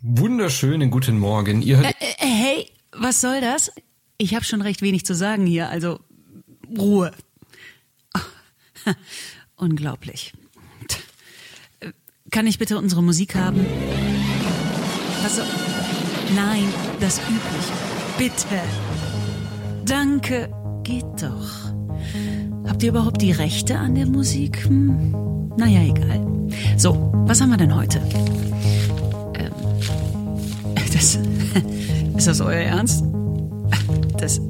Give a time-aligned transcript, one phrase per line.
[0.00, 1.62] Wunderschönen guten Morgen.
[1.62, 3.70] Ihr hört Äh, äh, hey, was soll das?
[4.16, 6.00] Ich habe schon recht wenig zu sagen hier, also
[6.76, 7.12] Ruhe.
[9.56, 10.32] Unglaublich.
[11.80, 11.92] Äh,
[12.30, 13.66] Kann ich bitte unsere Musik haben?
[15.22, 15.42] Was so?
[16.34, 16.64] Nein,
[17.00, 17.72] das übliche.
[18.18, 18.60] Bitte.
[19.84, 20.48] Danke.
[20.82, 21.72] Geht doch.
[22.66, 24.64] Habt ihr überhaupt die Rechte an der Musik?
[24.64, 25.52] Hm?
[25.56, 26.20] Naja, egal.
[26.76, 28.00] So, was haben wir denn heute?
[29.34, 29.52] Ähm,
[30.92, 31.18] das,
[32.16, 33.04] ist das euer Ernst?
[34.18, 34.40] Das,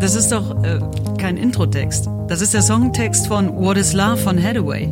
[0.00, 0.80] das ist doch äh,
[1.18, 2.08] kein Introtext.
[2.28, 4.88] Das ist der Songtext von What is Love von Hathaway.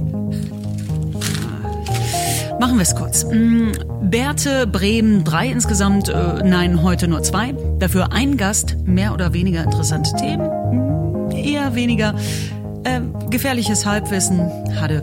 [2.60, 3.24] Machen wir es kurz.
[3.24, 3.70] Mm,
[4.10, 7.54] Bärte, Bremen, drei insgesamt, äh, nein, heute nur zwei.
[7.78, 12.14] Dafür ein Gast, mehr oder weniger interessante Themen, mm, eher weniger.
[12.82, 13.00] Äh,
[13.30, 14.40] gefährliches Halbwissen,
[14.80, 15.02] Hadde.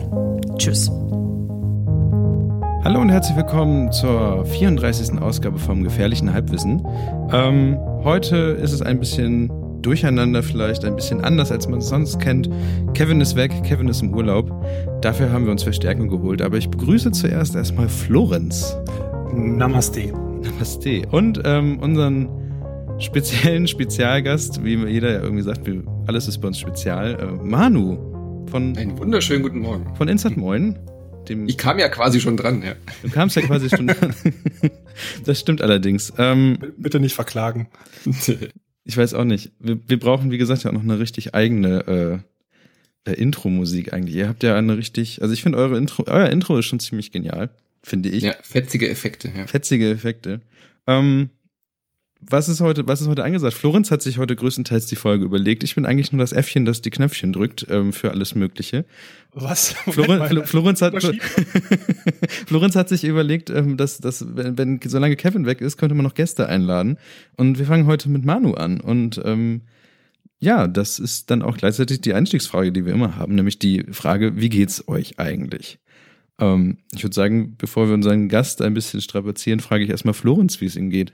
[0.58, 0.90] Tschüss.
[2.84, 5.18] Hallo und herzlich willkommen zur 34.
[5.22, 6.86] Ausgabe vom Gefährlichen Halbwissen.
[7.32, 12.18] Ähm, heute ist es ein bisschen durcheinander, vielleicht ein bisschen anders, als man es sonst
[12.18, 12.50] kennt.
[12.94, 14.50] Kevin ist weg, Kevin ist im Urlaub.
[15.02, 16.42] Dafür haben wir uns Verstärkung geholt.
[16.42, 18.76] Aber ich begrüße zuerst erstmal Florenz.
[19.34, 20.12] Namaste.
[20.42, 21.02] Namaste.
[21.10, 22.28] Und ähm, unseren
[22.98, 25.68] speziellen Spezialgast, wie jeder ja irgendwie sagt,
[26.06, 29.94] alles ist bei uns spezial, äh, Manu von, einen wunderschönen guten Morgen.
[29.96, 30.78] von Insert Moin.
[31.28, 32.72] Dem, Ich kam ja quasi schon dran, ja.
[33.02, 33.92] du kamst ja quasi schon.
[35.24, 36.12] das stimmt allerdings.
[36.18, 37.68] Ähm, Bitte nicht verklagen.
[38.88, 39.50] Ich weiß auch nicht.
[39.58, 42.18] Wir, wir brauchen, wie gesagt, ja auch noch eine richtig eigene äh,
[43.06, 44.16] äh, Intro-Musik eigentlich.
[44.16, 47.12] Ihr habt ja eine richtig, also ich finde eure Intro, euer Intro ist schon ziemlich
[47.12, 47.50] genial,
[47.82, 48.22] finde ich.
[48.22, 49.46] ja, fetzige Effekte, ja.
[49.46, 50.40] Fetzige Effekte.
[50.86, 51.30] Ähm,
[52.20, 53.54] was ist heute, was ist heute angesagt?
[53.54, 55.62] Florenz hat sich heute größtenteils die Folge überlegt.
[55.64, 58.84] Ich bin eigentlich nur das Äffchen, das die Knöpfchen drückt ähm, für alles Mögliche.
[59.32, 59.68] Was?
[59.90, 60.46] Florenz, mal.
[60.46, 60.94] Florenz, hat.
[62.46, 66.04] Florenz hat sich überlegt, ähm, dass, dass wenn, wenn solange Kevin weg ist, könnte man
[66.04, 66.96] noch Gäste einladen.
[67.36, 68.80] Und wir fangen heute mit Manu an.
[68.80, 69.62] Und ähm,
[70.38, 74.36] ja, das ist dann auch gleichzeitig die Einstiegsfrage, die wir immer haben, nämlich die Frage,
[74.40, 75.78] wie geht's euch eigentlich?
[76.38, 80.60] Ähm, ich würde sagen, bevor wir unseren Gast ein bisschen strapazieren, frage ich erstmal Florenz,
[80.60, 81.12] wie es ihm geht.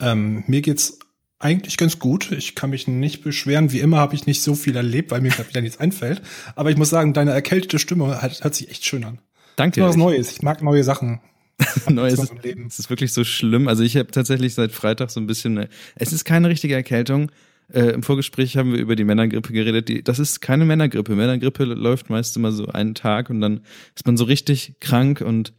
[0.00, 0.98] Ähm, mir geht's
[1.38, 2.32] eigentlich ganz gut.
[2.32, 3.72] Ich kann mich nicht beschweren.
[3.72, 6.22] Wie immer habe ich nicht so viel erlebt, weil mir gerade wieder nichts einfällt.
[6.54, 9.18] Aber ich muss sagen, deine erkältete Stimme hat, hört sich echt schön an.
[9.56, 9.80] Danke.
[9.80, 10.32] Immer was Neues.
[10.32, 11.20] Ich mag neue Sachen.
[11.88, 12.32] Neues.
[12.42, 12.66] Leben.
[12.66, 13.68] Es ist wirklich so schlimm.
[13.68, 15.56] Also ich habe tatsächlich seit Freitag so ein bisschen.
[15.58, 17.30] äh, Es ist keine richtige Erkältung.
[17.72, 19.88] Äh, Im Vorgespräch haben wir über die Männergrippe geredet.
[19.88, 21.14] Die, das ist keine Männergrippe.
[21.14, 23.60] Männergrippe läuft meist immer so einen Tag und dann
[23.94, 25.52] ist man so richtig krank und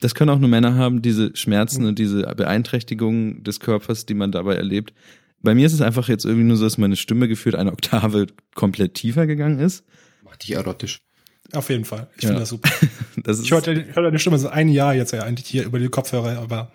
[0.00, 4.32] das können auch nur Männer haben, diese Schmerzen und diese Beeinträchtigungen des Körpers, die man
[4.32, 4.94] dabei erlebt.
[5.42, 8.26] Bei mir ist es einfach jetzt irgendwie nur so, dass meine Stimme gefühlt eine Oktave
[8.54, 9.84] komplett tiefer gegangen ist.
[10.24, 11.00] Macht dich erotisch.
[11.52, 12.08] Auf jeden Fall.
[12.16, 12.28] Ich Ja.
[12.28, 12.70] finde das super.
[13.22, 15.64] Das ist, Ich höre ich höre deine Stimme seit einem Jahr jetzt ja eigentlich hier
[15.64, 16.72] über die Kopfhörer, aber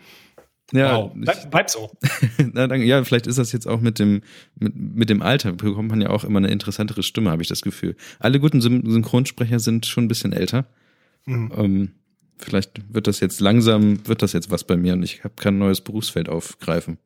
[0.71, 1.11] ja, wow.
[1.15, 1.91] Bleib, bleib so.
[2.53, 2.85] Na, danke.
[2.85, 4.21] Ja, vielleicht ist das jetzt auch mit dem,
[4.55, 7.61] mit, mit dem Alter, bekommt man ja auch immer eine interessantere Stimme, habe ich das
[7.61, 7.95] Gefühl.
[8.19, 10.65] Alle guten Syn Synchronsprecher sind schon ein bisschen älter.
[11.25, 11.51] Mhm.
[11.55, 11.91] Ähm,
[12.37, 15.57] vielleicht wird das jetzt langsam, wird das jetzt was bei mir und ich hab kein
[15.57, 16.97] neues Berufsfeld aufgreifen.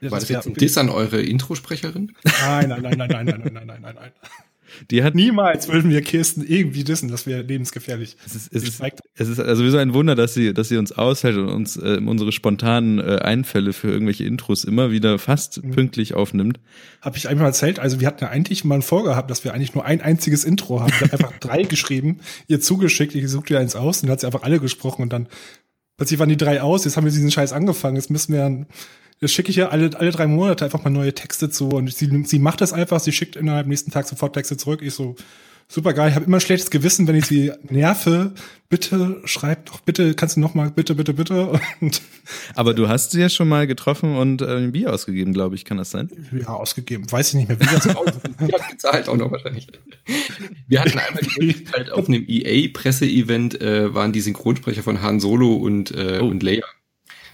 [0.00, 2.12] Ja, War das jetzt ein Diss an eure Introsprecherin?
[2.24, 4.12] Nein, nein, nein, nein, nein, nein, nein, nein, nein, nein, nein.
[4.90, 8.16] Die hat Niemals würden wir Kirsten irgendwie dissen, das wäre lebensgefährlich.
[8.26, 8.82] es ist, es ist,
[9.14, 12.00] es ist also sowieso ein Wunder, dass sie, dass sie uns aushält und uns äh,
[12.04, 15.70] unsere spontanen äh, Einfälle für irgendwelche Intros immer wieder fast Mhm.
[15.72, 16.60] pünktlich aufnimmt.
[17.02, 19.84] Habe ich einmal erzählt, also wir hatten ja eigentlich mal vorgehabt, dass wir eigentlich nur
[19.84, 20.92] ein einziges Intro haben.
[20.94, 24.26] Ich habe einfach drei geschrieben, ihr zugeschickt, ich suchte eins aus und dann hat sie
[24.26, 25.26] einfach alle gesprochen und dann
[25.96, 28.66] plötzlich waren die drei aus, jetzt haben wir diesen Scheiß angefangen, jetzt müssen wir dann,
[29.20, 32.24] jetzt schicke ich ja alle, alle drei Monate einfach mal neue Texte zu und sie,
[32.24, 34.80] sie macht das einfach, sie schickt innerhalb nächsten Tag sofort Texte zurück.
[34.82, 35.14] Ich so,
[35.68, 38.32] super geil, ich habe immer ein schlechtes Gewissen, wenn ich sie nerve,
[38.70, 42.00] bitte schreib doch, bitte, kannst du noch mal, bitte, bitte, bitte und
[42.56, 45.64] Aber du hast sie ja schon mal getroffen und äh, ein Bier ausgegeben, glaube ich,
[45.64, 46.10] kann das sein?
[46.32, 47.84] ja, ausgegeben, weiß ich nicht mehr, wie das
[48.40, 49.68] Die hat gezahlt auch noch wahrscheinlich.
[50.66, 55.54] Wir hatten einmal die Möglichkeit, auf einem EA-Presseevent äh, waren die Synchronsprecher von Han Solo
[55.54, 56.26] und, äh, Oh.
[56.26, 56.64] und Leia.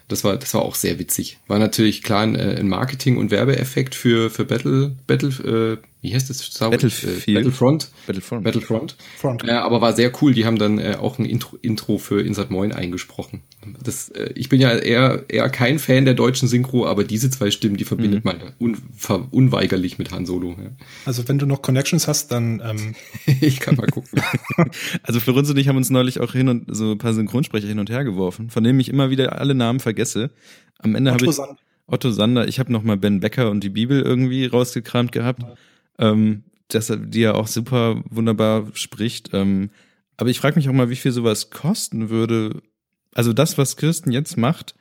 [0.08, 1.38] Das war, das war auch sehr witzig.
[1.48, 6.14] War natürlich klar ein, äh, ein Marketing- und Werbeeffekt für, für Battle, Battle, äh, wie
[6.14, 6.38] heißt das?
[6.38, 6.70] Star?
[6.70, 7.28] Battlefield.
[7.28, 7.90] Äh, Battlefront.
[8.06, 8.44] Battlefront.
[8.44, 8.96] Battlefront.
[9.18, 9.42] Front.
[9.44, 10.34] Ja, aber war sehr cool.
[10.34, 13.42] Die haben dann äh, auch ein Intro, Intro für Insert Moin eingesprochen.
[13.82, 17.50] Das, äh, ich bin ja eher, eher kein Fan der deutschen Synchro, aber diese zwei
[17.50, 20.50] Stimmen, die verbindet man un, ver, unweigerlich mit Han Solo.
[20.50, 20.70] Ja.
[21.04, 22.94] Also wenn du noch Connections hast, dann ähm,
[23.40, 24.22] Ich kann mal gucken.
[25.02, 27.78] Also Florenz und ich haben uns neulich auch hin und so ein paar Synchronsprecher hin
[27.78, 30.30] und her geworfen, von denen ich immer wieder alle Namen vergesse.
[30.78, 31.58] Am Ende habe Otto ich Sand.
[31.86, 32.48] Otto Sander.
[32.48, 35.42] Ich habe noch mal Ben Becker und die Bibel irgendwie rausgekramt gehabt,
[35.98, 39.31] ähm, dass er die ja auch super wunderbar spricht.
[39.32, 39.70] Ähm,
[40.16, 42.62] aber ich frage mich auch mal, wie viel sowas kosten würde.
[43.14, 44.75] Also das, was Kirsten jetzt macht,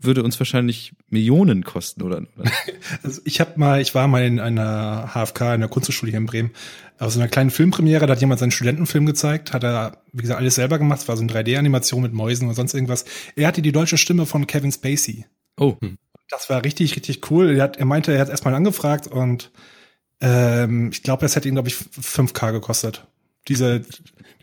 [0.00, 2.22] würde uns wahrscheinlich Millionen kosten, oder?
[3.02, 6.26] Also ich habe mal, ich war mal in einer HFK in der Kunsthochschule hier in
[6.26, 6.50] Bremen,
[6.98, 10.56] aus einer kleinen Filmpremiere, da hat jemand seinen Studentenfilm gezeigt, hat er, wie gesagt, alles
[10.56, 13.04] selber gemacht, es war so eine 3D-Animation mit Mäusen oder sonst irgendwas.
[13.36, 15.26] Er hatte die deutsche Stimme von Kevin Spacey.
[15.58, 15.76] Oh.
[16.30, 17.56] Das war richtig, richtig cool.
[17.56, 19.50] Er, hat, er meinte, er hat erstmal angefragt und
[20.20, 23.06] ähm, ich glaube, das hätte ihn, glaube ich, 5K gekostet.
[23.46, 23.82] Diese,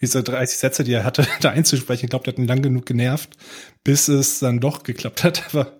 [0.02, 2.86] diese 30 Sätze, die er hatte, da einzusprechen, ich glaube, der hat ihn lang genug
[2.86, 3.38] genervt,
[3.84, 5.44] bis es dann doch geklappt hat.
[5.54, 5.74] Aber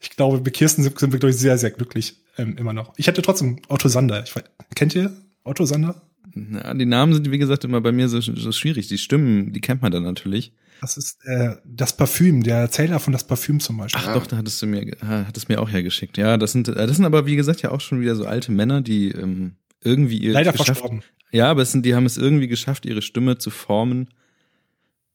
[0.00, 2.92] ich glaube, bei Kirsten sind, sind wir, glaube ich, sehr, sehr glücklich ähm, immer noch.
[2.96, 4.22] Ich hätte trotzdem Otto Sander.
[4.22, 4.34] Ich,
[4.74, 5.12] kennt ihr
[5.44, 6.00] Otto Sander?
[6.34, 8.88] Ja, die Namen sind, wie gesagt, immer bei mir so, so schwierig.
[8.88, 10.52] Die Stimmen, die kennt man dann natürlich.
[10.82, 14.02] Das ist äh, das Parfüm, der Erzähler von das Parfüm zum Beispiel.
[14.04, 16.18] Ach doch, da hattest du mir, hattest mir auch hergeschickt.
[16.18, 18.50] Ja, das sind, äh, das sind aber, wie gesagt, ja auch schon wieder so alte
[18.50, 21.02] Männer, die ähm, irgendwie ihr Leider verstorben.
[21.30, 24.08] Ja, aber es sind, die haben es irgendwie geschafft, ihre Stimme zu formen.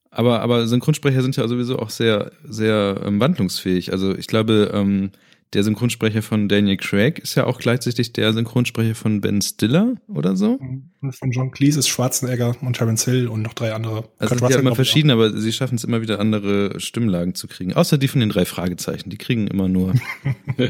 [0.09, 3.91] Aber, aber Synchronsprecher sind ja sowieso auch sehr, sehr ähm, wandlungsfähig.
[3.91, 5.11] Also ich glaube, ähm,
[5.53, 10.35] der Synchronsprecher von Daniel Craig ist ja auch gleichzeitig der Synchronsprecher von Ben Stiller oder
[10.35, 10.59] so.
[11.01, 14.09] Und Von John Cleese ist Schwarzenegger und Terence Hill und noch drei andere.
[14.17, 17.35] Also Kurt die haben Russell, immer verschieden, aber sie schaffen es immer wieder andere Stimmlagen
[17.35, 17.73] zu kriegen.
[17.73, 19.09] Außer die von den drei Fragezeichen.
[19.09, 19.93] Die kriegen immer nur.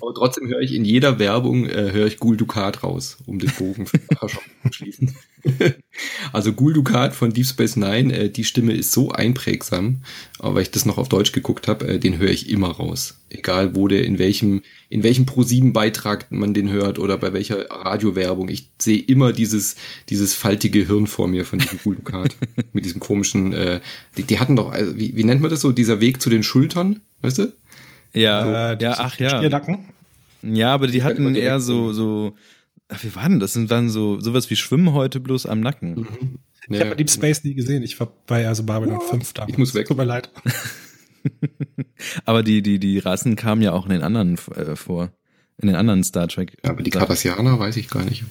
[0.00, 3.50] Aber trotzdem höre ich in jeder Werbung, äh, höre ich Gul Dukat raus, um den
[3.58, 5.16] Bogen für nachher schon zu schließen.
[6.32, 10.02] also Gul Dukat von Deep Space Nine, äh, die Stimme ist so einprägsam,
[10.38, 13.18] aber weil ich das noch auf Deutsch geguckt habe, äh, den höre ich immer raus.
[13.30, 18.48] Egal wo der, in welchem, in welchem Pro-7-Beitrag man den hört oder bei welcher Radiowerbung.
[18.48, 19.76] Ich sehe immer dieses,
[20.08, 22.36] dieses faltige Hirn vor mir von diesem Gul Dukat.
[22.72, 23.80] mit diesem komischen, äh,
[24.16, 26.42] die, die hatten doch, also, wie, wie nennt man das so, dieser Weg zu den
[26.42, 27.52] Schultern, weißt du?
[28.14, 29.38] Ja, Äh, ja, ach ja.
[29.38, 29.78] Stiernacken.
[30.42, 32.34] Ja, aber die hatten eher so, so,
[32.88, 33.54] ach, wie war denn das?
[33.54, 36.06] Das waren so, sowas wie Schwimmen heute bloß am Nacken.
[36.68, 37.82] Ich habe Deep Space nie gesehen.
[37.82, 39.46] Ich war bei also Babylon 5 da.
[39.48, 39.86] Ich muss weg.
[39.88, 40.30] Tut mir leid.
[42.24, 45.10] Aber die, die, die Rassen kamen ja auch in den anderen äh, vor.
[45.60, 46.56] In den anderen Star Trek.
[46.64, 48.24] Ja, aber die Cardassianer weiß ich gar nicht.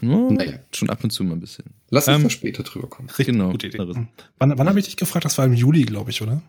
[0.00, 0.54] No, Naja.
[0.72, 1.66] Schon ab und zu mal ein bisschen.
[1.90, 3.08] Lass uns Ähm, da später drüber kommen.
[3.10, 3.50] Richtig Genau.
[3.50, 3.78] gute Idee.
[3.78, 3.98] Anderes.
[4.38, 5.26] Wann, wann habe ich dich gefragt?
[5.26, 6.40] Das war im Juli, glaube ich, oder?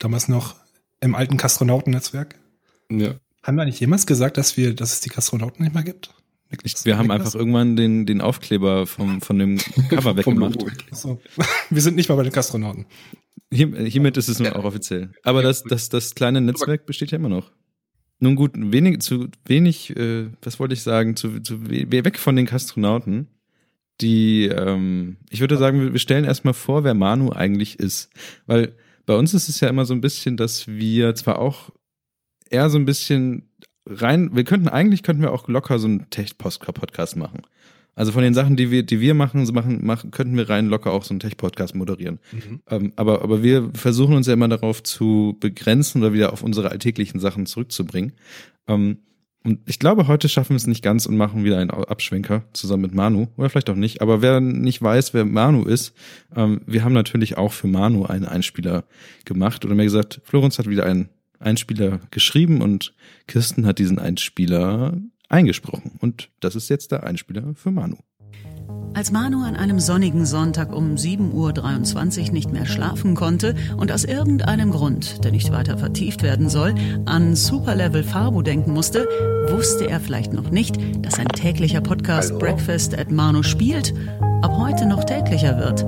[0.00, 0.56] Damals noch
[1.00, 2.34] im alten Kastronautennetzwerk.
[2.90, 3.14] Ja.
[3.44, 6.12] Haben wir eigentlich jemals gesagt, dass wir, dass es die Kastronauten nicht mehr gibt?
[6.62, 9.58] Ich, wir haben einfach irgendwann den, den Aufkleber vom, von dem
[9.88, 10.64] Cover Vom weggemacht.
[10.92, 11.20] So.
[11.70, 12.86] Wir sind nicht mal bei den Kastronauten.
[13.52, 15.10] Hier, hiermit ist es nun auch offiziell.
[15.22, 17.52] Aber das, das, das kleine Netzwerk besteht ja immer noch.
[18.20, 22.36] Nun gut, wenig, zu wenig, äh, was wollte ich sagen, zu, zu we- weg von
[22.36, 23.28] den Kastronauten.
[24.00, 28.10] Die, ähm, ich würde sagen, wir- wir stellen erstmal vor, wer Manu eigentlich ist.
[28.46, 28.74] Weil
[29.06, 31.70] bei uns ist es ja immer so ein bisschen, dass wir zwar auch
[32.50, 33.50] eher so ein bisschen
[33.86, 37.42] rein, wir könnten eigentlich könnten wir auch locker so einen Tech-Podcast machen.
[37.96, 40.90] Also von den Sachen, die wir, die wir machen, machen, machen, könnten wir rein locker
[40.90, 42.18] auch so einen Tech-Podcast moderieren.
[42.68, 46.70] Ähm, aber, aber wir versuchen uns ja immer darauf zu begrenzen oder wieder auf unsere
[46.70, 48.12] alltäglichen Sachen zurückzubringen.
[48.66, 48.98] Ähm,
[49.46, 52.82] und ich glaube, heute schaffen wir es nicht ganz und machen wieder einen Abschwenker zusammen
[52.82, 53.28] mit Manu.
[53.36, 54.00] Oder vielleicht auch nicht.
[54.00, 55.92] Aber wer nicht weiß, wer Manu ist,
[56.34, 58.84] ähm, wir haben natürlich auch für Manu einen Einspieler
[59.26, 59.66] gemacht.
[59.66, 61.10] Oder mir gesagt, Florenz hat wieder einen
[61.44, 62.94] Einspieler geschrieben und
[63.26, 65.92] Kirsten hat diesen Einspieler eingesprochen.
[66.00, 67.96] Und das ist jetzt der Einspieler für Manu.
[68.94, 74.04] Als Manu an einem sonnigen Sonntag um 7.23 Uhr nicht mehr schlafen konnte und aus
[74.04, 79.08] irgendeinem Grund, der nicht weiter vertieft werden soll, an Superlevel Farbu denken musste,
[79.48, 83.92] wusste er vielleicht noch nicht, dass sein täglicher Podcast Breakfast at Manu spielt,
[84.42, 85.84] ab heute noch täglicher wird.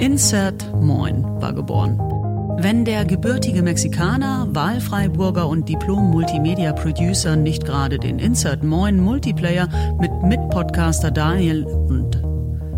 [0.00, 2.17] Insert Moin war geboren.
[2.60, 9.68] Wenn der gebürtige Mexikaner, Wahlfreiburger und Diplom-Multimedia-Producer nicht gerade den Insert Moin Multiplayer
[10.00, 12.20] mit Mitpodcaster Daniel und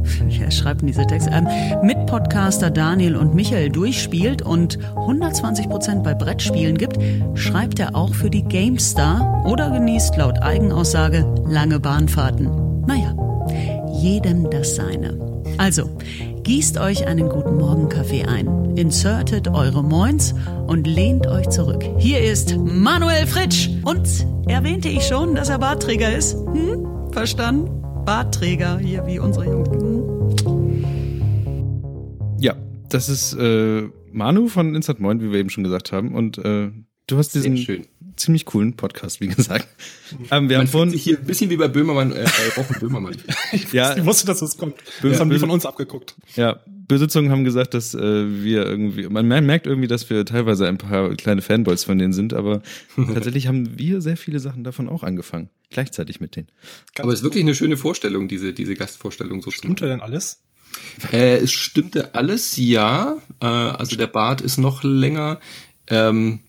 [0.38, 1.30] Wer schreibt diese Texte?
[1.30, 1.46] Ähm,
[1.82, 6.99] Mitpodcaster Daniel und Michael durchspielt und 120% bei Brettspielen gibt,
[7.34, 12.84] schreibt er auch für die GameStar oder genießt laut Eigenaussage lange Bahnfahrten.
[12.87, 13.14] Naja,
[13.92, 15.18] jedem das seine.
[15.58, 15.88] Also,
[16.42, 20.35] gießt euch einen guten Morgenkaffee ein, insertet eure Moins
[20.66, 21.85] und lehnt euch zurück.
[21.99, 23.68] Hier ist Manuel Fritsch.
[23.85, 26.35] Und erwähnte ich schon, dass er Bartträger ist?
[26.35, 26.87] Hm?
[27.12, 27.82] Verstanden?
[28.04, 29.68] Bartträger, hier wie unsere Jungs.
[29.70, 30.00] Hm?
[32.40, 32.54] Ja,
[32.88, 36.14] das ist äh, Manu von Instant Moin, wie wir eben schon gesagt haben.
[36.14, 36.70] Und äh,
[37.06, 37.87] du hast diesen Sehr schön.
[38.21, 39.69] Ziemlich coolen Podcast, wie gesagt.
[40.12, 42.62] Ähm, wir Man haben fühlt vorhin, sich hier ein bisschen wie bei Böhmermann, äh, bei
[42.62, 43.17] Wochen Böhmermann.
[43.73, 44.77] ja, Ich wusste, dass es kommt.
[45.03, 46.15] Das haben die von uns abgeguckt.
[46.37, 50.67] ja, böse Zungen haben gesagt, dass äh, wir irgendwie, man merkt irgendwie, dass wir teilweise
[50.67, 52.62] ein paar kleine Fanboys von denen sind, aber
[52.97, 55.50] tatsächlich haben wir sehr viele Sachen davon auch angefangen.
[55.71, 56.49] Gleichzeitig mit denen.
[56.99, 60.43] Aber es ist wirklich eine schöne Vorstellung, diese, diese Gastvorstellung so Stimmt denn alles?
[61.12, 63.19] Äh, es stimmte alles, ja.
[63.41, 65.41] Äh, also der Bart ist noch länger.
[65.87, 66.41] Ähm,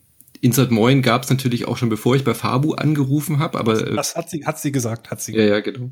[0.43, 3.95] Insert Moin gab es natürlich auch schon, bevor ich bei Fabu angerufen habe, aber äh,
[3.95, 5.35] das hat sie, hat sie gesagt, hat sie.
[5.35, 5.91] Ja, ja, genau.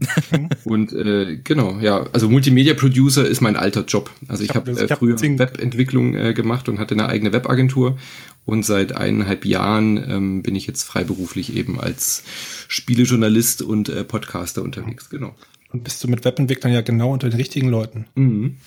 [0.64, 4.10] und äh, genau, ja, also Multimedia Producer ist mein alter Job.
[4.28, 7.32] Also ich, ich habe hab, äh, früher hab Webentwicklung äh, gemacht und hatte eine eigene
[7.32, 8.00] Webagentur
[8.46, 12.24] und seit eineinhalb Jahren ähm, bin ich jetzt freiberuflich eben als
[12.68, 15.36] Spielejournalist und äh, Podcaster unterwegs, genau.
[15.72, 18.08] Und bist du mit Webentwicklern ja genau unter den richtigen Leuten.
[18.16, 18.58] Mhm.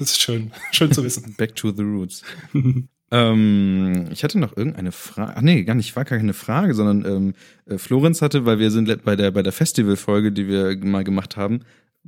[0.00, 1.34] Das ist schön, schön zu wissen.
[1.38, 2.24] Back to the roots.
[3.10, 5.32] Ähm, ich hatte noch irgendeine Frage.
[5.36, 7.34] Ach nee, gar nicht, war gar keine Frage, sondern ähm,
[7.66, 11.36] äh, Florenz hatte, weil wir sind bei der bei der Festivalfolge, die wir mal gemacht
[11.36, 11.60] haben,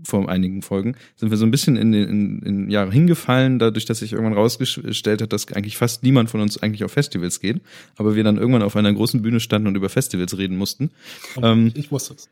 [0.04, 3.84] vor einigen Folgen, sind wir so ein bisschen in den in, in Jahre hingefallen, dadurch,
[3.84, 7.60] dass sich irgendwann rausgestellt hat, dass eigentlich fast niemand von uns eigentlich auf Festivals geht,
[7.96, 10.90] aber wir dann irgendwann auf einer großen Bühne standen und über Festivals reden mussten.
[11.42, 12.28] Ähm, ich wusste es.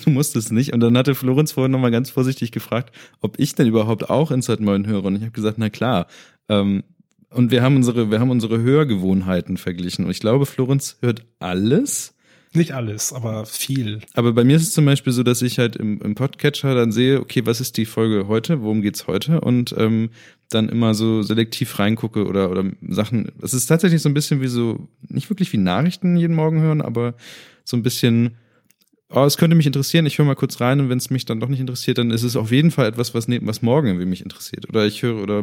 [0.04, 0.72] du musstest nicht.
[0.72, 4.62] Und dann hatte Florenz vorhin nochmal ganz vorsichtig gefragt, ob ich denn überhaupt auch Inside
[4.62, 5.04] Moin höre.
[5.04, 6.06] Und ich habe gesagt, na klar.
[6.48, 6.82] Ähm,
[7.34, 10.04] und wir haben unsere, wir haben unsere Hörgewohnheiten verglichen.
[10.04, 12.14] Und ich glaube, Florenz hört alles.
[12.54, 14.00] Nicht alles, aber viel.
[14.12, 16.92] Aber bei mir ist es zum Beispiel so, dass ich halt im, im Podcatcher dann
[16.92, 19.40] sehe, okay, was ist die Folge heute, worum geht's heute?
[19.40, 20.10] Und ähm,
[20.50, 23.32] dann immer so selektiv reingucke oder, oder Sachen.
[23.40, 26.82] Es ist tatsächlich so ein bisschen wie so, nicht wirklich wie Nachrichten jeden Morgen hören,
[26.82, 27.14] aber
[27.64, 28.36] so ein bisschen,
[29.08, 31.40] oh, es könnte mich interessieren, ich höre mal kurz rein und wenn es mich dann
[31.40, 34.22] doch nicht interessiert, dann ist es auf jeden Fall etwas, was, was morgen irgendwie mich
[34.22, 34.68] interessiert.
[34.68, 35.42] Oder ich höre, oder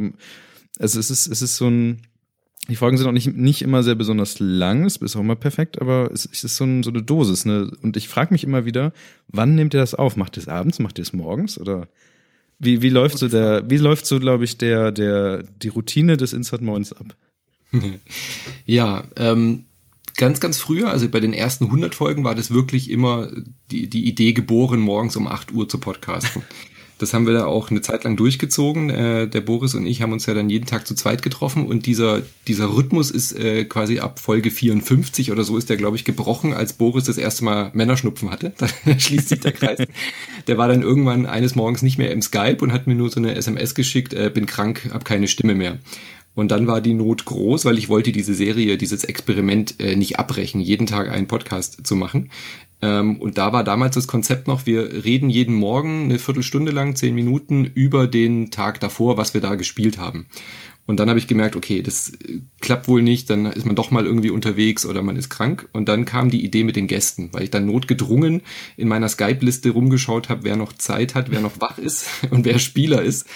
[0.78, 2.02] also es ist, es ist so ein,
[2.70, 5.82] die Folgen sind auch nicht, nicht immer sehr besonders lang, es ist auch immer perfekt,
[5.82, 7.46] aber es, ist so, ein, so eine Dosis.
[7.46, 7.72] Ne?
[7.82, 8.94] Und ich frage mich immer wieder,
[9.28, 10.18] wann nehmt ihr das auf?
[10.18, 11.60] Macht ihr es abends, macht ihr es morgens?
[11.60, 11.88] Oder
[12.60, 16.34] wie, wie läuft so der, wie läuft so, glaube ich, der, der, die Routine des
[16.34, 17.16] Insert Moins ab?
[18.66, 19.66] ja, ähm,
[20.16, 23.32] ganz, ganz früher, also bei den ersten 100 Folgen war das wirklich immer
[23.72, 26.44] die, die Idee geboren, morgens um 8 Uhr zu podcasten.
[27.00, 28.90] Das haben wir da auch eine Zeit lang durchgezogen.
[28.90, 31.86] Äh, der Boris und ich haben uns ja dann jeden Tag zu zweit getroffen und
[31.86, 36.04] dieser, dieser Rhythmus ist äh, quasi ab Folge 54 oder so ist der, glaube ich,
[36.04, 38.54] gebrochen, als Boris das erste Mal Männerschnupfen hatte.
[38.86, 39.80] Da schließt sich der Kreis.
[40.48, 43.20] Der war dann irgendwann eines Morgens nicht mehr im Skype und hat mir nur so
[43.20, 45.80] eine SMS geschickt, äh, bin krank, hab keine Stimme mehr.
[46.36, 50.20] Und dann war die Not groß, weil ich wollte diese Serie, dieses Experiment äh, nicht
[50.20, 52.30] abbrechen, jeden Tag einen Podcast zu machen.
[52.82, 56.96] Ähm, und da war damals das Konzept noch, wir reden jeden Morgen eine Viertelstunde lang,
[56.96, 60.28] zehn Minuten über den Tag davor, was wir da gespielt haben.
[60.90, 63.92] Und dann habe ich gemerkt, okay, das äh, klappt wohl nicht, dann ist man doch
[63.92, 65.70] mal irgendwie unterwegs oder man ist krank.
[65.72, 68.42] Und dann kam die Idee mit den Gästen, weil ich dann notgedrungen
[68.76, 72.58] in meiner Skype-Liste rumgeschaut habe, wer noch Zeit hat, wer noch wach ist und wer
[72.58, 73.28] Spieler ist.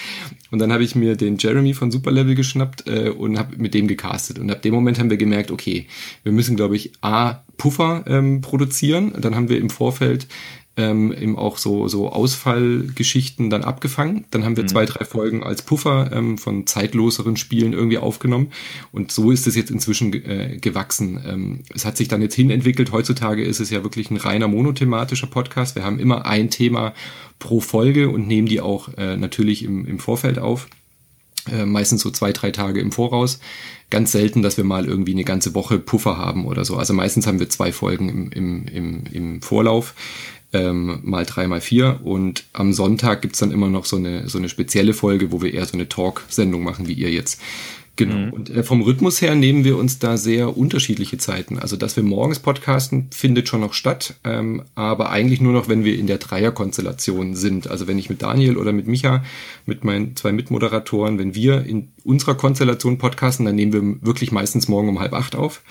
[0.53, 3.87] Und dann habe ich mir den Jeremy von Superlevel geschnappt äh, und habe mit dem
[3.87, 4.37] gecastet.
[4.37, 5.87] Und ab dem Moment haben wir gemerkt, okay,
[6.21, 9.13] wir müssen, glaube ich, A, Puffer ähm, produzieren.
[9.19, 10.27] Dann haben wir im Vorfeld
[10.75, 14.25] ähm, eben auch so, so Ausfallgeschichten dann abgefangen.
[14.31, 14.69] Dann haben wir mhm.
[14.69, 18.51] zwei, drei Folgen als Puffer ähm, von zeitloseren Spielen irgendwie aufgenommen.
[18.91, 21.21] Und so ist es jetzt inzwischen äh, gewachsen.
[21.25, 22.91] Ähm, es hat sich dann jetzt hin entwickelt.
[22.91, 25.75] Heutzutage ist es ja wirklich ein reiner monothematischer Podcast.
[25.75, 26.93] Wir haben immer ein Thema
[27.37, 30.67] pro Folge und nehmen die auch äh, natürlich im, im Vorfeld auf.
[31.51, 33.39] Äh, meistens so zwei, drei Tage im Voraus.
[33.89, 36.77] Ganz selten, dass wir mal irgendwie eine ganze Woche Puffer haben oder so.
[36.77, 39.93] Also meistens haben wir zwei Folgen im, im, im, im Vorlauf
[40.53, 41.99] ähm, mal drei, mal vier.
[42.03, 45.53] Und am Sonntag gibt's dann immer noch so eine, so eine spezielle Folge, wo wir
[45.53, 47.41] eher so eine Talk-Sendung machen, wie ihr jetzt.
[47.95, 48.15] Genau.
[48.15, 48.33] Mhm.
[48.33, 51.59] Und äh, vom Rhythmus her nehmen wir uns da sehr unterschiedliche Zeiten.
[51.59, 55.83] Also, dass wir morgens podcasten, findet schon noch statt, ähm, aber eigentlich nur noch, wenn
[55.83, 57.69] wir in der Dreierkonstellation sind.
[57.69, 59.23] Also, wenn ich mit Daniel oder mit Micha,
[59.67, 64.67] mit meinen zwei Mitmoderatoren, wenn wir in unserer Konstellation podcasten, dann nehmen wir wirklich meistens
[64.67, 65.61] morgen um halb acht auf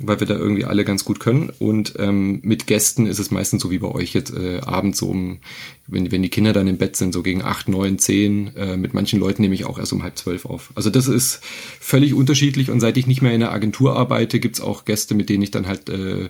[0.00, 1.50] weil wir da irgendwie alle ganz gut können.
[1.58, 5.08] Und ähm, mit Gästen ist es meistens so wie bei euch jetzt äh, abends so
[5.08, 5.38] um,
[5.86, 8.54] wenn, wenn die Kinder dann im Bett sind, so gegen acht, neun, zehn.
[8.56, 10.70] Äh, mit manchen Leuten nehme ich auch erst um halb zwölf auf.
[10.74, 11.40] Also das ist
[11.80, 12.70] völlig unterschiedlich.
[12.70, 15.50] Und seit ich nicht mehr in der Agentur arbeite, gibt's auch Gäste, mit denen ich
[15.50, 16.28] dann halt äh,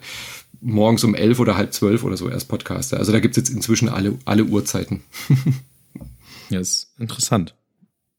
[0.61, 2.97] morgens um elf oder halb zwölf oder so erst podcaste.
[2.97, 5.03] Also da gibt's jetzt inzwischen alle, alle Uhrzeiten.
[6.51, 7.58] ja, ist interessant.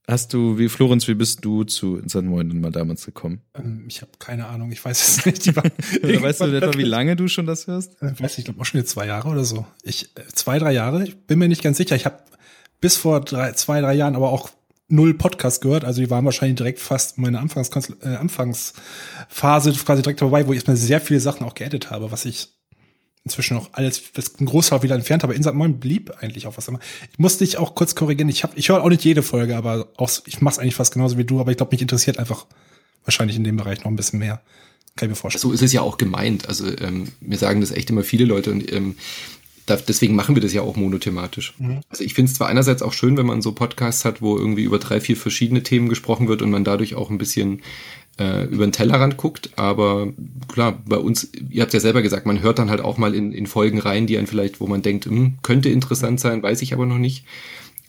[0.10, 3.42] Hast du, wie Florenz, wie bist du zu Inside Moin mal damals gekommen?
[3.54, 5.56] Ähm, ich habe keine Ahnung, ich weiß es nicht.
[5.56, 8.01] Weißt du etwa, wie lange du schon das hörst?
[8.01, 9.68] Äh, weiß ich, glaube auch schon jetzt zwei Jahre oder so.
[9.84, 11.04] Ich äh, zwei, drei Jahre.
[11.04, 11.96] Ich bin mir nicht ganz sicher.
[11.96, 12.18] Ich habe
[12.82, 14.50] bis vor drei, zwei, drei Jahren aber auch
[14.88, 15.86] null Podcast gehört.
[15.86, 17.70] Also die waren wahrscheinlich direkt fast meine Anfangs
[18.01, 22.25] äh, Anfangsphase quasi direkt vorbei, wo ich erstmal sehr viele Sachen auch geedit habe, was
[22.25, 22.59] ich
[23.29, 26.67] inzwischen auch alles, das ein Großteil wieder entfernt, aber Insert Moin blieb eigentlich auch was
[26.67, 26.79] immer.
[27.12, 28.29] Ich muss dich auch kurz korrigieren.
[28.29, 30.93] Ich habe, ich höre auch nicht jede Folge, aber auch, ich mache es eigentlich fast
[30.93, 32.45] genauso wie du, aber ich glaube, mich interessiert einfach
[33.05, 34.41] wahrscheinlich in dem Bereich noch ein bisschen mehr.
[34.95, 35.41] Kann ich mir vorstellen.
[35.41, 36.48] So ist es ja auch gemeint.
[36.50, 38.95] Also ähm, mir sagen das echt immer viele Leute und ähm,
[39.88, 41.53] deswegen machen wir das ja auch monothematisch.
[41.57, 41.81] Mhm.
[41.89, 44.63] Also ich finde es zwar einerseits auch schön, wenn man so Podcasts hat, wo irgendwie
[44.63, 47.62] über drei, vier verschiedene Themen gesprochen wird und man dadurch auch ein bisschen
[48.20, 50.12] äh, über den Tellerrand guckt, aber
[50.48, 53.32] klar, bei uns, ihr habt ja selber gesagt, man hört dann halt auch mal in,
[53.32, 56.74] in Folgen rein, die einen vielleicht, wo man denkt, hm, könnte interessant sein, weiß ich
[56.74, 57.26] aber noch nicht.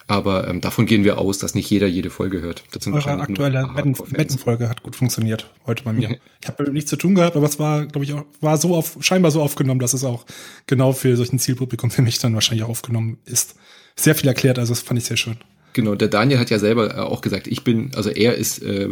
[0.07, 2.65] Aber ähm, davon gehen wir aus, dass nicht jeder jede Folge hört.
[2.73, 3.71] Das sind Eure aktuelle
[4.11, 6.19] Bettenfolge hat gut funktioniert heute bei mir.
[6.43, 8.97] ich habe nichts zu tun gehabt, aber es war, glaube ich, auch, war so auf,
[9.01, 10.27] scheinbar so aufgenommen, dass es auch
[10.67, 13.55] genau für solchen Zielpublikum für mich dann wahrscheinlich auch aufgenommen ist.
[13.95, 15.37] Sehr viel erklärt, also das fand ich sehr schön.
[15.73, 18.89] Genau, der Daniel hat ja selber äh, auch gesagt, ich bin, also er ist äh,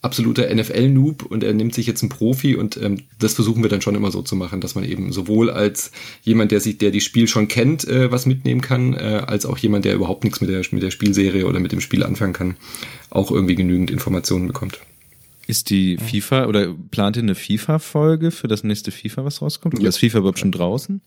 [0.00, 3.82] absoluter NFL-Noob und er nimmt sich jetzt einen Profi und ähm, das versuchen wir dann
[3.82, 7.00] schon immer so zu machen, dass man eben sowohl als jemand, der sich, der die
[7.00, 10.50] Spiel schon kennt, äh, was mitnehmen kann, äh, als auch jemand, der überhaupt nichts mit
[10.50, 12.56] der, mit der Spielserie oder mit dem Spiel anfangen kann,
[13.10, 14.80] auch irgendwie genügend Informationen bekommt.
[15.46, 19.74] Ist die FIFA oder plant ihr eine FIFA-Folge für das nächste FIFA, was rauskommt?
[19.74, 19.88] Oder ja.
[19.88, 21.00] ist FIFA überhaupt schon draußen?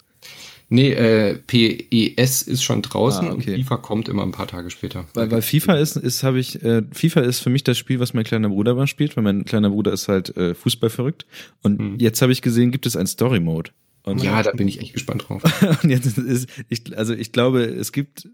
[0.67, 3.53] Nee, äh, PES ist schon draußen ah, okay.
[3.53, 5.05] und FIFA kommt immer ein paar Tage später.
[5.13, 8.13] Weil, weil FIFA ist, ist habe ich, äh, FIFA ist für mich das Spiel, was
[8.13, 11.27] mein kleiner Bruder mal spielt, weil mein kleiner Bruder ist halt äh, Fußball verrückt.
[11.61, 11.95] Und mhm.
[11.99, 13.71] jetzt habe ich gesehen, gibt es ein Story Mode.
[14.03, 15.43] Und ja, da bin ich echt gespannt drauf.
[15.83, 18.27] und jetzt ist, ich, also ich glaube, es gibt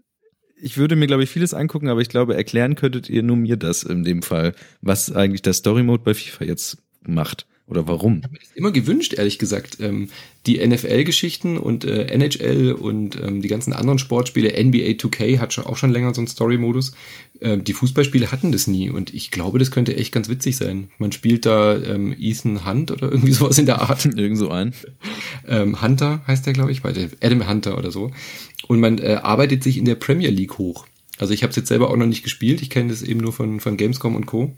[0.62, 3.56] ich würde mir, glaube ich, vieles angucken, aber ich glaube, erklären könntet ihr nur mir
[3.56, 7.46] das in dem Fall, was eigentlich der Story Mode bei FIFA jetzt macht.
[7.68, 8.18] Oder warum?
[8.18, 9.78] Ich habe mir das immer gewünscht, ehrlich gesagt.
[9.80, 10.10] Ähm,
[10.46, 15.64] die NFL-Geschichten und äh, NHL und ähm, die ganzen anderen Sportspiele, NBA 2K hat schon,
[15.64, 16.92] auch schon länger so einen Story-Modus.
[17.40, 20.90] Ähm, die Fußballspiele hatten das nie und ich glaube, das könnte echt ganz witzig sein.
[20.98, 24.04] Man spielt da ähm, Ethan Hunt oder irgendwie sowas in der Art.
[24.16, 24.74] Irgend so ein.
[25.46, 26.92] Ähm, Hunter heißt der, glaube ich, bei
[27.22, 28.10] Adam Hunter oder so.
[28.66, 30.86] Und man äh, arbeitet sich in der Premier League hoch.
[31.18, 32.60] Also ich habe es jetzt selber auch noch nicht gespielt.
[32.62, 34.56] Ich kenne das eben nur von, von Gamescom und Co.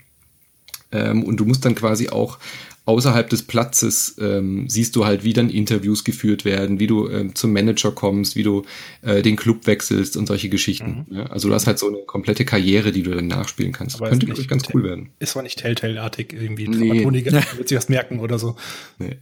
[0.93, 2.39] Ähm, und du musst dann quasi auch
[2.87, 7.35] außerhalb des Platzes ähm, siehst du halt, wie dann Interviews geführt werden, wie du ähm,
[7.35, 8.65] zum Manager kommst, wie du
[9.03, 11.07] äh, den Club wechselst und solche Geschichten.
[11.09, 11.17] Mhm.
[11.17, 11.27] Ja?
[11.27, 13.97] Also du hast halt so eine komplette Karriere, die du dann nachspielen kannst.
[13.97, 15.11] Aber Könnte wirklich ganz cool werden.
[15.19, 16.69] Ist zwar nicht Telltale-artig irgendwie.
[16.69, 17.03] Nee.
[17.03, 18.57] Toni wird sich das merken oder so.
[18.99, 19.17] Nee.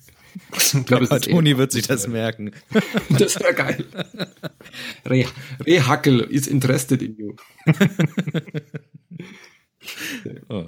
[0.57, 2.53] Ich glaube, Toni wird sich das merken.
[3.11, 3.85] Das wäre geil.
[5.05, 5.27] Re
[5.67, 7.35] Rehackel is interested in you.
[10.49, 10.65] oh.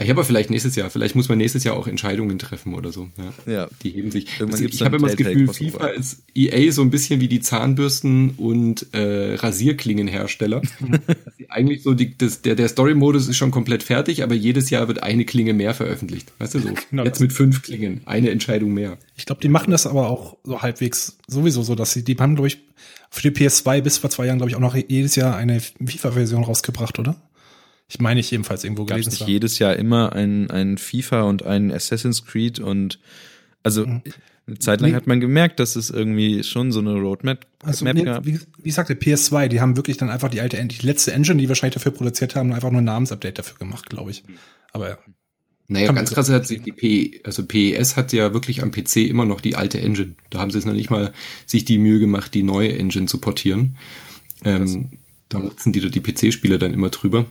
[0.00, 3.08] Ich habe vielleicht nächstes Jahr, vielleicht muss man nächstes Jahr auch Entscheidungen treffen oder so.
[3.16, 3.52] Ja.
[3.52, 3.68] ja.
[3.82, 4.28] Die heben sich.
[4.40, 8.30] Also ich habe immer das Gefühl, FIFA ist EA so ein bisschen wie die Zahnbürsten
[8.36, 10.62] und äh, Rasierklingenhersteller.
[11.48, 15.02] eigentlich so die, das, der, der Story-Modus ist schon komplett fertig, aber jedes Jahr wird
[15.02, 16.32] eine Klinge mehr veröffentlicht.
[16.38, 16.68] Weißt du so?
[16.90, 17.04] Genau.
[17.04, 18.96] Jetzt mit fünf Klingen, eine Entscheidung mehr.
[19.16, 22.34] Ich glaube, die machen das aber auch so halbwegs sowieso so, dass sie, die haben,
[22.34, 22.60] glaube ich,
[23.10, 26.44] für die PS2 bis vor zwei Jahren, glaube ich, auch noch jedes Jahr eine FIFA-Version
[26.44, 27.16] rausgebracht, oder?
[27.88, 29.24] Ich meine, ich jedenfalls irgendwo Gab's gelesen.
[29.24, 32.98] Nicht jedes Jahr immer ein, ein FIFA und ein Assassin's Creed und
[33.62, 34.02] also mhm.
[34.46, 34.96] eine Zeit lang nee.
[34.96, 38.26] hat man gemerkt, dass es irgendwie schon so eine Roadmap also, Map nee, gab.
[38.26, 41.40] Wie, wie ich sagte, PS2, die haben wirklich dann einfach die alte, die letzte Engine,
[41.40, 44.22] die wahrscheinlich dafür produziert haben, einfach nur ein Namensupdate dafür gemacht, glaube ich.
[44.72, 44.98] Aber ja.
[45.70, 49.26] Naja, ganz krass hat sich die P, also PES hat ja wirklich am PC immer
[49.26, 50.14] noch die alte Engine.
[50.30, 51.12] Da haben sie es noch nicht mal
[51.44, 53.76] sich die Mühe gemacht, die neue Engine zu portieren.
[54.44, 54.92] Ähm,
[55.28, 57.26] da nutzen die die PC-Spiele dann immer drüber.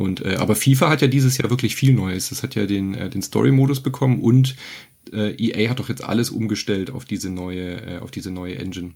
[0.00, 2.32] Und äh, aber FIFA hat ja dieses Jahr wirklich viel Neues.
[2.32, 4.56] Es hat ja den äh, den Story-Modus bekommen und
[5.12, 8.94] äh, EA hat doch jetzt alles umgestellt auf diese neue äh, auf diese neue Engine.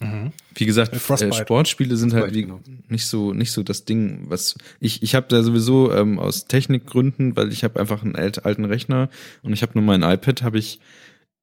[0.00, 0.32] Mhm.
[0.56, 2.58] Wie gesagt, äh, Sportspiele sind halt wie, genau.
[2.88, 7.36] nicht so nicht so das Ding, was ich ich habe da sowieso ähm, aus Technikgründen,
[7.36, 9.10] weil ich habe einfach einen alten Rechner
[9.42, 10.80] und ich habe nur mein iPad, habe ich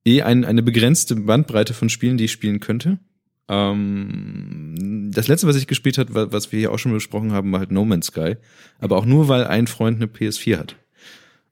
[0.06, 3.00] eh ein, eine begrenzte Bandbreite von Spielen, die ich spielen könnte.
[3.52, 7.60] Ähm, das letzte, was ich gespielt hat, was wir hier auch schon besprochen haben, war
[7.60, 8.38] halt No Man's Sky.
[8.80, 10.76] Aber auch nur, weil ein Freund eine PS4 hat.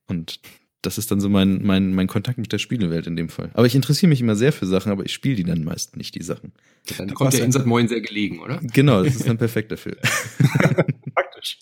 [0.08, 0.40] Und
[0.82, 3.52] das ist dann so mein, mein, mein Kontakt mit der Spielewelt in dem Fall.
[3.54, 6.16] Aber ich interessiere mich immer sehr für Sachen, aber ich spiele die dann meist nicht,
[6.16, 6.54] die Sachen.
[6.98, 8.62] Dann kommt der Insert Moin sehr gelegen, oder?
[8.62, 9.98] Genau, das ist dann perfekt dafür.
[11.16, 11.60] Praktisch.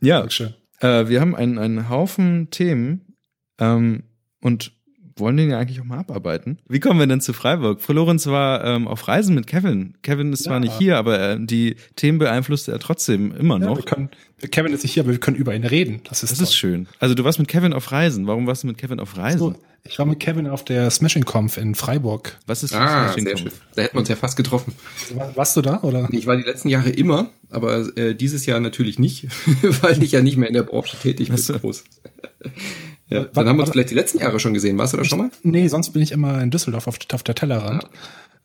[0.00, 0.24] Ja,
[0.80, 3.16] äh, wir haben einen, einen Haufen Themen
[3.58, 4.04] ähm,
[4.40, 4.75] und
[5.16, 6.58] wollen den ja eigentlich auch mal abarbeiten.
[6.68, 7.80] Wie kommen wir denn zu Freiburg?
[7.80, 9.94] Frau Lorenz war ähm, auf Reisen mit Kevin.
[10.02, 10.50] Kevin ist ja.
[10.50, 13.70] zwar nicht hier, aber äh, die Themen beeinflusst er trotzdem immer noch.
[13.70, 14.10] Ja, wir können,
[14.50, 16.02] Kevin ist nicht hier, aber wir können über ihn reden.
[16.08, 16.86] Das ist, das ist schön.
[16.98, 18.26] Also du warst mit Kevin auf Reisen.
[18.26, 19.38] Warum warst du mit Kevin auf Reisen?
[19.38, 22.38] So, ich war mit Kevin auf der Smashing Conf in Freiburg.
[22.46, 23.40] Was ist ah, Smashing Conf?
[23.40, 23.52] Schön.
[23.74, 24.74] Da hätten wir uns ja fast getroffen.
[25.34, 26.08] warst du da oder?
[26.12, 29.28] Ich war die letzten Jahre immer, aber äh, dieses Jahr natürlich nicht,
[29.82, 31.36] weil ich ja nicht mehr in der Branche tätig bin.
[31.36, 31.84] Groß.
[33.08, 34.76] Ja, dann haben wir uns vielleicht die letzten Jahre schon gesehen.
[34.78, 35.30] Warst du da schon mal?
[35.42, 37.86] Nee, sonst bin ich immer in Düsseldorf auf, auf der Tellerrand.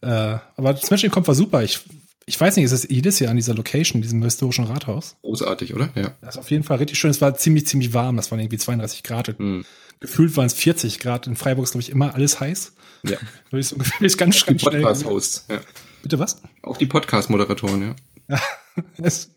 [0.03, 0.35] Ja.
[0.35, 1.63] Äh, aber das Magic Comp war super.
[1.63, 1.79] Ich,
[2.25, 5.15] ich weiß nicht, es ist jedes Jahr an dieser Location, diesem historischen Rathaus.
[5.23, 5.89] Großartig, oder?
[5.95, 6.11] Ja.
[6.21, 7.09] Das ist auf jeden Fall richtig schön.
[7.09, 8.17] Es war ziemlich, ziemlich warm.
[8.17, 9.35] Das waren irgendwie 32 Grad.
[9.37, 9.65] Hm.
[9.99, 11.27] Gefühlt waren es 40 Grad.
[11.27, 12.73] In Freiburg ist, glaube ich, immer alles heiß.
[13.03, 13.17] Ja.
[13.51, 14.81] Ich so ungefähr ist ganz, Auch die ganz schnell.
[14.81, 15.45] Podcast-Hosts.
[15.49, 15.59] Ja.
[16.03, 16.41] Bitte was?
[16.61, 17.95] Auch die Podcast-Moderatoren,
[18.29, 18.37] ja.
[18.97, 19.31] Es,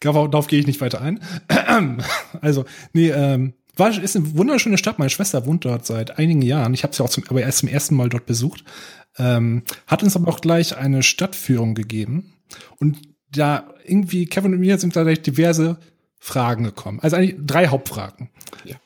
[0.00, 1.20] darauf darauf gehe ich nicht weiter ein.
[2.40, 4.98] Also, nee, ähm, war, ist eine wunderschöne Stadt.
[4.98, 6.74] Meine Schwester wohnt dort seit einigen Jahren.
[6.74, 8.64] Ich habe sie auch zum, aber erst zum ersten Mal dort besucht.
[9.18, 12.34] Ähm, hat uns aber auch gleich eine Stadtführung gegeben.
[12.78, 12.98] Und
[13.30, 15.78] da irgendwie, Kevin und mir sind da gleich diverse
[16.18, 17.00] Fragen gekommen.
[17.00, 18.30] Also eigentlich drei Hauptfragen.
[18.64, 18.76] Ja.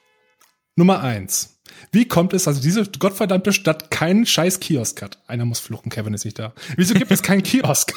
[0.77, 1.61] Nummer eins.
[1.91, 5.19] Wie kommt es, also diese gottverdammte Stadt keinen scheiß Kiosk hat?
[5.27, 6.53] Einer muss fluchen, Kevin ist nicht da.
[6.77, 7.93] Wieso gibt es keinen Kiosk?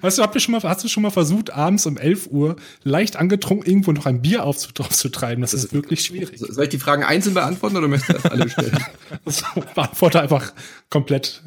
[0.00, 2.56] Weißt du, habt ihr schon mal, hast du schon mal versucht, abends um 11 Uhr
[2.82, 5.42] leicht angetrunken irgendwo noch ein Bier aufzu- aufzutreiben?
[5.42, 6.38] Das, ist wirklich schwierig.
[6.38, 8.78] Soll ich die Fragen einzeln beantworten oder möchtest du das alle stellen?
[9.24, 10.52] Das beantworte einfach
[10.90, 11.42] komplett.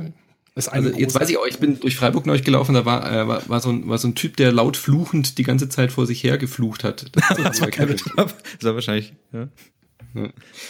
[0.56, 3.28] Das Also jetzt weiß ich auch, ich bin durch Freiburg neulich gelaufen, da war, äh,
[3.28, 6.06] war, war, so ein, war so ein Typ, der laut fluchend die ganze Zeit vor
[6.06, 7.06] sich her geflucht hat.
[7.14, 7.98] Das, das war Kevin.
[8.16, 9.48] Das war wahrscheinlich ja.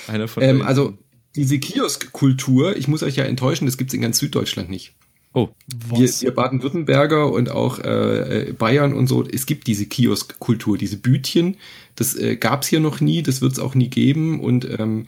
[0.07, 0.97] einer von ähm, also
[1.35, 4.95] diese Kiosk-Kultur, ich muss euch ja enttäuschen, das gibt's in ganz Süddeutschland nicht.
[5.33, 6.21] Oh, Wir, Was?
[6.21, 11.57] wir Baden-Württemberger und auch äh, äh, Bayern und so, es gibt diese Kiosk-Kultur, diese Bütchen,
[11.95, 15.07] das äh, gab's hier noch nie, das wird's auch nie geben und ähm,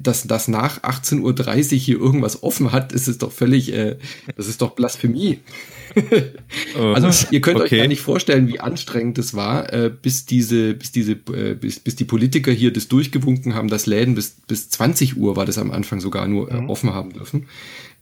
[0.00, 3.96] dass das nach 18.30 Uhr hier irgendwas offen hat, das ist doch völlig, äh,
[4.36, 5.40] das ist doch Blasphemie.
[6.76, 7.78] Also ihr könnt euch Okay.
[7.78, 11.96] gar nicht vorstellen, wie anstrengend es war, äh, bis diese, bis diese, äh, bis, bis
[11.96, 15.70] die Politiker hier das durchgewunken haben, dass Läden bis bis 20 Uhr war das am
[15.70, 17.48] Anfang sogar nur äh, offen haben dürfen.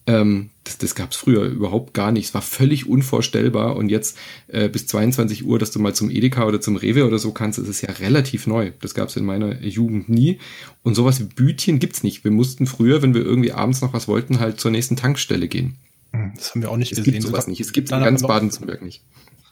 [0.08, 2.26] Ähm, das das gab es früher überhaupt gar nicht.
[2.26, 4.16] Es war völlig unvorstellbar und jetzt
[4.48, 7.58] äh, bis 22 Uhr, dass du mal zum Edeka oder zum Rewe oder so kannst,
[7.58, 8.72] das ist ja relativ neu.
[8.80, 10.38] Das gab es in meiner Jugend nie.
[10.82, 12.22] Und sowas wie Bütchen gibt's nicht.
[12.24, 15.76] Wir mussten früher, wenn wir irgendwie abends noch was wollten, halt zur nächsten Tankstelle gehen.
[16.12, 17.14] Hm, Das haben wir auch nicht Es gesehen.
[17.14, 17.60] gibt sowas nicht.
[17.60, 19.02] Es gibt in ganz Baden-Württemberg nicht.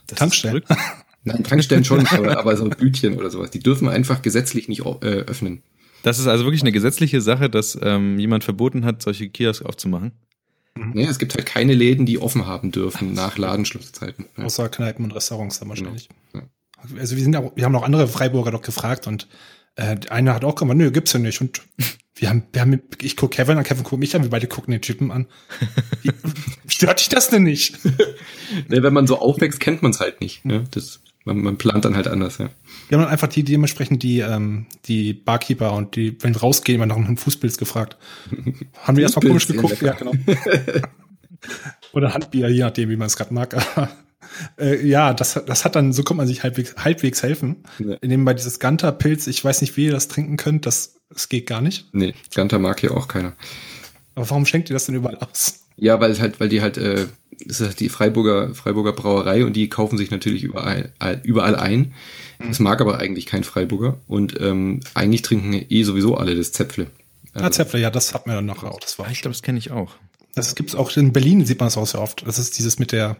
[0.07, 0.62] Tankstellen.
[1.25, 3.51] Nein, Tankstellen schon, aber, aber so Bütchen oder sowas.
[3.51, 5.62] Die dürfen einfach gesetzlich nicht äh, öffnen.
[6.03, 10.12] Das ist also wirklich eine gesetzliche Sache, dass ähm, jemand verboten hat, solche Kiosks aufzumachen.
[10.77, 14.27] Nee, es gibt halt keine Läden, die offen haben dürfen nach Ladenschlusszeiten.
[14.37, 14.45] Ja.
[14.45, 16.09] Außer Kneipen und Restaurants dann wahrscheinlich.
[16.35, 16.43] Ja.
[16.99, 19.29] Also wir sind auch, wir haben noch andere Freiburger doch gefragt und
[19.77, 21.41] äh, einer hat auch gemacht, nö, gibt's ja nicht.
[21.41, 21.63] Und
[22.17, 24.73] wir haben, wir haben, ich guck Kevin an, Kevin guckt mich an, wir beide gucken
[24.73, 25.27] den Typen an.
[26.03, 26.11] Wie,
[26.69, 27.79] stört dich das denn nicht?
[28.69, 30.45] Nee, wenn man so aufwächst, kennt man es halt nicht.
[30.45, 32.39] Ja, das, man, man plant dann halt anders.
[32.39, 32.51] Ja.
[32.88, 36.77] Wir haben dann einfach die dementsprechend die, ähm, die Barkeeper und die, wenn wir rausgehen,
[36.77, 37.97] immer nach einem Fußpilz gefragt.
[38.83, 40.11] Haben wir erstmal komisch geguckt, ja, lecker.
[40.12, 40.83] genau.
[41.92, 43.57] Oder Handbier, je nachdem, wie man es gerade mag.
[44.59, 47.62] Äh, ja, das, das hat dann, so kommt man sich halbwegs, halbwegs helfen.
[47.79, 47.94] Ja.
[48.01, 51.47] Indem bei dieses Ganter-Pilz, ich weiß nicht, wie ihr das trinken könnt, das, das geht
[51.47, 51.87] gar nicht.
[51.92, 53.35] Nee, Ganter mag hier auch keiner.
[54.16, 55.66] Aber warum schenkt ihr das denn überall aus?
[55.77, 57.07] Ja, weil halt, weil die halt, äh,
[57.47, 61.57] das ist halt die Freiburger, Freiburger Brauerei und die kaufen sich natürlich überall, all- überall
[61.57, 61.94] ein.
[62.38, 66.88] Das mag aber eigentlich kein Freiburger und ähm, eigentlich trinken eh sowieso alle das Zäpfle.
[67.33, 68.81] Ah, Zäpfle, ja, das hat man dann nachher auch.
[68.81, 69.92] Das war Ah, ich glaube, das kenne ich auch.
[70.35, 72.27] Das gibt's auch in Berlin, sieht man das auch sehr oft.
[72.27, 73.16] Das ist dieses mit der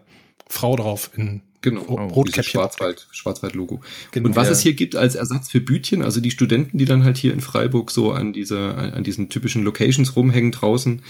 [0.49, 2.45] Frau drauf in Genau, dieses Rotkäppchen.
[2.61, 3.81] Schwarzwald, Schwarzwald-Logo.
[4.13, 4.29] Genau.
[4.29, 4.53] und was Ja.
[4.53, 7.41] es hier gibt als Ersatz für Bütchen, also die Studenten, die dann halt hier in
[7.41, 11.03] Freiburg so an dieser, an diesen typischen Locations rumhängen draußen,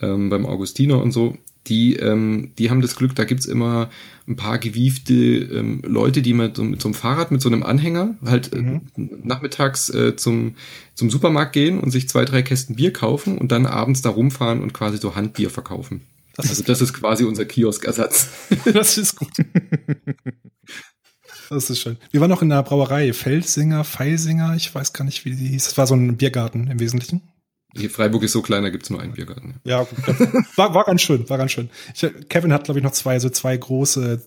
[0.00, 1.36] ähm, beim Augustiner und so,
[1.68, 3.90] die, ähm, die haben das Glück, da gibt's immer
[4.28, 7.62] ein paar gewiefte ähm, Leute, die mit so, mit so einem Fahrrad, mit so einem
[7.62, 10.56] Anhänger halt äh, nachmittags äh, zum,
[10.94, 14.62] zum Supermarkt gehen und sich zwei, drei Kästen Bier kaufen und dann abends da rumfahren
[14.62, 16.02] und quasi so Handbier verkaufen.
[16.36, 18.28] Das also das ist quasi unser Kioskersatz.
[18.72, 19.32] das ist gut.
[21.48, 21.96] Das ist schön.
[22.10, 25.64] Wir waren noch in der Brauerei, Felsinger, Feilsinger, ich weiß gar nicht, wie die hieß.
[25.64, 27.22] Das war so ein Biergarten im Wesentlichen.
[27.88, 29.56] Freiburg ist so klein, da gibt's nur einen Biergarten.
[29.64, 29.86] Ja,
[30.56, 31.70] war, war ganz schön, war ganz schön.
[31.94, 34.26] Ich, Kevin hat, glaube ich, noch zwei, so zwei große,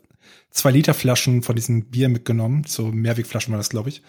[0.51, 2.63] zwei Liter Flaschen von diesem Bier mitgenommen.
[2.67, 4.01] So Mehrwegflaschen war das, glaube ich.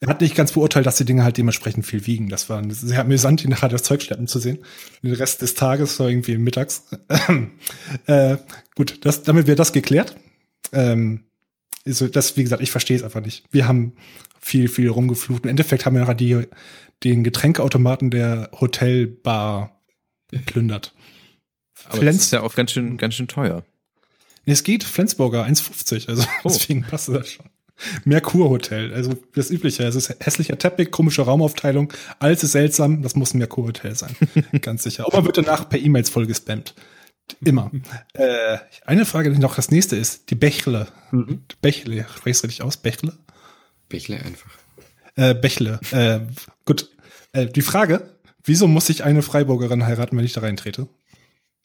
[0.00, 2.28] Er hat nicht ganz beurteilt, dass die Dinge halt dementsprechend viel wiegen.
[2.28, 4.58] Das war sehr amüsant, ihn nachher das Zeug schleppen zu sehen.
[5.02, 6.84] Den Rest des Tages, so irgendwie mittags.
[8.06, 8.36] äh,
[8.74, 10.14] gut, das, damit wir das geklärt.
[10.72, 11.24] Ähm,
[11.86, 13.44] also das, wie gesagt, ich verstehe es einfach nicht.
[13.50, 13.94] Wir haben
[14.38, 15.44] viel, viel rumgeflucht.
[15.44, 16.46] Im Endeffekt haben wir nachher die,
[17.04, 19.80] den Getränkeautomaten der Hotelbar
[20.30, 20.94] geplündert.
[21.88, 23.64] Aber das ist ja auch ganz schön, ganz schön teuer.
[24.44, 26.26] Nee, es geht, Flensburger 1,50, also Oh.
[26.48, 27.46] deswegen passt das schon.
[28.04, 29.84] Merkur-Hotel, also das Übliche.
[29.84, 34.16] Es ist hässlicher Teppich, komische Raumaufteilung, alles ist seltsam, das muss ein Merkur-Hotel sein.
[34.62, 35.04] Ganz sicher.
[35.06, 36.74] Aber man wird danach per E-Mails voll gespammt.
[37.44, 37.70] Immer.
[38.14, 40.88] äh, eine Frage, die noch das nächste ist, die Bächle.
[41.60, 42.78] Bächle, spreche ich richtig aus?
[42.78, 43.12] Bächle?
[43.88, 44.50] Bächle einfach.
[45.16, 45.80] Äh, Bächle.
[45.90, 46.20] Äh,
[46.66, 46.90] gut.
[47.32, 48.10] Äh, die Frage,
[48.44, 50.88] wieso muss ich eine Freiburgerin heiraten, wenn ich da reintrete?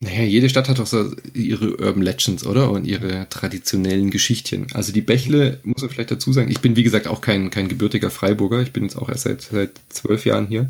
[0.04, 2.72] Naja, jede Stadt hat doch so ihre Urban Legends, oder?
[2.72, 4.66] Und ihre traditionellen Geschichtchen.
[4.74, 7.68] Also die Bächle, muss man vielleicht dazu sagen, ich bin wie gesagt auch kein, kein
[7.68, 10.70] gebürtiger Freiburger, ich bin jetzt auch erst seit, seit zwölf Jahren hier.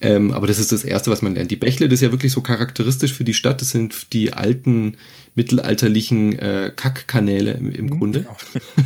[0.00, 1.50] Ähm, aber das ist das Erste, was man lernt.
[1.50, 4.96] Die Bächle, das ist ja wirklich so charakteristisch für die Stadt, das sind die alten
[5.34, 8.26] mittelalterlichen äh, Kackkanäle im, im Grunde.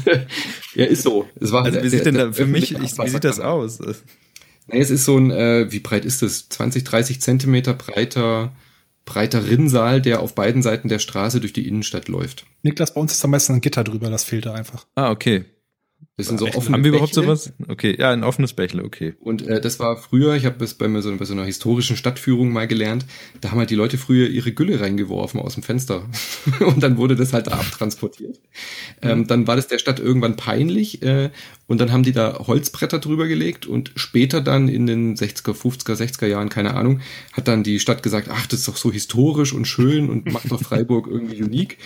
[0.75, 1.29] ja, ist so.
[1.41, 3.79] Es war also wie sieht denn da für mich, ich, wie sieht das aus?
[4.69, 6.49] Nee, es ist so ein, äh, wie breit ist das?
[6.49, 8.53] 20, 30 Zentimeter breiter
[9.09, 12.45] breiter Rinnsal, der auf beiden Seiten der Straße durch die Innenstadt läuft.
[12.63, 14.87] Niklas, bei uns ist am meisten ein Gitter drüber, das fehlt da einfach.
[14.97, 15.47] Ah, okay.
[16.19, 17.37] Das sind so offene Haben wir überhaupt Bächle.
[17.37, 17.53] sowas?
[17.69, 19.15] Okay, ja, ein offenes Bächle, okay.
[19.21, 21.97] Und äh, das war früher, ich habe es bei, mir so, bei so einer historischen
[21.97, 23.07] Stadtführung mal gelernt,
[23.41, 26.09] da haben halt die Leute früher ihre Gülle reingeworfen aus dem Fenster.
[26.61, 28.41] und dann wurde das halt da abtransportiert.
[29.01, 31.31] Ähm, dann war das der Stadt irgendwann peinlich äh,
[31.69, 35.95] und dann haben die da Holzbretter drüber gelegt und später dann in den 60er, 50er,
[35.95, 37.01] 60er Jahren, keine Ahnung,
[37.33, 40.51] hat dann die Stadt gesagt, ach, das ist doch so historisch und schön und macht
[40.51, 41.79] doch Freiburg irgendwie unique.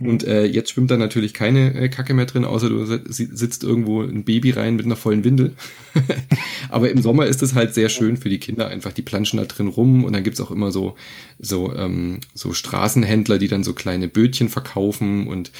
[0.00, 4.02] Und äh, jetzt schwimmt da natürlich keine äh, Kacke mehr drin, außer du sitzt irgendwo
[4.02, 5.54] ein Baby rein mit einer vollen Windel.
[6.68, 9.44] Aber im Sommer ist es halt sehr schön für die Kinder, einfach die planschen da
[9.44, 10.94] drin rum und dann gibt's auch immer so,
[11.40, 15.50] so, ähm, so Straßenhändler, die dann so kleine Bötchen verkaufen und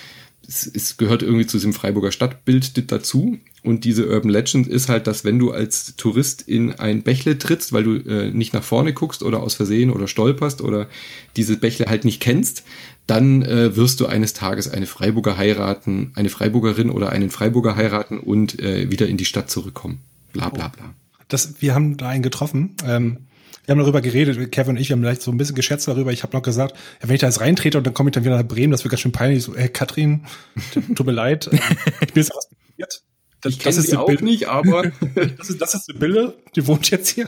[0.47, 3.39] es, es gehört irgendwie zu diesem Freiburger Stadtbild dazu.
[3.63, 7.73] Und diese Urban Legend ist halt, dass wenn du als Tourist in ein Bächle trittst,
[7.73, 10.89] weil du äh, nicht nach vorne guckst oder aus Versehen oder stolperst oder
[11.37, 12.65] diese Bächle halt nicht kennst,
[13.09, 18.21] dann äh, wirst du eines Tages eine Freiburger heiraten, eine Freiburgerin oder einen Freiburger heiraten
[18.21, 20.03] und äh, wieder in die Stadt zurückkommen.
[20.33, 20.95] Bla bla bla.
[21.29, 22.77] Das, wir haben da einen getroffen.
[22.85, 23.27] Ähm,
[23.65, 26.13] wir haben darüber geredet, Kevin und ich, wir haben vielleicht so ein bisschen geschätzt darüber.
[26.13, 28.25] Ich habe noch gesagt, ja, wenn ich da jetzt reintrete und dann komme ich dann
[28.25, 29.43] wieder nach Bremen, das wird ganz schön peinlich.
[29.43, 30.25] So, ey, Katrin,
[30.95, 33.03] tut mir leid, ich bin jetzt was passiert.
[33.41, 34.91] Das, ich das ist die auch Bill nicht, aber
[35.39, 37.27] das ist, das ist Bille, die wohnt jetzt hier.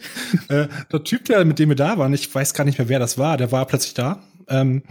[0.48, 2.98] Äh, der Typ, der mit dem wir da waren, ich weiß gar nicht mehr, wer
[2.98, 4.22] das war, der war plötzlich da.
[4.48, 4.82] Ähm,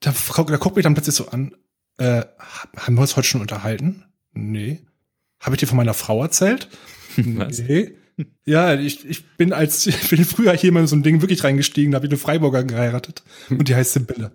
[0.00, 1.54] da, da guckt mich dann plötzlich so an,
[1.98, 2.24] äh,
[2.76, 4.04] haben wir uns heute schon unterhalten?
[4.32, 4.80] Nee.
[5.40, 6.68] Habe ich dir von meiner Frau erzählt?
[7.16, 7.58] Was?
[7.58, 7.92] Nee.
[8.44, 11.92] Ja, ich, ich bin als ich bin früher hier mal so ein Ding wirklich reingestiegen,
[11.92, 14.32] da habe ich eine Freiburger geheiratet und die heißt Sibylle.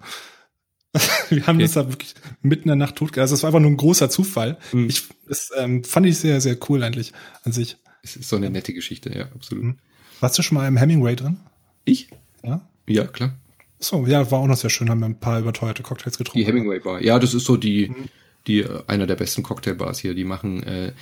[1.30, 1.64] Wir haben okay.
[1.64, 3.18] das da wirklich mitten in der Nacht tot.
[3.18, 4.60] Also das war einfach nur ein großer Zufall.
[4.72, 4.90] Mhm.
[4.90, 7.78] Ich, das ähm, fand ich sehr, sehr cool eigentlich an sich.
[8.04, 9.64] Es ist so eine nette Geschichte, ja, absolut.
[9.64, 9.78] Mhm.
[10.20, 11.40] Warst du schon mal im Hemingway drin?
[11.84, 12.10] Ich?
[12.44, 12.70] Ja.
[12.88, 13.36] Ja, klar.
[13.84, 16.40] So, ja, war auch noch sehr schön, haben wir ein paar überteuerte Cocktails getrunken.
[16.40, 17.02] Die Hemingway Bar.
[17.04, 18.06] Ja, das ist so die, mhm.
[18.48, 20.14] die, äh, einer der besten Cocktailbars hier.
[20.14, 20.94] Die machen, äh,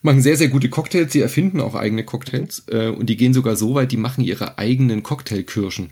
[0.00, 1.12] machen sehr, sehr gute Cocktails.
[1.12, 2.64] Sie erfinden auch eigene Cocktails.
[2.68, 5.90] Äh, und die gehen sogar so weit, die machen ihre eigenen Cocktailkirschen.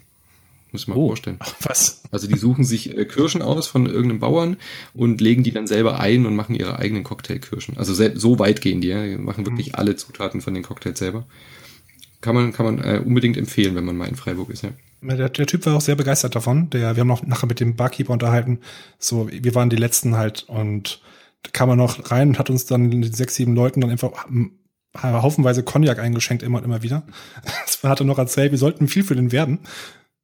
[0.73, 1.39] Muss ich mal oh, vorstellen.
[1.63, 2.03] Was?
[2.11, 4.57] Also die suchen sich äh, Kirschen aus von irgendeinem Bauern
[4.95, 7.77] und legen die dann selber ein und machen ihre eigenen Cocktailkirschen.
[7.77, 9.05] Also so weit gehen die, ja.
[9.05, 9.75] Die machen wirklich mhm.
[9.75, 11.27] alle Zutaten von den Cocktails selber.
[12.21, 14.71] Kann man, kann man äh, unbedingt empfehlen, wenn man mal in Freiburg ist, ja.
[15.01, 16.71] Der, der Typ war auch sehr begeistert davon.
[16.71, 18.59] Der, wir haben noch nachher mit dem Barkeeper unterhalten.
[18.99, 21.01] So, wir waren die letzten halt und
[21.43, 24.27] da kam er noch rein und hat uns dann den sechs, sieben Leuten dann einfach
[25.01, 27.05] haufenweise Cognac eingeschenkt, immer und immer wieder.
[27.65, 29.61] Das hat er noch erzählt, wir sollten viel für den werden.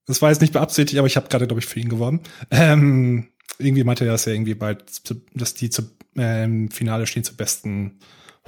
[0.06, 2.20] Das war jetzt nicht beabsichtigt, aber ich habe gerade, glaube ich, für ihn geworben.
[2.50, 3.28] Ähm,
[3.58, 5.82] irgendwie meinte er, dass er irgendwie bald, zu, dass die zu,
[6.16, 8.00] ähm, Finale stehen zur besten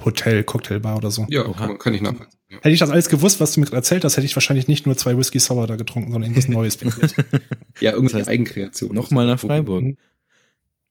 [0.03, 1.25] Hotel, Cocktailbar oder so.
[1.29, 2.36] Ja, kann, kann ich nachvollziehen.
[2.49, 4.95] Hätte ich das alles gewusst, was du mir erzählt hast, hätte ich wahrscheinlich nicht nur
[4.95, 6.77] zwei Whisky Sour da getrunken, sondern irgendwas Neues.
[7.81, 8.95] ja, irgendwas Eigenkreation.
[8.95, 9.97] Nochmal nach Freiburg.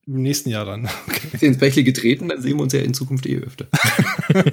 [0.09, 0.89] Im nächsten Jahr dann.
[1.09, 1.29] Okay.
[1.33, 3.67] Ist ins Bächle getreten, dann sehen wir uns ja in Zukunft eh öfter.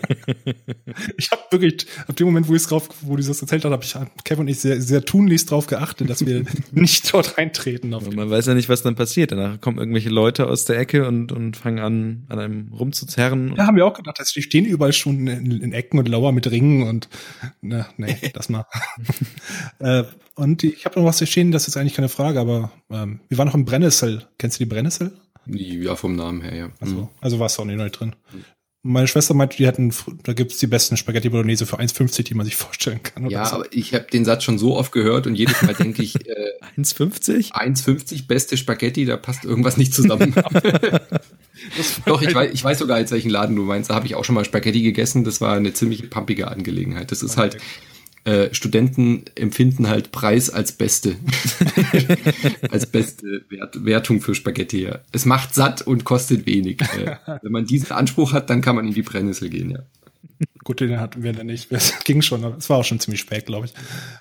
[1.18, 3.84] ich habe wirklich, ab dem Moment, wo ich drauf, wo du das erzählt hast, habe
[3.84, 7.94] ich Kevin und ich sehr, sehr tunlichst drauf geachtet, dass wir nicht dort reintreten.
[7.94, 9.34] Auf man weiß ja nicht, was dann passiert.
[9.34, 13.56] Danach kommen irgendwelche Leute aus der Ecke und, und fangen an, an einem rumzuzerren.
[13.58, 16.32] Ja, haben wir auch gedacht, dass die stehen überall schon in, in Ecken und Lauer
[16.32, 17.10] mit Ringen und,
[17.62, 18.66] na, nee, das mal.
[19.80, 20.04] äh,
[20.36, 23.48] und ich habe noch was stehen, das ist eigentlich keine Frage, aber ähm, wir waren
[23.48, 24.26] noch im Brennnessel.
[24.38, 25.12] Kennst du die Brennnessel?
[25.46, 26.70] Ja, vom Namen her, ja.
[26.80, 27.08] Also, mhm.
[27.22, 28.16] also war es auch nicht neu drin.
[28.86, 32.46] Meine Schwester meinte, die hatten, da gibt's die besten Spaghetti Bolognese für 1,50, die man
[32.46, 33.30] sich vorstellen kann.
[33.30, 33.56] Ja, so.
[33.56, 36.52] aber ich habe den Satz schon so oft gehört und jedes Mal denke ich, äh,
[36.78, 37.54] 1,50?
[37.54, 40.36] 1,50 beste Spaghetti, da passt irgendwas nicht zusammen.
[42.06, 43.90] Doch, ich weiß, ich weiß sogar jetzt, welchen Laden du meinst.
[43.90, 45.24] Da habe ich auch schon mal Spaghetti gegessen.
[45.24, 47.12] Das war eine ziemlich pumpige Angelegenheit.
[47.12, 47.58] Das ist halt,
[48.26, 51.16] äh, Studenten empfinden halt Preis als beste,
[52.72, 54.84] als beste Wert, Wertung für Spaghetti.
[54.84, 55.00] Ja.
[55.12, 56.82] Es macht satt und kostet wenig.
[56.82, 59.80] Äh, wenn man diesen Anspruch hat, dann kann man in die Brennnessel gehen, ja.
[60.64, 61.72] Gut, den hatten wir dann nicht.
[61.72, 63.74] Das ging schon, aber es war auch schon ziemlich spät, glaube ich.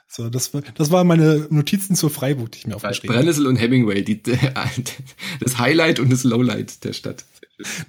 [0.09, 3.25] So, das, das waren meine Notizen zur Freiburg, die ich mir aufgeschrieben habe.
[3.25, 4.21] Brennnessel und Hemingway, die,
[5.41, 7.25] das Highlight und das Lowlight der Stadt.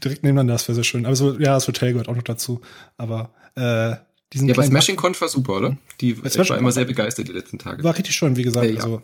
[0.03, 1.07] Direkt nebeneinander, das wäre sehr schön.
[1.07, 2.61] Aber so, ja, das Hotel gehört auch noch dazu.
[2.97, 3.95] Aber äh,
[4.33, 5.77] diesen Ja, aber kleinen- Smashing Conf war super, oder?
[6.01, 7.83] Die Smashing war immer sehr begeistert die letzten Tage.
[7.83, 8.65] War richtig schön, wie gesagt.
[8.67, 8.83] Ja, ja.
[8.83, 9.01] Also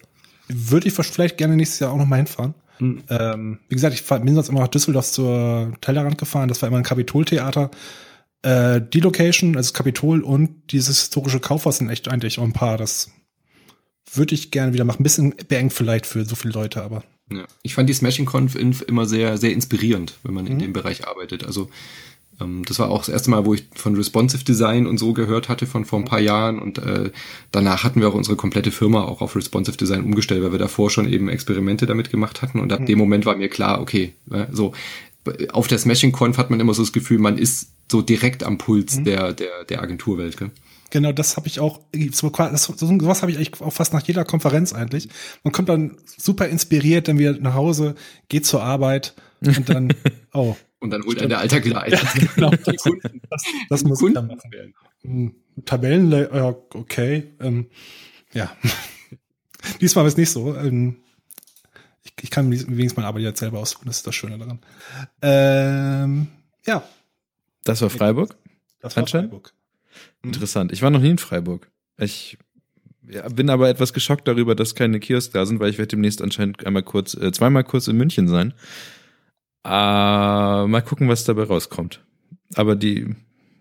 [0.47, 2.53] würde ich vielleicht gerne nächstes Jahr auch noch mal hinfahren.
[2.77, 3.03] Hm.
[3.09, 6.47] Ähm, wie gesagt, ich fahr- bin sonst immer nach Düsseldorf zur Tellerrand gefahren.
[6.49, 7.69] Das war immer ein Kapitoltheater.
[8.41, 12.77] Äh, die Location, also Kapitol und dieses historische Kaufhaus sind echt eigentlich auch ein paar.
[12.77, 13.11] Das
[14.13, 15.01] würde ich gerne wieder machen.
[15.01, 17.45] Ein bisschen beengt vielleicht für so viele Leute, aber Ja.
[17.61, 20.59] Ich fand die Smashing Conf immer sehr, sehr inspirierend, wenn man in Mhm.
[20.59, 21.43] dem Bereich arbeitet.
[21.43, 21.69] Also
[22.65, 25.65] das war auch das erste Mal, wo ich von Responsive Design und so gehört hatte
[25.65, 27.12] von vor ein paar Jahren und äh,
[27.52, 30.89] danach hatten wir auch unsere komplette Firma auch auf Responsive Design umgestellt, weil wir davor
[30.89, 34.45] schon eben Experimente damit gemacht hatten und ab dem Moment war mir klar, okay, äh,
[34.52, 34.73] so
[35.52, 38.58] auf der Smashing Conf hat man immer so das Gefühl, man ist so direkt am
[38.58, 40.38] Puls der, der, der Agenturwelt.
[40.38, 40.52] Gell?
[40.91, 44.04] Genau, das habe ich auch, so, das, so, sowas habe ich eigentlich auch fast nach
[44.04, 45.10] jeder Konferenz eigentlich.
[45.43, 47.95] Man kommt dann super inspiriert dann wieder nach Hause,
[48.28, 49.93] geht zur Arbeit und dann,
[50.34, 51.91] oh, Und dann holt einen der Alltag wieder ein.
[52.35, 54.51] genau, die Kunden, das, das muss ich dann machen.
[54.51, 54.73] werden.
[55.01, 57.67] Hm, Tabellen, ja, okay, ähm,
[58.33, 58.55] ja.
[59.81, 60.55] Diesmal ist nicht so.
[60.55, 60.97] Ähm,
[62.03, 64.59] ich, ich kann wenigstens meine Arbeit jetzt selber aussuchen, das ist das Schöne daran.
[65.21, 66.27] Ähm,
[66.65, 66.83] ja,
[67.63, 68.35] Das war Freiburg?
[68.79, 69.05] das war?
[69.05, 69.53] Freiburg.
[70.23, 70.71] Interessant.
[70.71, 71.69] Ich war noch nie in Freiburg.
[71.97, 72.37] Ich
[73.09, 76.21] ja, bin aber etwas geschockt darüber, dass keine Kiosk da sind, weil ich werde demnächst
[76.21, 78.53] anscheinend einmal kurz, äh, zweimal kurz in München sein.
[79.65, 82.03] Äh, mal gucken, was dabei rauskommt.
[82.55, 83.15] Aber die,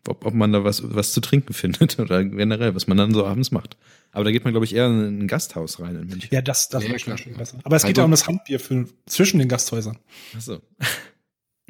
[0.07, 3.27] ob, ob man da was, was zu trinken findet oder generell, was man dann so
[3.27, 3.77] abends macht.
[4.13, 6.31] Aber da geht man, glaube ich, eher in ein Gasthaus rein in München.
[6.33, 7.19] Ja, das, das Ja, klar.
[7.19, 7.59] schon besser.
[7.63, 9.99] Aber es geht ja um das Handbier für, zwischen den Gasthäusern.
[10.37, 10.61] Achso.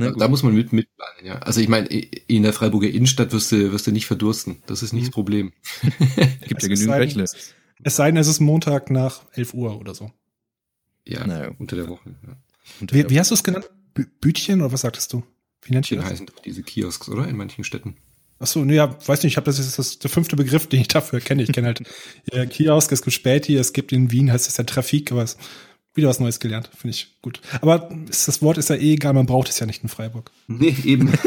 [0.00, 1.40] Da, da muss man mit mitplanen, ja.
[1.40, 4.62] Also ich meine, in der Freiburger Innenstadt wirst du, wirst du nicht verdursten.
[4.66, 5.52] Das ist nicht das Problem.
[5.82, 7.24] gibt ja Es genügend sei denn, Bächle.
[7.82, 10.12] Es sei denn, es ist Montag nach 11 Uhr oder so.
[11.04, 11.50] Ja, Naja.
[11.58, 12.10] unter der Woche.
[12.24, 12.36] Ja.
[12.92, 13.68] Wie, wie hast du es genannt?
[13.98, 15.24] Bü Bütchen oder was sagtest du?
[15.62, 16.12] Wie nennt ihr Die das?
[16.12, 17.26] heißen doch diese Kiosks, oder?
[17.26, 17.96] In manchen Städten.
[18.38, 20.86] Ach so, ja, weiß nicht, ich habe das ist das der fünfte Begriff, den ich
[20.86, 21.42] dafür kenne.
[21.42, 21.82] Ich kenne halt
[22.32, 25.36] ja, Kiosk, es gibt Späti, es gibt in Wien heißt es ja Trafik, aber es
[25.94, 27.40] wieder was Neues gelernt, finde ich gut.
[27.60, 30.30] Aber ist, das Wort ist ja eh egal, man braucht es ja nicht in Freiburg.
[30.46, 31.12] Nee, eben.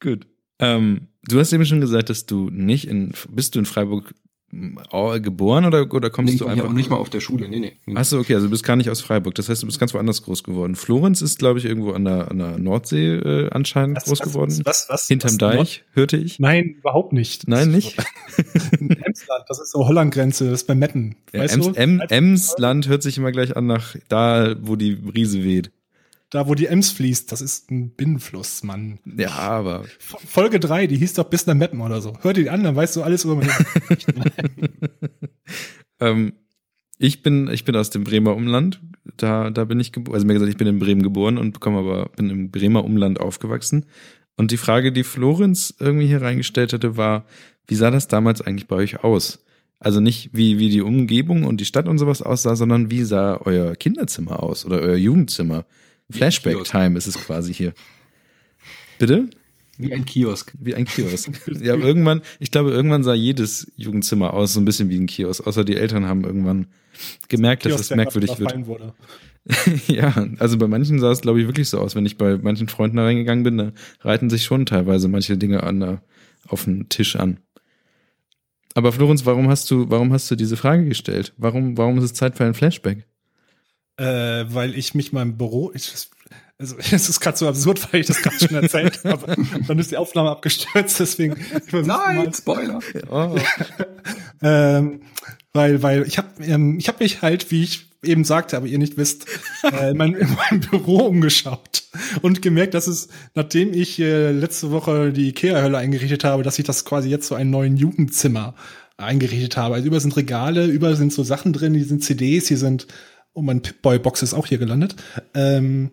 [0.00, 0.26] Gut.
[0.60, 4.14] Ähm, du hast eben schon gesagt, dass du nicht in, bist du in Freiburg
[4.52, 6.66] geboren oder, oder kommst nee, du ja einfach?
[6.66, 7.48] auch nicht mal auf der Schule.
[7.48, 7.72] Nee, nee.
[7.86, 7.96] nee.
[7.96, 9.34] Achso, okay, also du bist gar nicht aus Freiburg.
[9.34, 10.76] Das heißt, du bist ganz woanders groß geworden.
[10.76, 14.60] Florenz ist, glaube ich, irgendwo an der, an der Nordsee äh, anscheinend groß geworden.
[14.64, 15.06] Was, was?
[15.06, 16.38] Hinterm was, Deich, hörte ich.
[16.38, 17.48] Nein, überhaupt nicht.
[17.48, 17.96] Nein, nicht?
[18.78, 21.16] Emsland, das ist so Holland-Grenze, das ist bei Metten.
[21.32, 21.72] Ja, weißt Ems, du?
[21.72, 25.70] em, Emsland hört sich immer gleich an nach da, wo die Brise weht.
[26.32, 28.98] Da, wo die Ems fließt, das ist ein Binnenfluss, Mann.
[29.04, 32.14] Ja, aber Folge 3, die hieß doch bis nach Meppen oder so.
[32.22, 33.50] Hör dir die an, dann weißt du alles über meine.
[36.00, 36.32] ähm,
[36.96, 38.80] ich bin, ich bin aus dem Bremer Umland.
[39.18, 40.14] Da, da bin ich geboren.
[40.14, 43.20] Also mir gesagt, ich bin in Bremen geboren und bekomme aber, bin im Bremer Umland
[43.20, 43.84] aufgewachsen.
[44.38, 47.26] Und die Frage, die Florenz irgendwie hier reingestellt hatte, war,
[47.66, 49.44] wie sah das damals eigentlich bei euch aus?
[49.78, 53.38] Also nicht wie, wie die Umgebung und die Stadt und sowas aussah, sondern wie sah
[53.44, 55.66] euer Kinderzimmer aus oder euer Jugendzimmer?
[56.10, 56.70] Flashback Kiosk.
[56.70, 57.72] Time ist es quasi hier.
[58.98, 59.28] Bitte?
[59.78, 60.52] Wie ein Kiosk.
[60.60, 61.30] Wie ein Kiosk.
[61.60, 65.46] ja, irgendwann, ich glaube, irgendwann sah jedes Jugendzimmer aus, so ein bisschen wie ein Kiosk.
[65.46, 66.66] Außer die Eltern haben irgendwann
[67.28, 68.94] gemerkt, dass Kiosk, es der merkwürdig wird.
[69.88, 71.96] ja, also bei manchen sah es, glaube ich, wirklich so aus.
[71.96, 75.62] Wenn ich bei manchen Freunden da reingegangen bin, da reiten sich schon teilweise manche Dinge
[75.62, 76.02] an der,
[76.46, 77.38] auf den Tisch an.
[78.74, 81.34] Aber Florenz, warum hast du, warum hast du diese Frage gestellt?
[81.36, 83.06] Warum, warum ist es Zeit für ein Flashback?
[84.02, 85.92] Äh, weil ich mich im Büro, ich,
[86.58, 89.36] also es ist gerade so absurd, weil ich das gerade schon erzählt habe.
[89.66, 91.36] Dann ist die Aufnahme abgestürzt, deswegen.
[91.70, 92.32] mal.
[92.34, 92.80] Spoiler.
[93.10, 93.36] Oh,
[94.44, 95.02] Ähm,
[95.52, 98.78] weil, weil ich habe ähm, ich hab mich halt, wie ich eben sagte, aber ihr
[98.78, 99.26] nicht wisst,
[99.62, 101.84] äh, in, mein, in meinem Büro umgeschaut
[102.22, 106.64] und gemerkt, dass es, nachdem ich äh, letzte Woche die Ikea-Hölle eingerichtet habe, dass ich
[106.64, 108.54] das quasi jetzt so ein neuen Jugendzimmer
[108.96, 109.76] eingerichtet habe.
[109.76, 112.88] Also über sind Regale, über sind so Sachen drin, hier sind CDs, hier sind,
[113.34, 114.96] oh mein Pip-Boy-Box ist auch hier gelandet.
[115.34, 115.90] Ähm,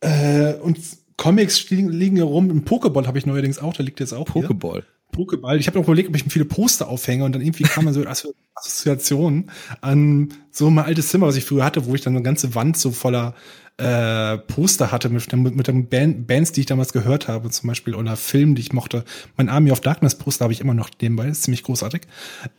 [0.00, 0.78] äh, und
[1.16, 2.50] Comics liegen, liegen hier rum.
[2.50, 4.28] Ein Pokéball habe ich neuerdings auch, der liegt jetzt auch.
[4.28, 4.82] Pokéball.
[5.12, 5.56] Pokéball.
[5.58, 7.94] Ich habe noch überlegt, ob ich mir viele Poster aufhänge und dann irgendwie kam man
[7.94, 9.50] so Assozi- Assoziationen
[9.80, 12.76] an so mein altes Zimmer, was ich früher hatte, wo ich dann eine ganze Wand
[12.76, 13.34] so voller
[13.78, 17.68] äh, Poster hatte mit, mit, mit den Band, Bands, die ich damals gehört habe, zum
[17.68, 19.04] Beispiel, oder Filmen, die ich mochte.
[19.36, 22.02] Mein Army of Darkness Poster habe ich immer noch nebenbei, ist ziemlich großartig.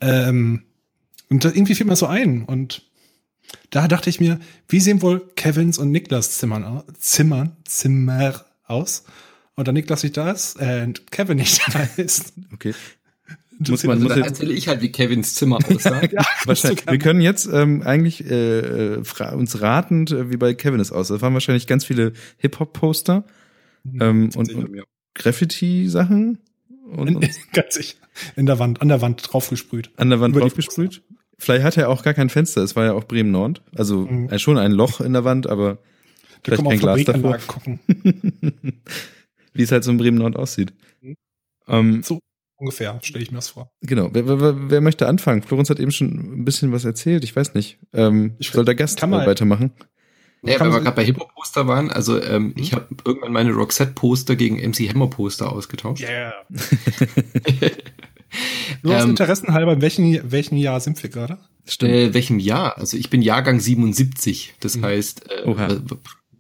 [0.01, 0.64] Ähm,
[1.30, 2.84] und da, irgendwie fiel mir das so ein und
[3.70, 4.39] da dachte ich mir,
[4.70, 9.04] wie sehen wohl Kevins und Niklas Zimmern, au- Zimmern, Zimmer aus?
[9.56, 12.34] Und da Niklas nicht da ist, äh, Kevin nicht da ist.
[12.54, 12.74] Okay.
[13.60, 16.02] Muss man, muss dann jetzt, erzähle ich halt, wie Kevins Zimmer aussah.
[16.12, 16.86] Ja, Wahrscheinlich.
[16.86, 18.60] Wir können jetzt ähm, eigentlich äh,
[19.00, 21.16] äh, uns ratend, äh, wie bei Kevin es aussah.
[21.16, 23.24] Da waren wahrscheinlich ganz viele Hip-Hop-Poster
[24.00, 24.84] ähm, und, und
[25.16, 26.38] Graffiti-Sachen
[26.95, 27.98] Und, In, und ganz sicher.
[28.36, 29.89] In der Wand, an der Wand draufgesprüht.
[29.98, 31.02] an der Wand Über die draufgesprüht.
[31.40, 32.62] Vielleicht hat er auch gar kein Fenster.
[32.64, 33.62] Es war ja auch Bremen Nord.
[33.76, 34.30] Also Mhm.
[34.30, 35.76] äh, schon ein Loch in der Wand, aber
[36.44, 37.38] Da vielleicht kein Glas davor.
[37.48, 37.80] Gucken.
[39.54, 40.74] Wie es halt so in Bremen Nord aussieht.
[41.02, 41.16] Mhm.
[41.68, 42.20] Ähm, So
[42.58, 43.70] ungefähr, stelle ich mir das vor.
[43.82, 44.10] genau.
[44.14, 45.44] Wer, wer, wer, möchte anfangen?
[45.44, 46.08] Florenz hat eben schon
[46.42, 47.24] ein bisschen was erzählt.
[47.24, 47.78] Ich weiß nicht.
[47.94, 49.72] Ähm, Ich- soll der Gast mal- äh, weitermachen?
[50.44, 54.36] Ja, Kann wenn wir gerade bei Hip-Hop-Poster waren, also ähm, ich habe irgendwann meine Roxette-Poster
[54.36, 56.04] gegen MC Hammer-Poster ausgetauscht.
[56.04, 56.34] Yeah.
[58.84, 61.38] Nur aus Ähm, Interessen halber, in welchem, in welchem Jahr sind wir gerade?
[61.66, 61.92] Stimmt.
[61.94, 62.78] Äh, welchem Jahr?
[62.78, 64.54] Also ich bin Jahrgang 77.
[64.60, 64.86] Das Mhm.
[64.86, 65.68] heißt, äh, Oha.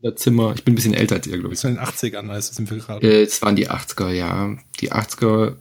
[0.01, 1.63] das Zimmer, ich bin ein bisschen älter als ihr, glaube ich.
[1.63, 3.05] In den 80ern, also sind wir gerade.
[3.05, 4.55] Äh, Es waren die 80er, ja.
[4.79, 5.55] Die 80er,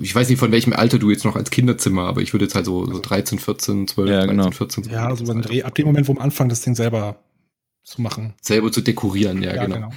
[0.00, 2.54] ich weiß nicht von welchem Alter du jetzt noch als Kinderzimmer, aber ich würde jetzt
[2.54, 4.50] halt so, so 13, 14, 12, Ja, 13, genau.
[4.50, 4.84] 14.
[4.84, 7.16] Ja, also beim Dreh, ab dem Moment, wo man anfängt, das Ding selber
[7.84, 8.34] zu machen.
[8.40, 9.90] Selber zu dekorieren, ja, genau.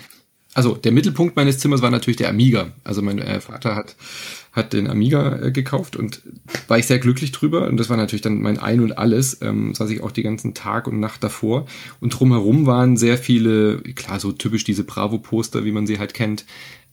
[0.55, 2.71] Also der Mittelpunkt meines Zimmers war natürlich der Amiga.
[2.83, 3.95] Also mein äh, Vater hat
[4.55, 6.21] hat den Amiga äh, gekauft und
[6.69, 7.67] war ich sehr glücklich drüber.
[7.67, 9.39] Und das war natürlich dann mein Ein und Alles.
[9.41, 11.67] Ähm, saß ich auch die ganzen Tag und Nacht davor.
[11.99, 16.45] Und drumherum waren sehr viele, klar, so typisch diese Bravo-Poster, wie man sie halt kennt.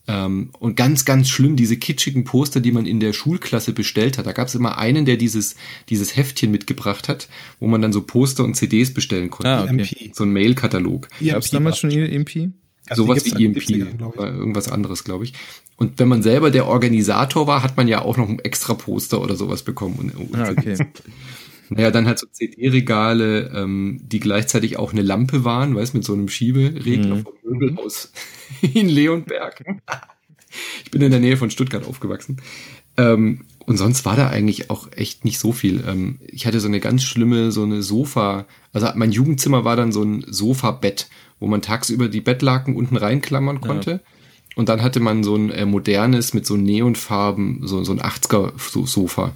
[0.08, 4.26] Ähm, und ganz, ganz schlimm, diese kitschigen Poster, die man in der Schulklasse bestellt hat.
[4.26, 5.54] Da gab es immer einen, der dieses,
[5.88, 7.28] dieses Heftchen mitgebracht hat,
[7.60, 9.48] wo man dann so Poster und CDs bestellen konnte.
[9.48, 9.96] Ah, okay.
[10.00, 10.16] EMP.
[10.16, 11.08] So ein Mail-Katalog.
[11.24, 12.50] Gab es damals schon EMP?
[12.88, 14.20] Also Sowas wie seit EMP, 70ern, glaub ich.
[14.20, 15.34] war irgendwas anderes, glaube ich.
[15.76, 19.20] Und wenn man selber der Organisator war, hat man ja auch noch ein extra Poster
[19.22, 19.96] oder sowas bekommen.
[19.98, 20.76] Und, und Ah, okay.
[21.74, 26.12] Naja, dann halt so CD-Regale, ähm, die gleichzeitig auch eine Lampe waren, weißt mit so
[26.12, 27.22] einem Schieberegler Mhm.
[27.22, 28.12] vom Möbelhaus
[28.74, 29.64] in Leonberg.
[30.84, 32.42] Ich bin in der Nähe von Stuttgart aufgewachsen.
[32.98, 35.82] Ähm, und sonst war da eigentlich auch echt nicht so viel.
[35.86, 39.92] Ähm, ich hatte so eine ganz schlimme, so eine Sofa, also mein Jugendzimmer war dann
[39.92, 41.08] so ein Sofabett,
[41.42, 44.00] wo man tagsüber die Bettlaken unten reinklammern konnte.
[44.54, 49.34] Und dann hatte man so ein äh, modernes mit so Neonfarben, so, so ein 80er-Sofa,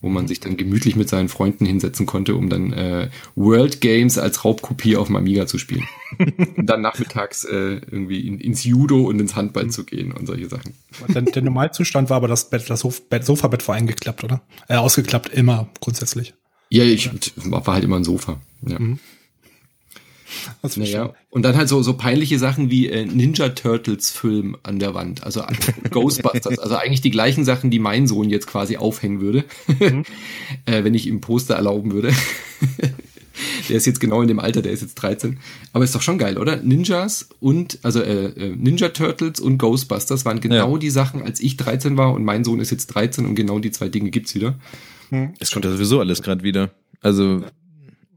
[0.00, 4.18] wo man sich dann gemütlich mit seinen Freunden hinsetzen konnte, um dann äh, World Games
[4.18, 5.88] als Raubkopie auf dem Amiga zu spielen.
[6.56, 10.48] und dann nachmittags äh, irgendwie in, ins Judo und ins Handball zu gehen und solche
[10.48, 10.74] Sachen.
[11.08, 14.42] Der, der Normalzustand war aber das Bett, das Sof Bett, Sofabett war eingeklappt, oder?
[14.68, 16.34] Äh, ausgeklappt, immer, grundsätzlich.
[16.68, 18.40] Ja, ich war halt immer ein Sofa.
[18.64, 18.78] Ja.
[18.78, 18.98] Das
[20.76, 24.94] Naja, und dann halt so, so peinliche Sachen wie äh, Ninja Turtles Film an der
[24.94, 25.42] Wand, also
[25.90, 29.44] Ghostbusters, also eigentlich die gleichen Sachen, die mein Sohn jetzt quasi aufhängen würde,
[30.66, 32.12] äh, wenn ich ihm Poster erlauben würde.
[33.68, 35.38] der ist jetzt genau in dem Alter, der ist jetzt 13.
[35.72, 36.56] Aber ist doch schon geil, oder?
[36.56, 40.78] Ninjas und, also äh, äh, Ninja Turtles und Ghostbusters waren genau Ja.
[40.78, 43.70] die Sachen, als ich 13 war und mein Sohn ist jetzt 13 und genau die
[43.70, 44.58] zwei Dinge gibt's wieder.
[45.38, 46.70] Es kommt ja sowieso alles gerade wieder.
[47.02, 47.42] Also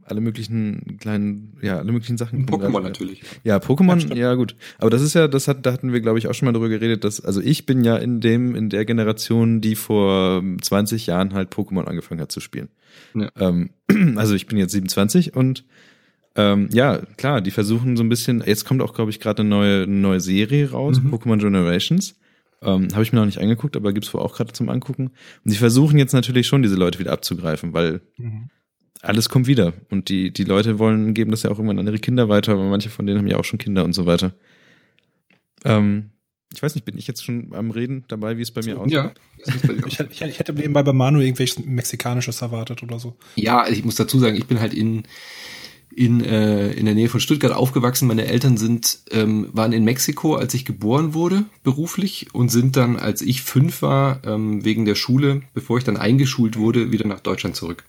[0.06, 2.46] alle möglichen kleinen, ja, alle möglichen Sachen.
[2.46, 3.22] Pokémon natürlich.
[3.44, 4.56] Ja, Pokémon, ja, gut.
[4.78, 6.70] Aber das ist ja, das hat, da hatten wir, glaube ich, auch schon mal drüber
[6.70, 11.34] geredet, dass, also ich bin ja in dem, in der Generation, die vor 20 Jahren
[11.34, 12.70] halt Pokémon angefangen hat zu spielen.
[13.14, 13.30] Ja.
[13.38, 13.72] Ähm,
[14.16, 15.66] also ich bin jetzt 27 und
[16.38, 19.50] ähm, ja, klar, die versuchen so ein bisschen, jetzt kommt auch, glaube ich, gerade eine
[19.50, 21.14] neue, eine neue Serie raus, Mhm.
[21.14, 22.16] Pokémon Generations.
[22.62, 25.12] Ähm, Habe ich mir noch nicht angeguckt, aber gibt's wohl auch gerade zum Angucken.
[25.44, 28.50] Und sie versuchen jetzt natürlich schon, diese Leute wieder abzugreifen, weil Mhm.
[29.02, 29.74] Alles kommt wieder.
[29.90, 32.64] Und die, die Leute wollen, geben das ja auch irgendwann an ihre Kinder weiter, aber
[32.70, 34.34] manche von denen haben ja auch schon Kinder und so weiter.
[35.64, 36.10] Ähm,
[36.54, 38.94] ich weiß nicht, bin ich jetzt schon am Reden dabei, wie es bei mir aussieht?
[38.94, 39.12] Ja.
[39.88, 43.16] Ich, hätte- ich, ich hätte nebenbei bei Manu irgendwelches Mexikanisches erwartet oder so.
[43.36, 45.04] Ja, ich muss dazu sagen, ich bin halt in
[45.98, 48.08] in, äh, in der Nähe von Stuttgart aufgewachsen.
[48.10, 52.98] Meine Eltern sind ähm, waren in Mexiko, als ich geboren wurde, beruflich und sind dann,
[52.98, 57.22] als ich fünf war, ähm, wegen der Schule, bevor ich dann eingeschult wurde, wieder nach
[57.22, 57.86] Deutschland zurück.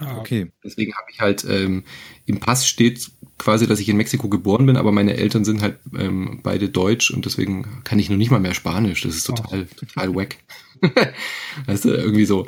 [0.00, 0.50] Ah, Okay.
[0.64, 1.84] Deswegen habe ich halt ähm,
[2.26, 5.78] im Pass steht quasi, dass ich in Mexiko geboren bin, aber meine Eltern sind halt
[5.96, 9.02] ähm, beide Deutsch und deswegen kann ich noch nicht mal mehr Spanisch.
[9.02, 10.36] Das ist total, total wack.
[11.66, 12.46] weißt du, irgendwie so.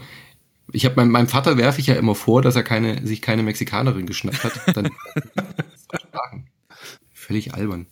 [0.73, 3.43] Ich habe meinem, meinem Vater werfe ich ja immer vor, dass er keine, sich keine
[3.43, 4.77] Mexikanerin geschnappt hat.
[4.77, 4.91] Dann
[6.01, 6.47] Sprachen.
[7.13, 7.87] Völlig albern.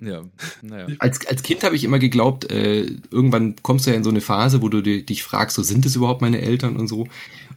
[0.00, 0.22] Ja,
[0.62, 0.88] naja.
[0.98, 4.20] Als, als Kind habe ich immer geglaubt, äh, irgendwann kommst du ja in so eine
[4.20, 7.06] Phase, wo du di- dich fragst, so sind es überhaupt meine Eltern und so.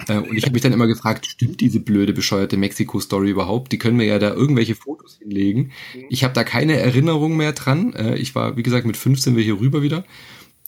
[0.07, 3.71] Äh, und ich habe mich dann immer gefragt, stimmt diese blöde, bescheuerte Mexiko-Story überhaupt?
[3.71, 5.71] Die können mir ja da irgendwelche Fotos hinlegen.
[6.09, 7.93] Ich habe da keine Erinnerung mehr dran.
[7.93, 10.03] Äh, ich war, wie gesagt, mit 15 wir hier rüber wieder.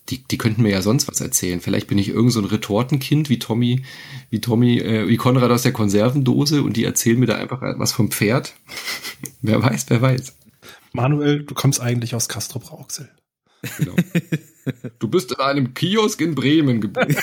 [0.10, 1.62] Die, die könnten mir ja sonst was erzählen.
[1.62, 3.84] Vielleicht bin ich irgend so ein Retortenkind wie Tommy,
[4.30, 7.94] wie Tommy, äh, wie Konrad aus der Konservendose und die erzählen mir da einfach was
[7.94, 8.54] vom Pferd.
[9.42, 10.36] wer weiß, wer weiß.
[10.92, 13.10] Manuel, du kommst eigentlich aus Castro Brauxel.
[13.78, 13.96] Genau.
[15.00, 17.16] Du bist in einem Kiosk in Bremen geboren.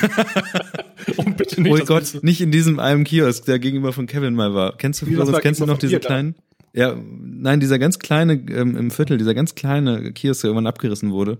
[1.17, 4.35] Und bitte Oh das Gott, Ganze- nicht in diesem einen Kiosk, der gegenüber von Kevin
[4.35, 4.77] mal war.
[4.77, 6.07] Kennst du, Floris, war kennst du noch diese da?
[6.07, 6.35] kleinen?
[6.73, 11.11] Ja, nein, dieser ganz kleine ähm, im Viertel, dieser ganz kleine Kiosk, der irgendwann abgerissen
[11.13, 11.39] wurde.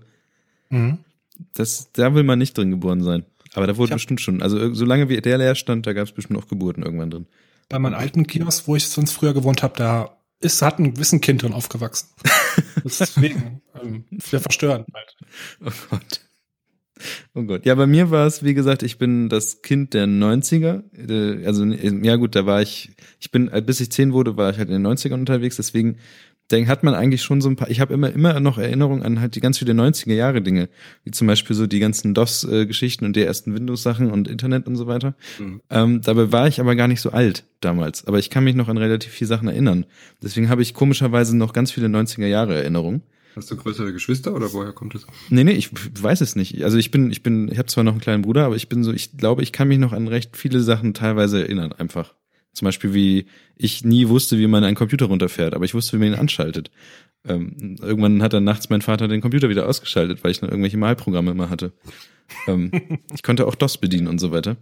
[0.69, 0.99] Mhm.
[1.53, 3.25] das, da will man nicht drin geboren sein.
[3.53, 6.13] Aber da wurde bestimmt schon, also ir- solange wie der leer stand, da gab es
[6.13, 7.25] bestimmt auch Geburten irgendwann drin.
[7.69, 11.21] Bei meinem alten Kiosk, wo ich sonst früher gewohnt habe, da ist, hat ein gewissen
[11.21, 12.07] Kind drin aufgewachsen.
[12.83, 15.15] Deswegen, ähm, sehr verstörend halt.
[15.65, 16.21] Oh Gott.
[17.33, 17.65] Oh Gott.
[17.65, 20.83] Ja, bei mir war es, wie gesagt, ich bin das Kind der 90er.
[20.95, 24.51] Äh, Also, ja gut, da war ich, ich bin, äh, bis ich zehn wurde, war
[24.51, 25.97] ich halt in den 90ern unterwegs, deswegen
[26.51, 29.19] denk, hat man eigentlich schon so ein paar, ich habe immer, immer noch Erinnerungen an
[29.19, 30.69] halt die ganz viele 90er Jahre Dinge,
[31.03, 34.87] wie zum Beispiel so die ganzen DOS-Geschichten und die ersten Windows-Sachen und Internet und so
[34.87, 35.15] weiter.
[35.39, 35.61] Mhm.
[35.69, 38.67] Ähm, dabei war ich aber gar nicht so alt damals, aber ich kann mich noch
[38.67, 39.85] an relativ viele Sachen erinnern.
[40.21, 43.03] Deswegen habe ich komischerweise noch ganz viele 90er Jahre Erinnerungen.
[43.35, 45.07] Hast du größere Geschwister oder woher kommt es?
[45.29, 45.69] Nee, nee, ich
[46.01, 46.63] weiß es nicht.
[46.63, 48.83] Also ich bin, ich bin, ich habe zwar noch einen kleinen Bruder, aber ich bin
[48.83, 52.13] so, ich glaube, ich kann mich noch an recht viele Sachen teilweise erinnern, einfach.
[52.53, 53.25] Zum Beispiel, wie
[53.55, 56.71] ich nie wusste, wie man einen Computer runterfährt, aber ich wusste, wie man ihn anschaltet.
[57.25, 60.77] Ähm, irgendwann hat dann nachts mein Vater den Computer wieder ausgeschaltet, weil ich noch irgendwelche
[60.77, 61.71] Malprogramme immer hatte.
[62.47, 62.71] ähm,
[63.13, 64.57] ich konnte auch DOS bedienen und so weiter.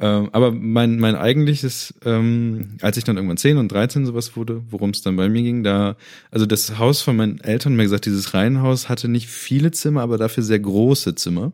[0.00, 4.62] Ähm, aber mein, mein eigentliches, ähm, als ich dann irgendwann 10 und 13 sowas wurde,
[4.70, 5.96] worum es dann bei mir ging, da,
[6.30, 10.18] also das Haus von meinen Eltern, mir gesagt, dieses Reihenhaus hatte nicht viele Zimmer, aber
[10.18, 11.52] dafür sehr große Zimmer.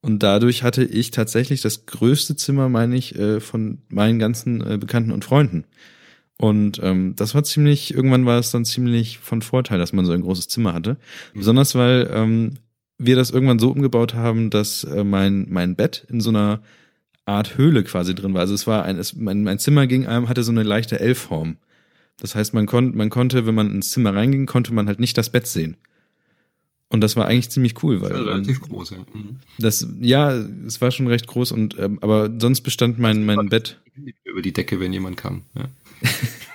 [0.00, 4.78] Und dadurch hatte ich tatsächlich das größte Zimmer, meine ich, äh, von meinen ganzen äh,
[4.78, 5.64] Bekannten und Freunden.
[6.36, 10.12] Und ähm, das war ziemlich, irgendwann war es dann ziemlich von Vorteil, dass man so
[10.12, 10.96] ein großes Zimmer hatte.
[11.34, 12.54] Besonders weil ähm,
[12.96, 16.60] wir das irgendwann so umgebaut haben, dass äh, mein, mein Bett in so einer
[17.24, 18.40] Art Höhle quasi drin war.
[18.40, 21.56] Also es war ein, es, mein, mein Zimmer ging einem, hatte so eine leichte L-Form.
[22.20, 25.18] Das heißt, man konnte, man konnte, wenn man ins Zimmer reinging, konnte man halt nicht
[25.18, 25.76] das Bett sehen.
[26.90, 28.98] Und das war eigentlich ziemlich cool, weil Ja, ähm, relativ groß, ja.
[29.12, 29.40] Mhm.
[29.58, 30.32] das, ja,
[30.66, 33.78] es war schon recht groß und ähm, aber sonst bestand mein mein Bett
[34.24, 35.42] Über die Decke, wenn jemand kam.
[35.54, 35.68] Ja.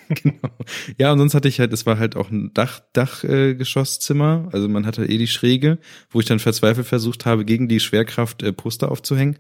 [0.10, 0.50] genau.
[0.98, 4.68] Ja, und sonst hatte ich halt, es war halt auch ein Dach Dachgeschosszimmer, äh, also
[4.70, 5.78] man hatte eh die Schräge,
[6.10, 9.38] wo ich dann verzweifelt versucht habe, gegen die Schwerkraft äh, Poster aufzuhängen.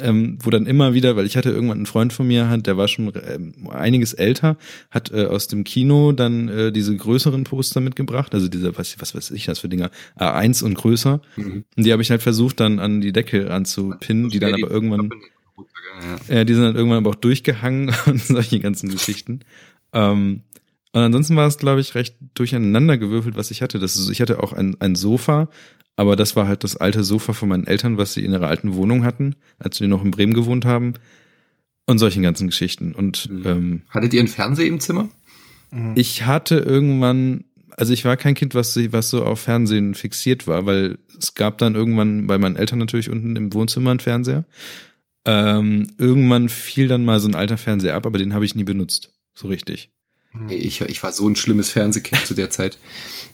[0.00, 2.76] Ähm, wo dann immer wieder, weil ich hatte irgendwann einen Freund von mir, hat, der
[2.76, 4.56] war schon ähm, einiges älter,
[4.90, 9.14] hat äh, aus dem Kino dann äh, diese größeren Poster mitgebracht, also diese, was, was
[9.14, 11.20] weiß ich das für Dinger, A1 und größer.
[11.36, 11.64] Mhm.
[11.76, 15.10] Und die habe ich halt versucht dann an die Decke anzupinnen, die dann aber irgendwann
[16.28, 16.36] Ja.
[16.36, 19.40] ja, die sind dann irgendwann aber auch durchgehangen und solche ganzen Geschichten.
[19.92, 20.42] Ähm,
[20.92, 23.78] und ansonsten war es, glaube ich, recht durcheinander gewürfelt, was ich hatte.
[23.78, 25.48] Das ist, ich hatte auch ein, ein Sofa,
[25.96, 28.74] aber das war halt das alte Sofa von meinen Eltern, was sie in ihrer alten
[28.74, 30.94] Wohnung hatten, als sie noch in Bremen gewohnt haben.
[31.84, 32.94] Und solchen ganzen Geschichten.
[32.94, 33.42] Und Mhm.
[33.46, 35.08] ähm, Hattet ihr einen Fernseher im Zimmer?
[35.96, 40.64] ich hatte irgendwann, also ich war kein Kind, was, was so auf Fernsehen fixiert war,
[40.66, 44.44] weil es gab dann irgendwann bei meinen Eltern natürlich unten im Wohnzimmer einen Fernseher.
[45.24, 48.64] Ähm, irgendwann fiel dann mal so ein alter Fernseher ab, aber den habe ich nie
[48.64, 49.12] benutzt.
[49.34, 49.90] So richtig.
[50.48, 52.78] Ey, Ich, ich war so ein schlimmes Fernsehkind zu der Zeit.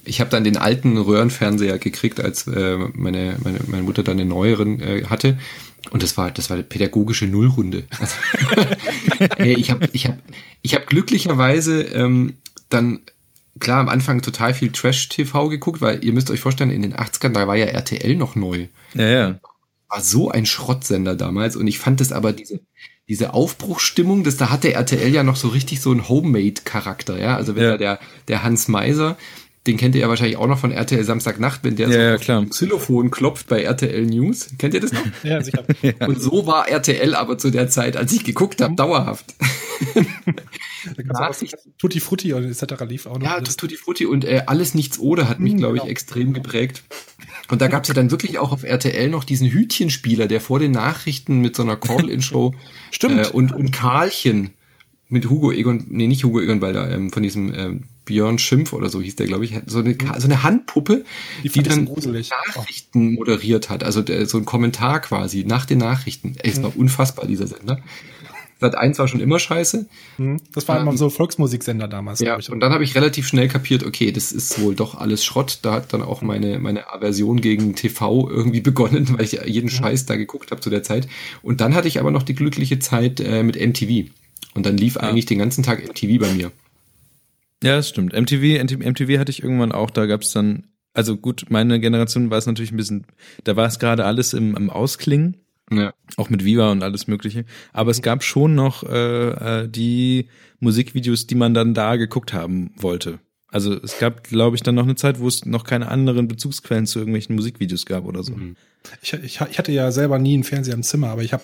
[0.05, 4.29] Ich habe dann den alten Röhrenfernseher gekriegt, als äh, meine, meine, meine Mutter dann den
[4.29, 5.39] neueren äh, hatte.
[5.91, 7.85] Und das war, das war eine pädagogische Nullrunde.
[8.01, 8.17] Also,
[9.39, 10.19] ey, ich habe ich hab,
[10.63, 12.35] ich hab glücklicherweise ähm,
[12.69, 13.01] dann
[13.61, 17.33] klar am Anfang total viel Trash-TV geguckt, weil ihr müsst euch vorstellen, in den 80ern,
[17.33, 19.41] da war ja RTL noch neu Ja, ja.
[19.89, 22.61] war so ein Schrottsender damals und ich fand es aber diese
[23.09, 27.37] diese Aufbruchsstimmung, das da hatte RTL ja noch so richtig so einen Homemade-Charakter, ja.
[27.37, 27.71] Also wenn Ja.
[27.73, 27.99] da der
[28.29, 29.17] der Hans Meiser,
[29.69, 32.45] den kennt ihr ja wahrscheinlich auch noch von RTL Samstagnacht, wenn der Ja, so ja,
[32.45, 34.49] Xylophon klopft bei RTL News.
[34.59, 35.03] Kennt ihr das noch?
[35.23, 35.63] Ja, sicher.
[36.01, 39.27] Und so war RTL aber zu der Zeit, als ich geguckt habe, dauerhaft.
[40.97, 42.83] Da gab's auch was, Tutti Frutti und etc.
[42.89, 43.25] lief auch noch.
[43.27, 43.49] Ja, alles.
[43.49, 45.91] das Tutti Frutti und äh, alles nichts oder hat mich, Mhm, glaube ich, genau.
[45.91, 46.83] extrem geprägt.
[47.51, 50.73] Und da gab's ja dann wirklich auch auf RTL noch diesen Hütchenspieler, der vor den
[50.73, 52.55] Nachrichten mit so einer Call-In-Show
[52.91, 53.27] Stimmt.
[53.27, 54.51] Äh, und, und Karlchen
[55.09, 58.89] mit Hugo Egon, nee, nicht Hugo Egon Balder, ähm, von diesem ähm, Björn Schimpf oder
[58.89, 61.05] so hieß der, glaube ich, so eine, so eine Handpuppe,
[61.43, 62.31] Die die, dann gruselig.
[62.31, 66.37] Nachrichten moderiert hat, also der, so ein Kommentar quasi nach den Nachrichten.
[66.39, 67.81] Ey, es war unfassbar, dieser Sender.
[68.61, 69.87] Sat 1 war schon immer scheiße.
[70.17, 70.39] Mhm.
[70.53, 72.19] Das war immer so Volksmusiksender damals.
[72.19, 72.51] Ja, ich.
[72.51, 75.61] und dann habe ich relativ schnell kapiert, okay, das ist wohl doch alles Schrott.
[75.63, 79.71] Da hat dann auch meine, meine Aversion gegen TV irgendwie begonnen, weil ich ja jeden
[79.71, 81.09] Scheiß da geguckt habe zu der Zeit.
[81.43, 84.11] Und dann hatte ich aber noch die glückliche Zeit äh, mit MTV.
[84.59, 86.51] Und dann lief eigentlich den ganzen Tag MTV bei mir.
[87.63, 88.13] Ja, das stimmt.
[88.13, 92.39] MTV, MTV, MTV hatte ich irgendwann auch, da gab's dann, also gut, meine Generation war
[92.39, 93.05] es natürlich ein bisschen,
[93.45, 95.37] da war es gerade alles im, im Ausklingen,
[95.71, 95.93] Ja.
[96.17, 97.45] auch mit Viva und alles Mögliche.
[97.73, 100.29] Aber es gab schon noch äh, äh, die
[100.61, 103.19] Musikvideos, die man dann da geguckt haben wollte.
[103.51, 106.87] Also es gab, glaube ich, dann noch eine Zeit, wo es noch keine anderen Bezugsquellen
[106.87, 108.35] zu irgendwelchen Musikvideos gab oder so.
[109.03, 111.43] Ich, ich, ich hatte ja selber nie einen Fernseher im Zimmer, aber ich habe,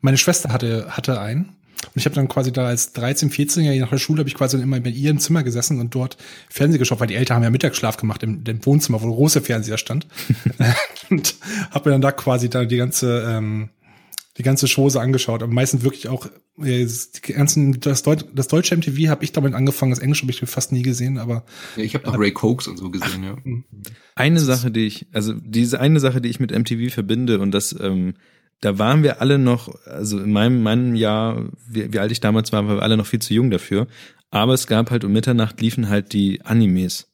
[0.00, 1.48] meine Schwester hatte, hatte einen.
[1.84, 4.56] Und ich habe dann quasi da als 13, 14-Jähriger nach der Schule habe ich quasi
[4.60, 6.16] immer bei ihr im Zimmer gesessen und dort
[6.48, 9.40] Fernsehen geschaut, weil die Eltern haben ja Mittagsschlaf gemacht im, im Wohnzimmer, wo der große
[9.42, 10.06] Fernseher stand.
[11.10, 11.34] und
[11.70, 13.70] habe mir dann da quasi da die ganze ähm,
[14.38, 16.26] die ganze Chose angeschaut, aber meistens wirklich auch
[16.62, 20.32] äh, die ganzen das, Deut das deutsche MTV habe ich damit angefangen, das Englische habe
[20.32, 21.44] ich fast nie gesehen, aber
[21.76, 23.36] Ja, ich habe noch Ray Cokes und so gesehen, ja.
[24.14, 27.74] Eine Sache, die ich, also diese eine Sache, die ich mit MTV verbinde und das,
[27.80, 28.14] ähm,
[28.60, 32.52] da waren wir alle noch, also in meinem, meinem Jahr, wie, wie alt ich damals
[32.52, 33.86] war, waren wir alle noch viel zu jung dafür.
[34.30, 37.12] Aber es gab halt um Mitternacht liefen halt die Animes.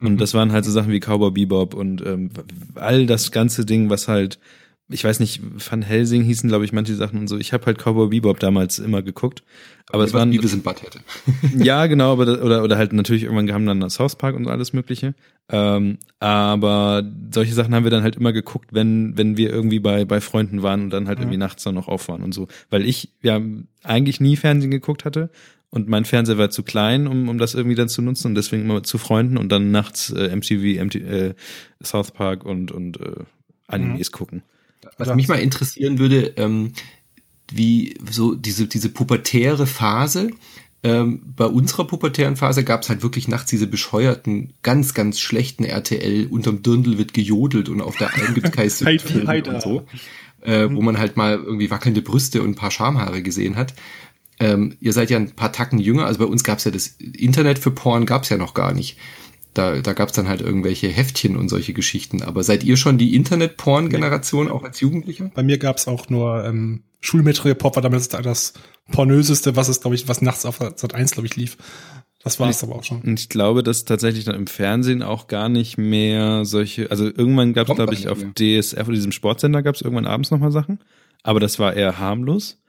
[0.00, 2.30] Und das waren halt so Sachen wie Cowboy Bebop und ähm,
[2.74, 4.38] all das ganze Ding, was halt,
[4.94, 7.36] ich weiß nicht, Van Helsing hießen, glaube ich, manche Sachen und so.
[7.36, 9.42] Ich habe halt Cowboy Bebop damals immer geguckt.
[9.90, 11.00] Aber es waren Beavis in Butthead.
[11.58, 14.46] ja, genau, aber das, oder oder halt natürlich irgendwann haben dann das South Park und
[14.46, 15.14] alles Mögliche.
[15.50, 20.04] Ähm, aber solche Sachen haben wir dann halt immer geguckt, wenn wenn wir irgendwie bei
[20.04, 22.86] bei Freunden waren und dann halt irgendwie nachts dann noch auf waren und so, weil
[22.86, 23.40] ich ja
[23.82, 25.28] eigentlich nie Fernsehen geguckt hatte
[25.70, 28.62] und mein Fernseher war zu klein, um um das irgendwie dann zu nutzen und deswegen
[28.62, 31.34] immer zu Freunden und dann nachts äh, MTV, MTV äh,
[31.82, 33.24] South Park und und äh,
[33.66, 34.42] Animes gucken.
[34.96, 36.72] Was mich mal interessieren würde, ähm,
[37.50, 40.30] wie so diese, diese pubertäre Phase,
[40.84, 45.64] ähm, bei unserer pubertären Phase gab es halt wirklich nachts diese bescheuerten, ganz, ganz schlechten
[45.64, 49.48] RTL, unterm Dirndl wird gejodelt und auf der Heidi, Filme Heidi.
[49.48, 49.86] und so,
[50.42, 53.72] äh, wo man halt mal irgendwie wackelnde Brüste und ein paar Schamhaare gesehen hat.
[54.38, 57.58] Ähm, ihr seid ja ein paar Tacken jünger, also bei uns gab's ja das Internet
[57.58, 58.98] für Porn gab's ja noch gar nicht.
[59.54, 62.22] Da, da gab's dann halt irgendwelche Heftchen und solche Geschichten.
[62.22, 65.30] Aber seid ihr schon die Internet-Porn-Generation, auch als Jugendlicher?
[65.34, 68.54] bei mir gab's auch nur ähm, Schulmetropop war damals das
[68.90, 71.56] pornöseste, was es glaube ich, was nachts auf Sat 1 glaube ich lief.
[72.24, 73.02] Das war es aber auch schon.
[73.02, 77.52] Und ich glaube, dass tatsächlich dann im Fernsehen auch gar nicht mehr solche, also irgendwann
[77.52, 78.32] gab es, glaube ich, auf mehr.
[78.32, 80.78] DSF oder diesem Sportsender gab es irgendwann abends nochmal Sachen.
[81.22, 82.62] Aber das war eher harmlos.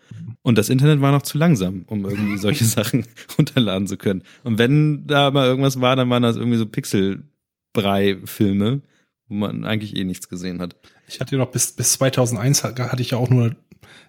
[0.46, 3.06] Und das Internet war noch zu langsam, um irgendwie solche Sachen
[3.38, 4.22] runterladen zu können.
[4.44, 8.82] Und wenn da mal irgendwas war, dann waren das irgendwie so Pixelbrei-Filme,
[9.28, 10.76] wo man eigentlich eh nichts gesehen hat.
[11.08, 13.56] Ich hatte noch bis bis 2001 hat- hatte ich ja auch nur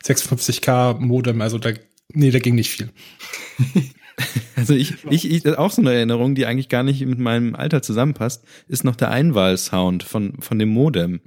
[0.05, 1.70] 56k Modem, also da
[2.12, 2.91] nee, da ging nicht viel.
[4.57, 7.82] Also ich, ich, ich, auch so eine Erinnerung, die eigentlich gar nicht mit meinem Alter
[7.82, 11.20] zusammenpasst, ist noch der Einwahlsound von, von dem Modem.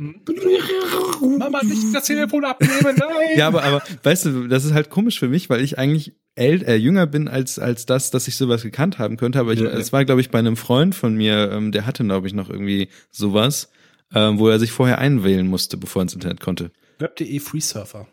[1.22, 3.38] Mama, nicht das Telefon abnehmen, nein.
[3.38, 6.63] Ja, aber, aber weißt du, das ist halt komisch für mich, weil ich eigentlich äl
[6.63, 9.39] äh, jünger bin als, als das, dass ich sowas gekannt haben könnte.
[9.39, 9.93] Aber ich, Ja, es ja.
[9.93, 12.89] war, glaube ich, bei einem Freund von mir, ähm, der hatte, glaube ich, noch irgendwie
[13.11, 13.70] sowas,
[14.13, 16.72] ähm, wo er sich vorher einwählen musste, bevor er ins Internet konnte.
[16.99, 18.07] Web.de Freesurfer.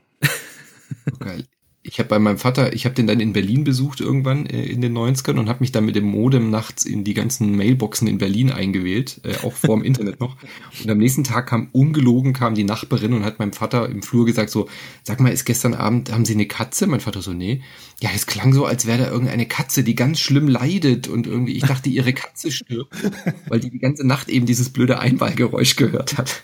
[1.21, 1.45] Geil.
[1.89, 4.81] Ich habe bei meinem Vater, ich habe den dann in Berlin besucht irgendwann äh, in
[4.81, 8.19] den 90ern und habe mich dann mit dem Modem nachts in die ganzen Mailboxen in
[8.19, 10.37] Berlin eingewählt, äh, auch vor dem Internet noch.
[10.83, 14.27] Und am nächsten Tag kam ungelogen kam die Nachbarin und hat meinem Vater im Flur
[14.27, 14.69] gesagt so,
[15.05, 16.89] sag mal, ist gestern Abend haben Sie eine Katze?
[16.89, 17.63] Mein Vater so, nee.
[18.01, 21.57] Ja, es klang so, als wäre da irgendeine Katze, die ganz schlimm leidet und irgendwie
[21.57, 22.95] ich dachte, ihre Katze stirbt,
[23.49, 26.43] weil die die ganze Nacht eben dieses blöde Einwahlgeräusch gehört hat.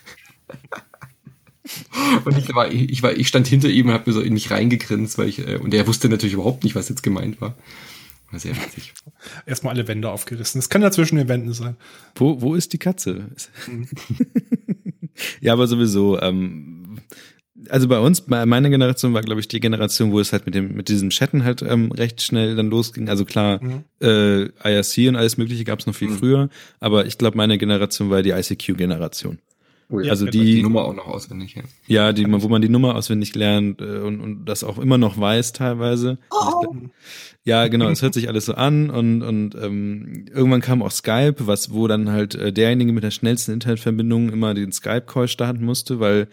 [2.25, 4.51] Und ich war, ich war, ich stand hinter ihm und habe mir so in mich
[4.51, 7.55] reingegrinst, weil ich, äh, und er wusste natürlich überhaupt nicht, was jetzt gemeint war.
[8.31, 8.93] War sehr witzig.
[9.45, 10.59] Erstmal alle Wände aufgerissen.
[10.59, 11.77] Das kann ja zwischen den Wänden sein.
[12.15, 13.29] Wo, wo ist die Katze?
[15.39, 16.99] ja, aber sowieso, ähm,
[17.69, 20.55] also bei uns, bei meiner Generation war, glaube ich, die Generation, wo es halt mit
[20.55, 23.07] dem, mit diesem Chatten halt ähm, recht schnell dann losging.
[23.07, 23.61] Also klar,
[24.01, 26.49] äh, IRC und alles Mögliche gab es noch viel früher,
[26.79, 29.39] aber ich glaube, meine Generation war die ICQ-Generation.
[29.95, 31.55] Oh ja, Also die- die Nummer auch noch auswendig.
[31.55, 31.61] Ja.
[31.87, 35.19] Ja, die, wo man die Nummer auswendig lernt äh, und, und das auch immer noch
[35.19, 36.17] weiß teilweise.
[37.45, 41.35] Ja, genau, es hört sich alles so an und, und ähm, irgendwann kam auch Skype,
[41.39, 45.99] was wo dann halt äh, derjenige mit der schnellsten Internetverbindung immer den Skype-Call starten musste,
[45.99, 46.27] weil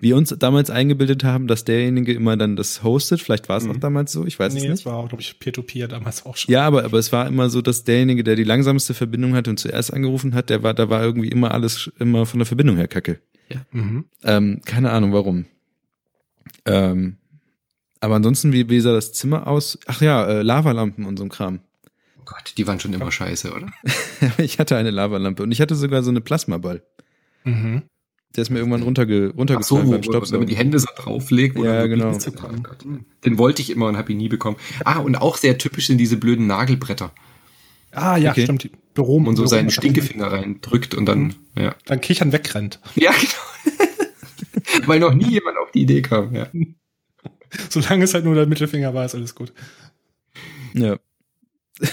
[0.00, 3.20] wir uns damals eingebildet haben, dass derjenige immer dann das hostet.
[3.22, 4.86] Vielleicht war es auch damals so, ich weiß Nee, es das nicht.
[4.86, 6.52] war, glaube ich, Peer-to-Peer damals auch schon.
[6.52, 9.58] Ja, aber, aber es war immer so, dass derjenige, der die langsamste Verbindung hatte und
[9.58, 12.88] zuerst angerufen hat, der war, da war irgendwie immer alles immer von der Verbindung her
[12.88, 13.20] kacke.
[13.72, 14.04] Mhm.
[14.24, 15.46] Ähm, keine Ahnung warum.
[16.64, 17.16] Ähm,
[18.00, 19.78] aber ansonsten, wie, wie sah das Zimmer aus?
[19.86, 21.60] Ach ja, äh, Lavalampen und so ein Kram.
[22.18, 23.68] Oh Gott, die waren schon immer scheiße, oder?
[24.38, 26.82] ich hatte eine Lavalampe und ich hatte sogar so eine Plasmaball.
[27.44, 27.82] Mhm.
[28.36, 30.78] Der ist mir irgendwann runterge Ach so, runtergefallen wo, beim wo, wenn man die Hände
[30.78, 31.58] so drauflegt.
[31.58, 32.16] Ja, genau.
[33.24, 34.56] Den wollte ich immer und habe ihn nie bekommen.
[34.84, 37.12] Ah, und auch sehr typisch sind diese blöden Nagelbretter,
[37.92, 38.42] Ah, ja, Okay.
[38.44, 38.68] stimmt.
[38.92, 41.74] Büro, man so Büro- seinen Stinkefinger reindrückt und dann, ja.
[41.86, 42.78] Dann kichern wegrennt.
[42.94, 44.86] Ja, genau.
[44.86, 46.46] Weil noch nie jemand auf die Idee kam, ja.
[47.70, 49.54] Solange es halt nur der Mittelfinger war, ist alles gut.
[50.74, 50.98] Ja.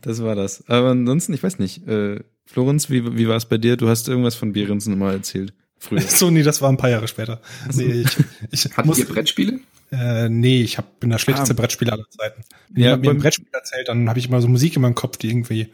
[0.00, 0.68] das war das.
[0.68, 1.86] Aber ansonsten, ich weiß nicht.
[1.86, 2.20] Äh,
[2.50, 3.76] Florenz, wie, wie war es bei dir?
[3.76, 5.52] Du hast irgendwas von Behrensen mal erzählt.
[5.78, 6.00] Früher.
[6.08, 7.40] So, nee, das war ein paar Jahre später.
[7.74, 8.16] Nee, ich,
[8.50, 9.60] ich Hattet muss, ihr Brettspiele?
[9.92, 11.56] Äh, nee, ich hab, bin der schlechteste Ah.
[11.56, 12.42] Brettspieler aller Zeiten.
[12.68, 14.94] Wenn Ja, jemand mir ein Brettspiel erzählt, dann habe ich immer so Musik in meinem
[14.94, 15.68] Kopf, die irgendwie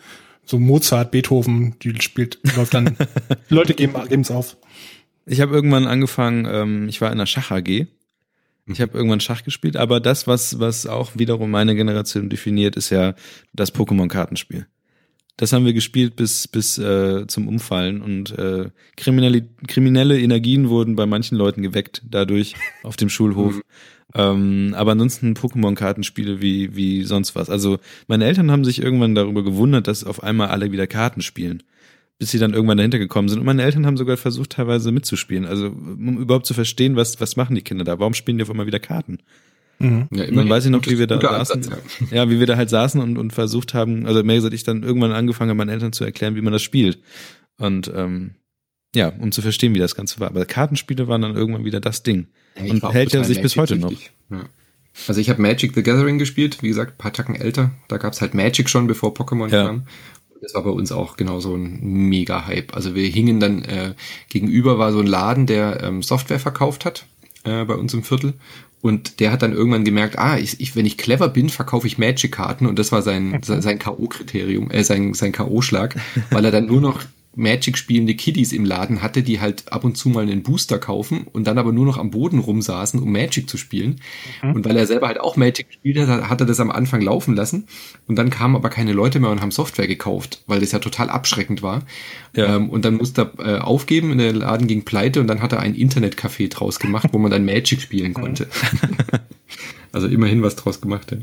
[0.45, 2.97] so Mozart, Beethoven, die spielt, läuft dann.
[3.51, 4.57] die Leute geben es auf.
[5.27, 7.87] Ich habe irgendwann angefangen, ähm, ich war in der Schach AG.
[8.69, 12.91] Ich habe irgendwann Schach gespielt, aber das, was, was auch wiederum meine Generation definiert, ist
[12.91, 13.15] ja
[13.53, 14.67] das Pokémon-Kartenspiel.
[15.37, 20.97] Das haben wir gespielt bis, bis äh, zum Umfallen und äh, kriminelle, kriminelle Energien wurden
[20.97, 23.61] bei manchen Leuten geweckt dadurch auf dem Schulhof.
[24.15, 27.51] Ähm, aber ansonsten Pokémon-Kartenspiele wie, wie sonst was.
[27.51, 31.63] Also meine Eltern haben sich irgendwann darüber gewundert, dass auf einmal alle wieder Karten spielen
[32.19, 33.41] bis sie dann irgendwann dahinter gekommen sind.
[33.41, 35.45] Und meine Eltern haben sogar versucht, teilweise mitzuspielen.
[35.45, 37.99] Also, um überhaupt zu verstehen, was, was machen die Kinder da?
[37.99, 39.19] Warum spielen die auf einmal wieder Karten?
[39.79, 41.57] Ja, Und dann weiß ich noch, wie wir da saßen.
[41.57, 41.79] Ansatz,
[42.11, 42.31] ja.
[42.31, 45.13] wie wir da halt saßen und, und versucht haben, also mehr gesagt, ich dann irgendwann
[45.13, 46.99] angefangen habe, meinen Eltern zu erklären, wie man das spielt.
[47.59, 48.37] Und ähm,
[48.95, 50.29] ja, um zu verstehen, wie das Ganze war.
[50.29, 52.29] Aber Kartenspiele waren dann irgendwann wieder das Ding.
[52.57, 53.93] Ja, und hält ja total sich bis heute noch.
[54.31, 54.45] Ja.
[55.09, 57.73] Also ich habe Magic the Gathering gespielt, wie gesagt, paar Tacken älter.
[57.89, 59.67] Da gab's halt Magic schon, bevor Pokémon Ja.
[59.67, 59.87] kam.
[60.41, 62.75] Das war bei uns auch genau so ein Mega-Hype.
[62.75, 63.95] Also wir hingen dann, äh,
[64.29, 67.07] gegenüber war so ein Laden, der ähm, Software verkauft hat
[67.45, 68.35] äh, bei uns im Viertel.
[68.87, 71.99] Und der hat dann irgendwann gemerkt, ah, ich, ich, wenn ich clever bin, verkaufe ich
[71.99, 72.67] Magic-Karten.
[72.67, 75.97] Und das war sein, sein, sein K.O.-Kriterium, äh, sein, sein K.O.-Schlag,
[76.31, 77.03] weil er dann nur noch
[77.37, 81.27] Magic spielende Kiddies im Laden hatte, die halt ab und zu mal einen Booster kaufen
[81.31, 84.01] und dann aber nur noch am Boden rumsaßen, um Magic zu spielen.
[84.43, 87.37] Und weil er selber halt auch Magic gespielt hat, hat er das am Anfang laufen
[87.37, 87.69] lassen.
[88.07, 91.11] Und dann kamen aber keine Leute mehr und haben Software gekauft, weil das ja total
[91.11, 91.83] abschreckend war.
[92.35, 92.57] Ja.
[92.57, 95.53] Ähm, und dann musste er äh, aufgeben und der Laden ging pleite und dann hat
[95.53, 98.49] er ein Internetcafé draus gemacht, wo man dann Magic spielen konnte.
[99.93, 101.13] also immerhin was draus gemacht.
[101.13, 101.19] Ja.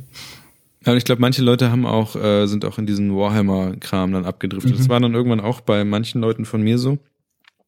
[0.86, 4.26] Ja, und ich glaube, manche Leute haben auch, äh, sind auch in diesen Warhammer-Kram dann
[4.26, 4.78] abgedriftet.
[4.78, 7.00] Das war dann irgendwann auch bei manchen Leuten von mir so,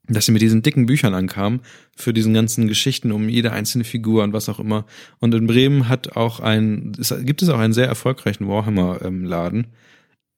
[0.07, 1.61] dass sie mit diesen dicken Büchern ankamen
[1.95, 4.85] für diesen ganzen Geschichten um jede einzelne Figur und was auch immer.
[5.19, 9.67] Und in Bremen hat auch ein, es, gibt es auch einen sehr erfolgreichen Warhammer-Laden,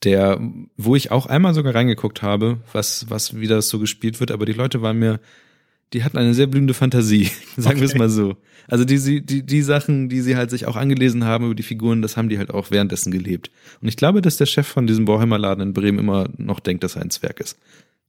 [0.03, 0.39] der,
[0.78, 4.45] wo ich auch einmal sogar reingeguckt habe, was, was, wie das so gespielt wird, aber
[4.45, 5.19] die Leute waren mir,
[5.93, 7.99] die hatten eine sehr blühende Fantasie, sagen wir es Okay.
[7.99, 8.38] mal so.
[8.67, 12.01] Also die, die, die Sachen, die sie halt sich auch angelesen haben über die Figuren,
[12.01, 13.49] das haben die halt auch währenddessen gelebt.
[13.81, 16.95] Und ich glaube, dass der Chef von diesem Warhammer-Laden in Bremen immer noch denkt, dass
[16.97, 17.57] er ein Zwerg ist.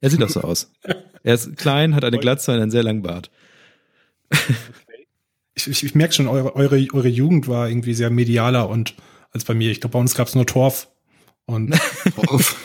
[0.00, 0.72] Er sieht auch so aus.
[1.22, 3.30] Er ist klein, hat eine Glatze und einen sehr langen Bart.
[5.54, 8.94] Ich, ich, ich merke schon, eure, eure, eure Jugend war irgendwie sehr medialer und
[9.32, 9.72] als bei mir.
[9.72, 10.86] Ich glaube, bei uns gab's nur Torf.
[11.46, 11.74] Und
[12.14, 12.56] Torf.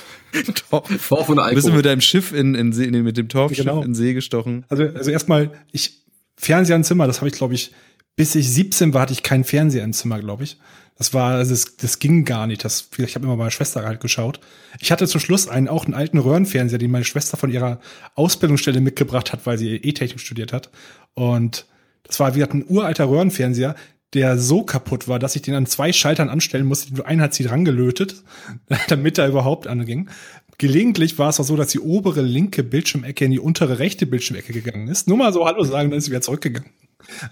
[0.72, 0.90] Torf
[1.30, 1.72] und Du bist Alkohol.
[1.78, 3.82] mit deinem Schiff in, in See, nee, mit dem Torfschiff Genau.
[3.84, 4.66] in See gestochen.
[4.70, 6.02] also, also erstmal, ich
[6.36, 7.72] Fernseher im Zimmer, das habe ich, glaube ich,
[8.16, 10.58] bis ich 17 war, hatte ich keinen Fernseher im Zimmer, glaube ich.
[10.98, 12.64] Das war, also das, das ging gar nicht.
[12.64, 14.40] Das, ich habe immer bei meiner Schwester halt geschaut.
[14.80, 17.80] Ich hatte zum Schluss einen auch einen alten Röhrenfernseher, den meine Schwester von ihrer
[18.16, 20.70] Ausbildungsstelle mitgebracht hat, weil sie E-Technik studiert hat.
[21.16, 21.66] Und
[22.04, 23.76] das war wie gesagt ein uralter Röhrenfernseher,
[24.14, 26.93] der so kaputt war, dass ich den an zwei Schaltern anstellen musste.
[26.93, 28.24] Nur Einer hat sie dran gelötet,
[28.88, 30.09] damit er überhaupt anging.
[30.57, 34.53] Gelegentlich war es auch so, dass die obere linke Bildschirmecke in die untere rechte Bildschirmecke
[34.53, 35.07] gegangen ist.
[35.07, 36.70] Nur mal so Hallo sagen, dann ist sie wieder zurückgegangen.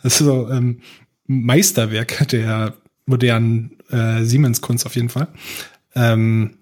[0.04, 0.82] Das ist so ähm,
[1.28, 2.74] Meisterwerk der
[3.06, 5.28] modernen äh, Siemens-Kunst auf jeden Fall.
[5.96, 6.58] Ähm,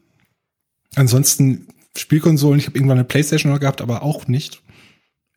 [0.96, 1.68] ansonsten
[1.98, 4.62] Spielkonsolen, ich habe irgendwann eine Playstation noch gehabt, aber auch nicht.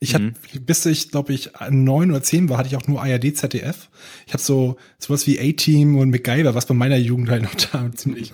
[0.03, 0.35] Ich Mhm.
[0.35, 3.89] hatte, bis ich, glaube ich, neun oder zehn war, hatte ich auch nur ARD, ZDF.
[4.27, 7.89] Ich habe so sowas wie A-Team und MacGyver, was bei meiner Jugend halt noch da
[7.95, 8.33] ziemlich,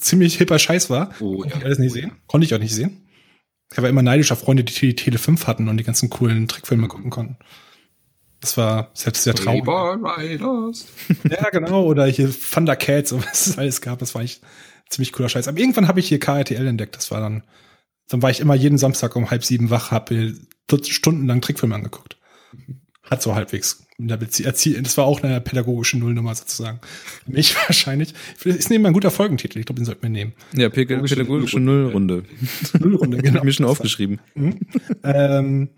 [0.00, 1.14] ziemlich hipper Scheiß war.
[1.20, 1.58] Oh, Konnte ja.
[1.60, 2.10] ich alles nicht sehen.
[2.26, 3.06] Konnte ich auch nicht sehen.
[3.70, 6.48] Ich war immer neidisch auf Freunde, die die Tele 5 hatten und die ganzen coolen
[6.48, 7.36] Trickfilme gucken konnten.
[8.40, 9.66] Das war sehr, sehr traurig.
[9.66, 10.86] Riders.
[11.30, 11.84] Ja, genau.
[11.84, 14.00] Oder hier Thundercats und was es alles gab.
[14.00, 14.42] Das war echt
[14.90, 15.46] ziemlich cooler Scheiß.
[15.46, 16.96] Aber irgendwann habe ich hier KRTL entdeckt.
[16.96, 17.44] Das war dann,
[18.08, 20.34] dann war ich immer jeden Samstag um halb sieben wach, habe
[20.86, 22.16] stundenlang Trickfilme angeguckt.
[23.02, 23.84] Hat so halbwegs.
[23.98, 26.80] Das war auch eine pädagogische Nullnummer sozusagen.
[27.24, 28.14] Für Mich wahrscheinlich.
[28.44, 29.58] Ist neben ein guter Folgentitel.
[29.58, 30.32] Ich glaube, den sollten wir nehmen.
[30.54, 32.24] Ja, Päg- pädagogische Nullrunde.
[32.78, 34.20] Nullrunde, Hab ich mir schon aufgeschrieben.
[35.02, 35.68] Ähm,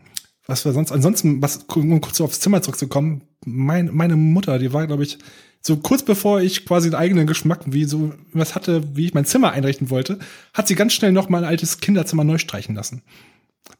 [0.47, 0.93] was war sonst?
[0.93, 5.18] Ansonsten, was, um kurz so aufs Zimmer zurückzukommen, mein, meine Mutter, die war, glaube ich,
[5.61, 9.24] so kurz bevor ich quasi einen eigenen Geschmack, wie so was hatte, wie ich mein
[9.24, 10.20] Zimmer einrichten wollte,
[10.55, 13.03] hat sie ganz schnell noch mal ein altes Kinderzimmer neu streichen lassen.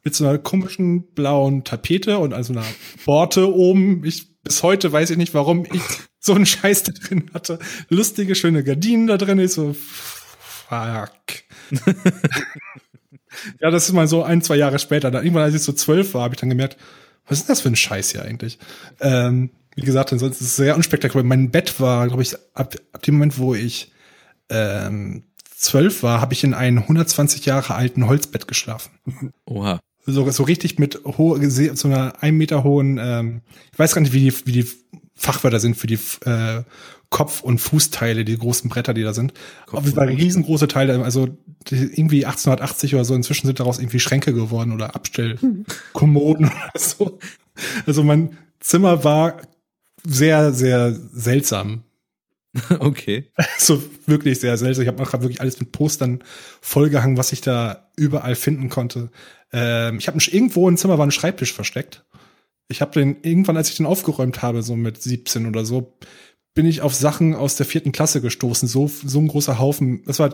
[0.03, 2.65] Mit so einer komischen blauen Tapete und also einer
[3.05, 4.03] Borte oben.
[4.05, 5.81] Ich, bis heute weiß ich nicht, warum ich
[6.19, 7.59] so einen Scheiß da drin hatte.
[7.89, 9.39] Lustige, schöne Gardinen da drin.
[9.39, 11.11] Ich so, fuck.
[13.61, 15.11] Ja, das ist mal so ein, zwei Jahre später.
[15.11, 16.77] Dann irgendwann, als ich so zwölf war, habe ich dann gemerkt,
[17.27, 18.57] was ist das für ein Scheiß hier eigentlich?
[18.99, 21.25] Ähm, wie gesagt, ansonsten ist es sehr unspektakulär.
[21.25, 23.91] Mein Bett war, glaube ich, ab, ab dem Moment, wo ich
[24.49, 25.23] ähm,
[25.57, 28.91] zwölf war, habe ich in einem 120 Jahre alten Holzbett geschlafen.
[29.45, 29.79] Oha.
[30.05, 33.41] So, so richtig mit hohe, so einer ein Meter hohen, ähm,
[33.73, 34.67] ich weiß gar nicht, wie die, wie die
[35.15, 36.63] Fachwörter sind für die äh,
[37.09, 39.33] Kopf- und Fußteile, die großen Bretter, die da sind.
[39.71, 41.27] Auf jeden Fall riesengroße Teile, also
[41.69, 47.19] irgendwie 1880 oder so, inzwischen sind daraus irgendwie Schränke geworden oder Abstellkommoden oder so.
[47.85, 49.41] Also mein Zimmer war
[50.05, 51.83] sehr, sehr seltsam.
[52.79, 53.31] Okay.
[53.57, 54.83] So wirklich sehr seltsam.
[54.83, 56.23] Ich habe noch wirklich alles mit Postern
[56.61, 59.11] vollgehangen, was ich da überall finden konnte.
[59.51, 62.05] Ähm, ich habe irgendwo im Zimmer war ein Schreibtisch versteckt.
[62.67, 65.97] Ich habe den irgendwann, als ich den aufgeräumt habe, so mit 17 oder so,
[66.53, 68.67] bin ich auf Sachen aus der vierten Klasse gestoßen.
[68.67, 70.03] So so ein großer Haufen.
[70.05, 70.33] Das war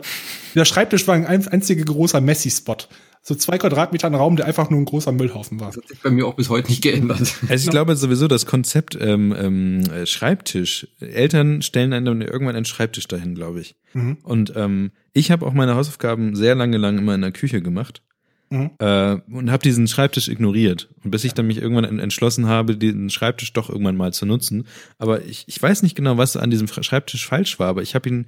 [0.54, 2.78] der Schreibtisch war ein einziger großer Messi-Spot.
[3.26, 5.68] So zwei Quadratmeter ein Raum, der einfach nur ein großer Müllhaufen war.
[5.68, 7.34] Das hat sich bei mir auch bis heute nicht geändert.
[7.48, 10.86] Also ich glaube sowieso das Konzept ähm, ähm, äh, Schreibtisch.
[11.00, 13.76] Eltern stellen einem dann irgendwann einen Schreibtisch dahin, glaube ich.
[13.94, 14.18] Mhm.
[14.22, 18.02] Und ähm, ich habe auch meine Hausaufgaben sehr lange lang immer in der Küche gemacht.
[18.50, 18.72] Mhm.
[18.78, 20.90] Äh, und habe diesen Schreibtisch ignoriert.
[21.02, 24.26] Und bis ich dann mich irgendwann en- entschlossen habe, den Schreibtisch doch irgendwann mal zu
[24.26, 24.66] nutzen.
[24.98, 28.06] Aber ich, ich weiß nicht genau, was an diesem Schreibtisch falsch war, aber ich habe
[28.08, 28.26] ihn,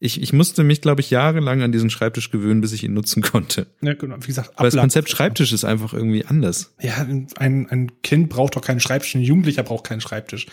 [0.00, 3.22] ich, ich musste mich, glaube ich, jahrelang an diesen Schreibtisch gewöhnen, bis ich ihn nutzen
[3.22, 3.66] konnte.
[3.80, 4.16] Ja, genau.
[4.20, 6.74] Wie gesagt, Aber das Konzept Schreibtisch ist einfach irgendwie anders.
[6.80, 7.06] Ja,
[7.38, 10.46] ein, ein Kind braucht doch keinen Schreibtisch, ein Jugendlicher braucht keinen Schreibtisch.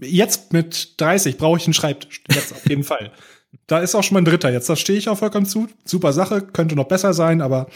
[0.00, 2.22] Jetzt mit 30 brauche ich einen Schreibtisch.
[2.32, 3.12] Jetzt auf jeden Fall.
[3.66, 4.68] Da ist auch schon mein dritter jetzt.
[4.68, 5.68] Da stehe ich auch vollkommen zu.
[5.84, 7.68] Super Sache, könnte noch besser sein, aber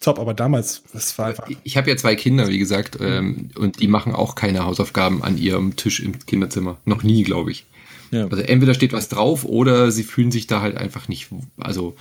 [0.00, 0.18] top.
[0.18, 1.48] Aber damals, das war einfach.
[1.62, 5.38] Ich habe ja zwei Kinder, wie gesagt, ähm, und die machen auch keine Hausaufgaben an
[5.38, 6.78] ihrem Tisch im Kinderzimmer.
[6.84, 7.66] Noch nie, glaube ich.
[8.10, 8.26] Ja.
[8.26, 11.96] Also entweder steht was drauf oder sie fühlen sich da halt einfach nicht, also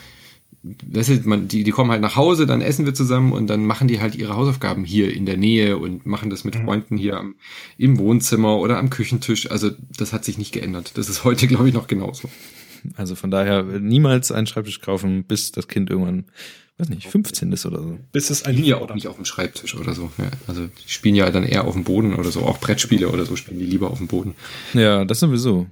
[0.62, 3.66] weißt du, man, die, die kommen halt nach Hause, dann essen wir zusammen und dann
[3.66, 7.18] machen die halt ihre Hausaufgaben hier in der Nähe und machen das mit Freunden hier
[7.18, 7.36] am,
[7.78, 9.50] im Wohnzimmer oder am Küchentisch.
[9.50, 10.92] Also das hat sich nicht geändert.
[10.96, 12.30] Das ist heute, glaube ich, noch genauso.
[12.96, 16.26] Also von daher niemals einen Schreibtisch kaufen, bis das Kind irgendwann,
[16.78, 17.98] weiß nicht, 15 ist oder so.
[18.12, 20.12] Bis es ein spielen ja auch nicht auf dem Schreibtisch oder so.
[20.18, 22.42] Ja, also die spielen ja dann eher auf dem Boden oder so.
[22.42, 24.36] Auch Brettspiele oder so spielen die lieber auf dem Boden.
[24.74, 25.68] Ja, das sowieso.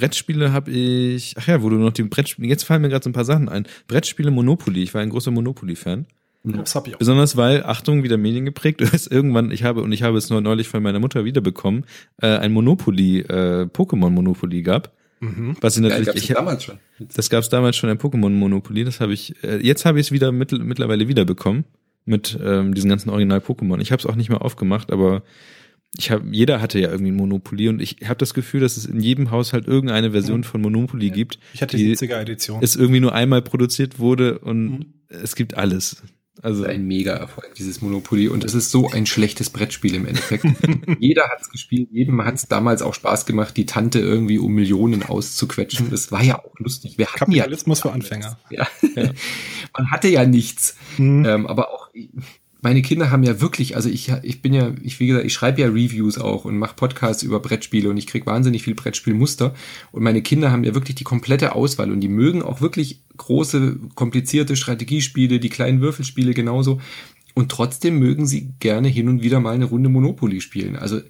[0.00, 3.10] Brettspiele habe ich, ach ja, wo du noch die Brettspiele, jetzt fallen mir gerade so
[3.10, 3.66] ein paar Sachen ein.
[3.86, 6.06] Brettspiele Monopoly, ich war ein großer Monopoly-Fan.
[6.42, 6.98] Das hab ich auch.
[6.98, 10.68] Besonders weil, Achtung, wieder mediengeprägt, es irgendwann, ich habe, und ich habe es nur neulich
[10.68, 11.84] von meiner Mutter wiederbekommen,
[12.22, 14.92] äh, ein Monopoly, äh, Pokémon-Monopoly gab.
[15.60, 16.78] Was ich natürlich, ich, damals schon.
[16.98, 20.12] das gab es damals schon ein Pokémon-Monopoly, das habe ich, äh, jetzt habe ich es
[20.12, 21.64] wieder mittel, mittlerweile wiederbekommen
[22.06, 23.80] mit ähm, diesen ganzen Original-Pokémon.
[23.80, 25.22] Ich habe es auch nicht mehr aufgemacht, aber
[25.96, 28.86] ich habe, jeder hatte ja irgendwie ein Monopoly und ich habe das Gefühl, dass es
[28.86, 31.38] in jedem Haushalt irgendeine Version von Monopoly gibt.
[31.52, 32.62] Ich hatte die die 70er Edition.
[32.62, 36.02] es irgendwie nur einmal produziert wurde und es gibt alles.
[36.42, 38.28] Also ein Mega-Erfolg, dieses Monopoly.
[38.28, 40.44] Und es ist so ein schlechtes Brettspiel im Endeffekt.
[40.98, 44.54] Jeder hat es gespielt, jedem hat es damals auch Spaß gemacht, die Tante irgendwie um
[44.54, 45.90] Millionen auszuquetschen.
[45.90, 46.96] Das war ja auch lustig.
[46.96, 48.38] Wir hatten ja Kapitalismus für Anfänger.
[48.48, 48.66] Ja.
[49.76, 50.76] Man hatte ja nichts.
[50.98, 51.90] Ähm, aber auch
[52.62, 55.60] meine Kinder haben ja wirklich, also ich, ich bin ja, ich wie gesagt, ich schreibe
[55.60, 59.54] ja Reviews auch und mache Podcasts über Brettspiele und ich krieg wahnsinnig viel Brettspielmuster.
[59.92, 63.78] Und meine Kinder haben ja wirklich die komplette Auswahl und die mögen auch wirklich große,
[63.94, 66.80] komplizierte Strategiespiele, die kleinen Würfelspiele genauso.
[67.34, 70.76] Und trotzdem mögen sie gerne hin und wieder mal eine Runde Monopoly spielen.
[70.76, 71.00] Also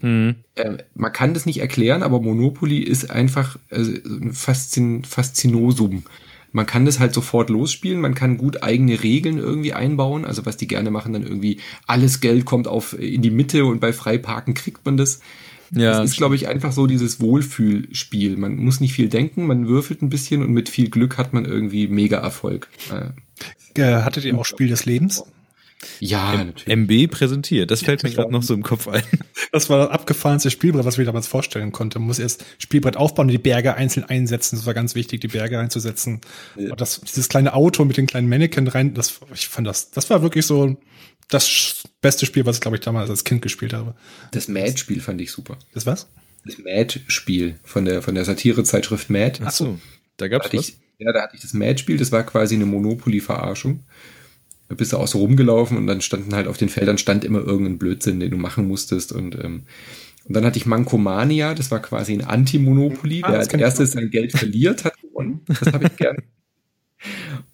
[0.55, 6.05] äh, man kann das nicht erklären, aber Monopoly ist einfach äh, ein Faszin Faszinosum.
[6.53, 10.57] Man kann das halt sofort losspielen, man kann gut eigene Regeln irgendwie einbauen, also was
[10.57, 14.55] die gerne machen, dann irgendwie alles Geld kommt auf in die Mitte und bei Freiparken
[14.55, 15.21] kriegt man das.
[15.73, 18.37] Ja, das ist, glaube ich, einfach so dieses Wohlfühlspiel.
[18.37, 21.45] Man muss nicht viel denken, man würfelt ein bisschen und mit viel Glück hat man
[21.45, 22.69] irgendwie mega Erfolg.
[22.91, 23.11] Äh,
[24.03, 25.23] hattet ihr auch Spiel des Lebens?
[26.01, 26.66] Ja, natürlich.
[26.66, 29.03] MB präsentiert, das fällt mir das war- gerade noch so im Kopf ein.
[29.53, 31.99] Das war das abgefahrenste Spielbrett, was wir damals vorstellen konnten.
[31.99, 34.55] Man muss erst Spielbrett aufbauen und die Berge einzeln einsetzen.
[34.57, 36.20] Das war ganz wichtig, die Berge einzusetzen.
[36.55, 40.09] Und das, dieses kleine Auto mit den kleinen Mannequin rein, das, ich fand das, das
[40.09, 40.76] war wirklich so
[41.28, 43.95] das beste Spiel, was ich, glaube ich, damals als Kind gespielt habe.
[44.31, 45.57] Das Mad-Spiel fand ich super.
[45.74, 46.09] Das was?
[46.45, 49.41] Das Mad-Spiel von der, von der Satirezeitschrift Mad.
[49.45, 49.81] Ach so,
[50.16, 50.68] da Da gab's hatte was.
[50.68, 53.81] ich, ja, da hatte ich das Mad-Spiel, das war quasi eine Monopoly-Verarschung.
[54.77, 57.79] Bist du auch so rumgelaufen und dann standen halt auf den Feldern stand immer irgendein
[57.79, 59.62] Blödsinn, den du machen musstest und ähm,
[60.27, 64.11] und dann hatte ich Mankomania, das war quasi ein Anti-Monopoly, Ah, der als erstes sein
[64.11, 65.41] Geld verliert hat gewonnen.
[65.49, 66.16] Das habe ich gern.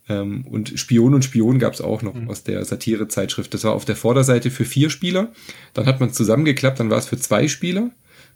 [0.08, 2.28] ähm, und Spion und Spion gab es auch noch Mhm.
[2.28, 3.54] aus der Satirezeitschrift.
[3.54, 5.32] Das war auf der Vorderseite für vier Spieler.
[5.74, 7.90] Dann hat man es zusammengeklappt, dann war es für zwei Spieler.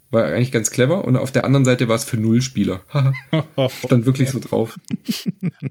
[0.09, 1.05] War eigentlich ganz clever.
[1.05, 2.81] Und auf der anderen Seite war es für null Spieler.
[3.85, 4.79] Stand wirklich so drauf.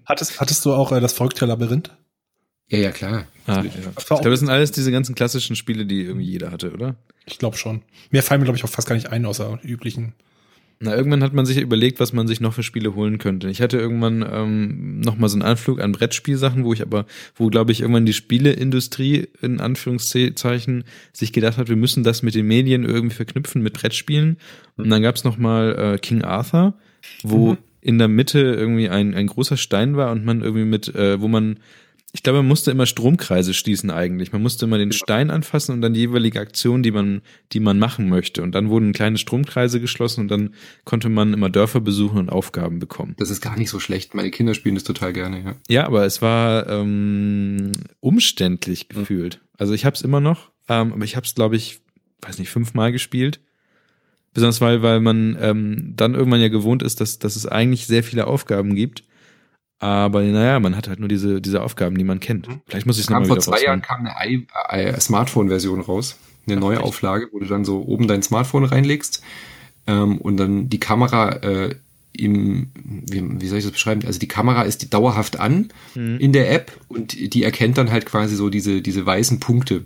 [0.05, 1.91] hattest, hattest du auch äh, das verrückte Labyrinth?
[2.71, 3.27] Ja, ja, klar.
[3.47, 3.65] Ah, ja.
[3.65, 6.95] Ich glaube, das sind alles diese ganzen klassischen Spiele, die irgendwie jeder hatte, oder?
[7.27, 7.83] Ich glaube schon.
[8.11, 10.15] Mehr fallen mir, glaube ich, auch fast gar nicht ein, außer üblichen.
[10.83, 13.51] Na, irgendwann hat man sich überlegt, was man sich noch für Spiele holen könnte.
[13.51, 17.05] Ich hatte irgendwann ähm, noch mal so einen Anflug an Brettspielsachen, wo ich aber,
[17.35, 22.35] wo glaube ich irgendwann die Spieleindustrie in Anführungszeichen sich gedacht hat, wir müssen das mit
[22.35, 24.39] den Medien irgendwie verknüpfen mit Brettspielen.
[24.77, 26.73] Und dann gab's noch mal äh, King Arthur,
[27.25, 27.59] wo mhm.
[27.83, 31.29] in der Mitte irgendwie ein, ein großer Stein war und man irgendwie mit, äh, wo
[31.29, 31.59] man
[32.13, 34.33] ich glaube, man musste immer Stromkreise schließen eigentlich.
[34.33, 37.79] Man musste immer den Stein anfassen und dann die jeweilige Aktion, die man, die man
[37.79, 38.43] machen möchte.
[38.43, 40.55] Und dann wurden kleine Stromkreise geschlossen und dann
[40.85, 43.15] konnte man immer Dörfer besuchen und Aufgaben bekommen.
[43.19, 44.15] Das ist gar nicht so schlecht.
[44.15, 45.55] Meine Kinder spielen das total gerne, ja.
[45.69, 49.41] Ja, aber es war ähm, umständlich gefühlt.
[49.57, 51.81] Also ich habe es immer noch, ähm, aber ich habe es, glaube ich,
[52.23, 53.41] weiß nicht, fünfmal gespielt.
[54.35, 58.03] Besonders weil, weil man ähm, dann irgendwann ja gewohnt ist, dass, dass es eigentlich sehr
[58.03, 59.05] viele Aufgaben gibt
[59.81, 62.47] aber naja, man hat halt nur diese, diese Aufgaben, die man kennt.
[62.47, 62.61] Mhm.
[62.67, 66.19] Vielleicht muss ich es nochmal Vor zwei Jahren kam eine Smartphone-Version raus.
[66.47, 69.23] Eine neue Auflage, wo du dann so oben dein Smartphone reinlegst
[69.87, 71.75] ähm, und dann die Kamera äh,
[72.13, 74.03] im, wie, wie soll ich das beschreiben?
[74.05, 76.19] Also die Kamera ist die dauerhaft an mhm.
[76.19, 79.85] in der App und die erkennt dann halt quasi so diese, diese weißen Punkte,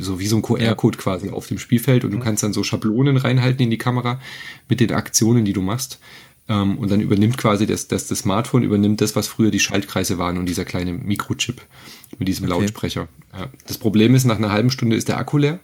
[0.00, 2.22] so wie so ein QR-Code quasi auf dem Spielfeld und du mhm.
[2.22, 4.20] kannst dann so Schablonen reinhalten in die Kamera
[4.68, 6.00] mit den Aktionen, die du machst.
[6.48, 10.18] Ähm, und dann übernimmt quasi das, das, das Smartphone übernimmt das, was früher die Schaltkreise
[10.18, 11.60] waren und dieser kleine Mikrochip
[12.18, 12.60] mit diesem okay.
[12.60, 13.08] Lautsprecher.
[13.32, 13.48] Ja.
[13.66, 15.58] Das Problem ist, nach einer halben Stunde ist der Akku leer.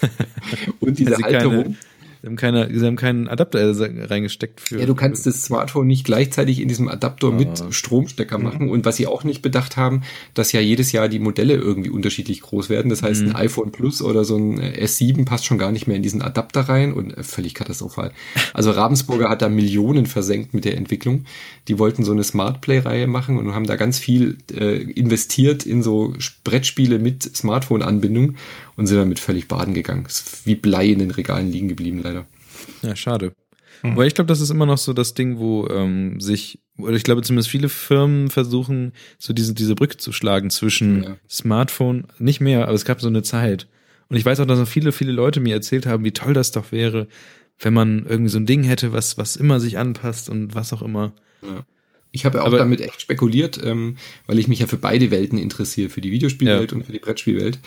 [0.80, 1.76] und diese Halterung.
[2.22, 3.74] Sie haben, keine, sie haben keinen Adapter
[4.10, 4.78] reingesteckt für.
[4.78, 7.32] Ja, du kannst das Smartphone nicht gleichzeitig in diesem Adapter oh.
[7.32, 8.44] mit Stromstecker mhm.
[8.44, 8.70] machen.
[8.70, 10.02] Und was sie auch nicht bedacht haben,
[10.34, 12.90] dass ja jedes Jahr die Modelle irgendwie unterschiedlich groß werden.
[12.90, 13.28] Das heißt, mhm.
[13.30, 16.60] ein iPhone Plus oder so ein S7 passt schon gar nicht mehr in diesen Adapter
[16.62, 18.12] rein und äh, völlig katastrophal.
[18.52, 21.24] Also Ravensburger hat da Millionen versenkt mit der Entwicklung.
[21.68, 25.82] Die wollten so eine Smart Play-Reihe machen und haben da ganz viel äh, investiert in
[25.82, 26.12] so
[26.44, 28.34] Brettspiele mit Smartphone-Anbindung
[28.80, 30.06] und sind damit völlig baden gegangen.
[30.06, 32.26] Ist wie Blei in den Regalen liegen geblieben, leider.
[32.80, 33.34] Ja, schade.
[33.82, 33.92] Mhm.
[33.92, 37.04] Aber ich glaube, das ist immer noch so das Ding, wo ähm, sich, oder ich
[37.04, 41.16] glaube zumindest viele Firmen versuchen, so diese, diese Brücke zu schlagen zwischen ja.
[41.28, 43.68] Smartphone, nicht mehr, aber es gab so eine Zeit.
[44.08, 46.50] Und ich weiß auch, dass noch viele, viele Leute mir erzählt haben, wie toll das
[46.50, 47.06] doch wäre,
[47.58, 50.80] wenn man irgendwie so ein Ding hätte, was, was immer sich anpasst und was auch
[50.80, 51.12] immer.
[51.42, 51.66] Ja.
[52.12, 55.10] Ich habe ja auch aber, damit echt spekuliert, ähm, weil ich mich ja für beide
[55.10, 56.76] Welten interessiere, für die Videospielwelt ja.
[56.78, 57.58] und für die Brettspielwelt.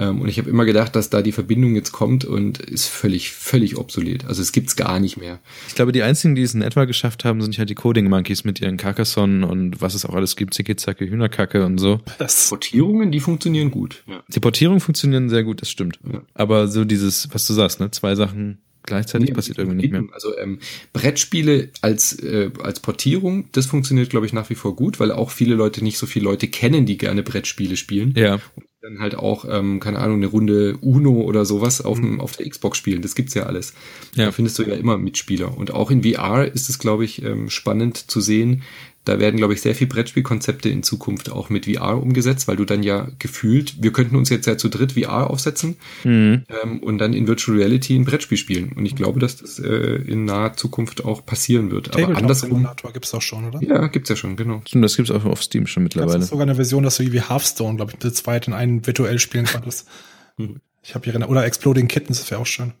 [0.00, 3.30] Ähm, und ich habe immer gedacht, dass da die Verbindung jetzt kommt und ist völlig,
[3.30, 4.26] völlig obsolet.
[4.26, 5.40] Also es gibt's gar nicht mehr.
[5.66, 8.44] Ich glaube, die einzigen, die es in etwa geschafft haben, sind halt die Coding Monkeys
[8.44, 12.00] mit ihren Carcassonne und was es auch alles gibt, Zicke-Zacke, Hühnerkacke und so.
[12.18, 14.04] Das Portierungen, die funktionieren gut.
[14.06, 14.22] Ja.
[14.28, 15.98] Die Portierungen funktionieren sehr gut, das stimmt.
[16.10, 16.22] Ja.
[16.34, 20.04] Aber so dieses, was du sagst, ne, zwei Sachen gleichzeitig nee, passiert irgendwie nicht mehr.
[20.12, 20.60] Also ähm,
[20.92, 25.30] Brettspiele als äh, als Portierung, das funktioniert glaube ich nach wie vor gut, weil auch
[25.30, 28.14] viele Leute nicht so viele Leute kennen, die gerne Brettspiele spielen.
[28.16, 28.40] Ja.
[28.56, 32.36] Und dann halt auch, ähm, keine Ahnung, eine Runde Uno oder sowas auf, dem, auf
[32.36, 33.02] der Xbox spielen.
[33.02, 33.74] Das gibt's ja alles.
[34.14, 34.26] Ja.
[34.26, 35.56] Da findest du ja immer Mitspieler.
[35.56, 38.62] Und auch in VR ist es, glaube ich, ähm, spannend zu sehen,
[39.08, 42.66] da werden, glaube ich, sehr viel Brettspielkonzepte in Zukunft auch mit VR umgesetzt, weil du
[42.66, 46.44] dann ja gefühlt, wir könnten uns jetzt ja zu dritt VR aufsetzen mhm.
[46.62, 48.72] ähm, und dann in Virtual Reality ein Brettspiel spielen.
[48.72, 51.96] Und ich glaube, dass das äh, in naher Zukunft auch passieren wird.
[51.96, 52.50] Aber andersrum.
[52.50, 53.62] Simulator gibt's auch schon, oder?
[53.62, 54.60] Ja, gibt's ja schon, genau.
[54.66, 56.14] Stimmt, das gibt's auch auf Steam schon mittlerweile.
[56.14, 58.86] Das ist sogar eine Version, dass du wie Hearthstone, glaube ich, zu zweit in einen
[58.86, 59.88] virtuell spielen konntest.
[60.36, 60.60] Mhm.
[60.82, 62.72] Ich habe hier oder Exploding Kittens, das wäre auch schön.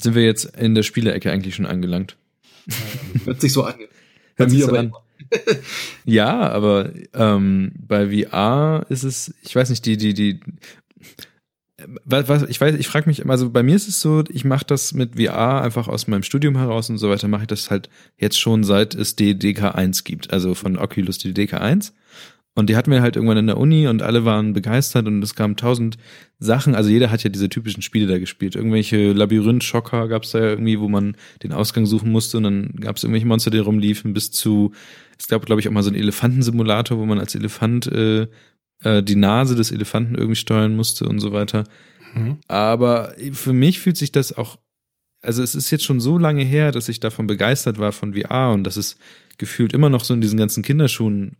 [0.00, 2.16] Sind wir jetzt in der Spielecke eigentlich schon angelangt?
[3.24, 3.76] Hört sich so an.
[4.36, 4.92] Hört sich so an.
[6.04, 10.40] ja, aber ähm, bei VR ist es, ich weiß nicht, die, die, die,
[12.04, 14.64] was, was ich weiß, ich frage mich, also bei mir ist es so, ich mache
[14.66, 17.88] das mit VR einfach aus meinem Studium heraus und so weiter, mache ich das halt
[18.16, 21.92] jetzt schon seit es die DK1 gibt, also von Oculus die DK1.
[22.56, 25.34] Und die hatten wir halt irgendwann in der Uni und alle waren begeistert und es
[25.34, 25.96] kamen tausend
[26.38, 26.76] Sachen.
[26.76, 28.54] Also jeder hat ja diese typischen Spiele da gespielt.
[28.54, 32.72] Irgendwelche Labyrinth-Schocker gab es da ja irgendwie, wo man den Ausgang suchen musste und dann
[32.76, 34.70] gab es irgendwelche Monster, die rumliefen, bis zu,
[35.18, 38.28] es gab, glaube ich, auch mal so einen Elefantensimulator, wo man als Elefant äh,
[38.84, 41.64] äh, die Nase des Elefanten irgendwie steuern musste und so weiter.
[42.14, 42.38] Mhm.
[42.46, 44.58] Aber für mich fühlt sich das auch,
[45.22, 48.52] also es ist jetzt schon so lange her, dass ich davon begeistert war von VR
[48.52, 48.96] und dass es
[49.38, 51.36] gefühlt immer noch so in diesen ganzen Kinderschuhen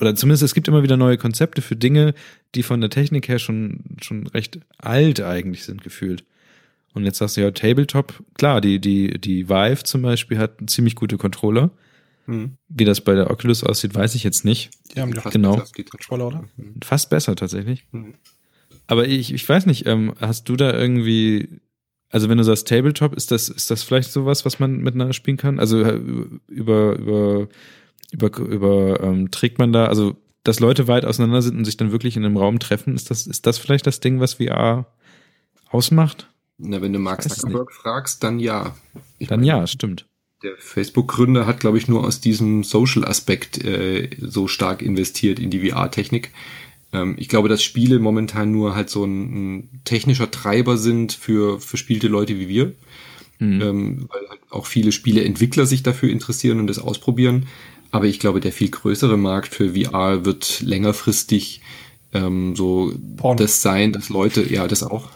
[0.00, 2.14] oder zumindest es gibt immer wieder neue Konzepte für Dinge,
[2.54, 6.24] die von der Technik her schon, schon recht alt eigentlich sind, gefühlt.
[6.94, 10.94] Und jetzt sagst du ja Tabletop, klar, die, die, die Vive zum Beispiel hat ziemlich
[10.94, 11.70] gute Controller.
[12.26, 12.56] Mhm.
[12.68, 14.70] Wie das bei der Oculus aussieht, weiß ich jetzt nicht.
[14.94, 15.56] Die haben fast genau.
[15.56, 16.44] besser, die Controller, oder?
[16.56, 16.74] Mhm.
[16.82, 17.86] Fast besser tatsächlich.
[17.92, 18.14] Mhm.
[18.86, 21.60] Aber ich, ich weiß nicht, ähm, hast du da irgendwie,
[22.10, 25.36] also wenn du sagst Tabletop, ist das, ist das vielleicht sowas, was man miteinander spielen
[25.36, 25.58] kann?
[25.58, 26.00] Also äh,
[26.48, 27.48] über, über
[28.12, 31.92] über, über ähm, trägt man da, also dass Leute weit auseinander sind und sich dann
[31.92, 34.86] wirklich in einem Raum treffen, ist das, ist das vielleicht das Ding, was VR
[35.70, 36.28] ausmacht?
[36.58, 38.74] Na, wenn du Mark Zuckerberg fragst, dann ja.
[39.18, 40.06] Ich dann meine, ja, stimmt.
[40.42, 45.68] Der Facebook-Gründer hat, glaube ich, nur aus diesem Social-Aspekt äh, so stark investiert in die
[45.68, 46.30] VR-Technik.
[46.92, 51.60] Ähm, ich glaube, dass Spiele momentan nur halt so ein, ein technischer Treiber sind für
[51.60, 52.74] verspielte Leute wie wir.
[53.40, 53.60] Mhm.
[53.60, 57.46] Ähm, weil halt auch viele Spieleentwickler sich dafür interessieren und das ausprobieren.
[57.90, 61.62] Aber ich glaube, der viel größere Markt für VR wird längerfristig
[62.12, 63.36] ähm, so Porn.
[63.36, 65.10] das sein, dass Leute, ja, das auch,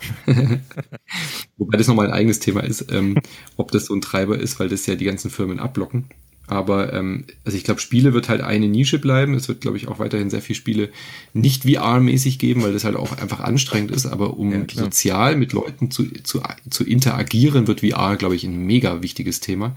[1.56, 3.18] wobei das nochmal ein eigenes Thema ist, ähm,
[3.56, 6.04] ob das so ein Treiber ist, weil das ja die ganzen Firmen abblocken.
[6.48, 9.34] Aber ähm, also ich glaube, Spiele wird halt eine Nische bleiben.
[9.34, 10.88] Es wird, glaube ich, auch weiterhin sehr viele Spiele
[11.32, 14.06] nicht VR-mäßig geben, weil das halt auch einfach anstrengend ist.
[14.06, 18.66] Aber um ja, sozial mit Leuten zu, zu, zu interagieren, wird VR, glaube ich, ein
[18.66, 19.76] mega wichtiges Thema.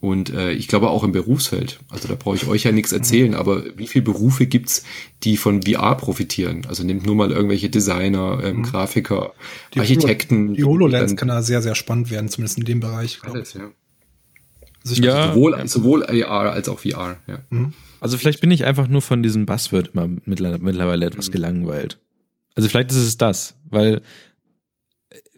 [0.00, 1.80] Und äh, ich glaube auch im Berufsfeld.
[1.88, 4.84] Also da brauche ich euch ja nichts erzählen, aber wie viele Berufe gibt's,
[5.24, 6.66] die von VR profitieren?
[6.68, 8.62] Also nimmt nur mal irgendwelche Designer, ähm, mhm.
[8.62, 9.32] Grafiker,
[9.74, 10.54] die Architekten.
[10.54, 13.18] die HoloLens kann da sehr, sehr spannend werden, zumindest in dem Bereich.
[13.22, 13.70] Alles, ja.
[14.84, 17.40] Also ja, sowohl, sowohl AR als auch VR, ja.
[17.50, 17.72] Mhm.
[18.00, 21.32] Also vielleicht bin ich einfach nur von diesem Buzzword immer mittlerweile etwas mhm.
[21.32, 21.98] gelangweilt.
[22.54, 24.02] Also vielleicht ist es das, weil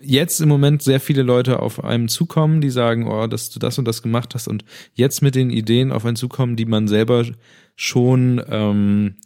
[0.01, 3.79] jetzt im Moment sehr viele Leute auf einem zukommen, die sagen, oh, dass du das
[3.79, 7.25] und das gemacht hast und jetzt mit den Ideen auf einen zukommen, die man selber
[7.77, 9.17] schon ähm,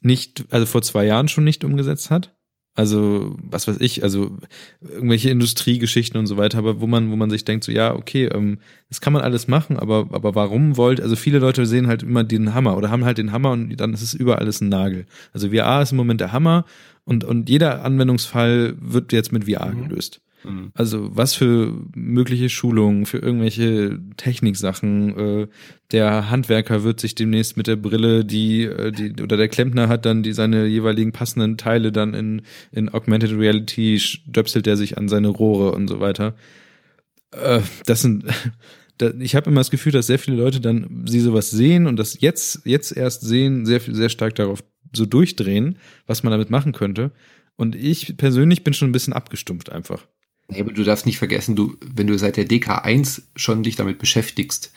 [0.00, 2.34] nicht, also vor zwei Jahren schon nicht umgesetzt hat.
[2.74, 4.38] Also, was weiß ich, also
[4.80, 8.24] irgendwelche Industriegeschichten und so weiter, aber wo man, wo man sich denkt, so ja, okay,
[8.32, 12.02] ähm, das kann man alles machen, aber, aber warum wollt, also viele Leute sehen halt
[12.02, 14.70] immer den Hammer oder haben halt den Hammer und dann ist es überall alles ein
[14.70, 15.04] Nagel.
[15.34, 16.64] Also VR ist im Moment der Hammer
[17.04, 19.88] und, und jeder Anwendungsfall wird jetzt mit VR mhm.
[19.88, 20.20] gelöst.
[20.44, 20.70] Mhm.
[20.74, 25.18] Also was für mögliche Schulungen, für irgendwelche Techniksachen.
[25.18, 25.48] Äh,
[25.90, 30.04] der Handwerker wird sich demnächst mit der Brille, die, äh, die oder der Klempner hat
[30.06, 35.08] dann die seine jeweiligen passenden Teile dann in, in Augmented Reality, stöpselt er sich an
[35.08, 36.34] seine Rohre und so weiter.
[37.32, 38.24] Äh, das sind
[39.18, 42.20] ich habe immer das Gefühl, dass sehr viele Leute dann sie sowas sehen und das
[42.20, 44.62] jetzt jetzt erst sehen, sehr sehr stark darauf
[44.92, 47.12] so durchdrehen, was man damit machen könnte.
[47.56, 50.06] Und ich persönlich bin schon ein bisschen abgestumpft einfach.
[50.48, 53.98] Nee, aber du darfst nicht vergessen, du, wenn du seit der DK1 schon dich damit
[53.98, 54.72] beschäftigst,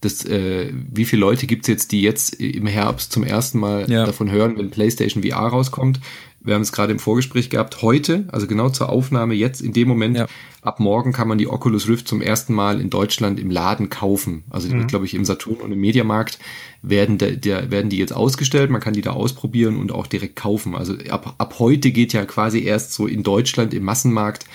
[0.00, 4.06] das, äh, wie viele Leute gibt's jetzt, die jetzt im Herbst zum ersten Mal ja.
[4.06, 6.00] davon hören, wenn PlayStation VR rauskommt?
[6.42, 7.82] Wir haben es gerade im Vorgespräch gehabt.
[7.82, 10.26] Heute, also genau zur Aufnahme, jetzt in dem Moment, ja.
[10.62, 14.44] ab morgen kann man die Oculus Rift zum ersten Mal in Deutschland im Laden kaufen.
[14.48, 14.80] Also die mhm.
[14.80, 16.38] wird, glaube ich, im Saturn und im Mediamarkt
[16.82, 18.70] werden, der, der, werden die jetzt ausgestellt.
[18.70, 20.74] Man kann die da ausprobieren und auch direkt kaufen.
[20.74, 24.46] Also ab, ab heute geht ja quasi erst so in Deutschland im Massenmarkt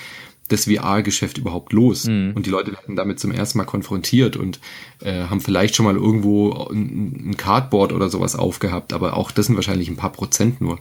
[0.48, 2.06] das VR-Geschäft überhaupt los?
[2.06, 2.34] Mhm.
[2.36, 4.60] Und die Leute werden damit zum ersten Mal konfrontiert und
[5.02, 9.48] äh, haben vielleicht schon mal irgendwo ein, ein Cardboard oder sowas aufgehabt, aber auch das
[9.48, 10.80] sind wahrscheinlich ein paar Prozent nur.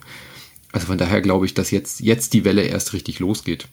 [0.75, 3.69] Also von daher glaube ich, dass jetzt, jetzt die Welle erst richtig losgeht.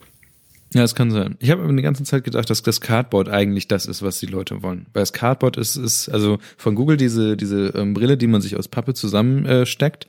[0.72, 1.36] Ja, das kann sein.
[1.39, 4.28] Ich habe aber die ganze Zeit gedacht, dass das Cardboard eigentlich das ist, was die
[4.28, 4.86] Leute wollen.
[4.93, 8.56] Weil das Cardboard ist, ist also von Google diese, diese ähm, Brille, die man sich
[8.56, 10.08] aus Pappe zusammensteckt, äh,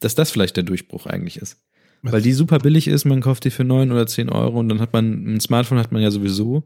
[0.00, 1.62] dass das vielleicht der Durchbruch eigentlich ist.
[2.02, 4.80] Weil die super billig ist, man kauft die für neun oder zehn Euro und dann
[4.80, 6.64] hat man, ein Smartphone hat man ja sowieso.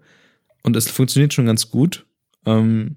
[0.62, 2.07] Und es funktioniert schon ganz gut.
[2.47, 2.97] Ähm,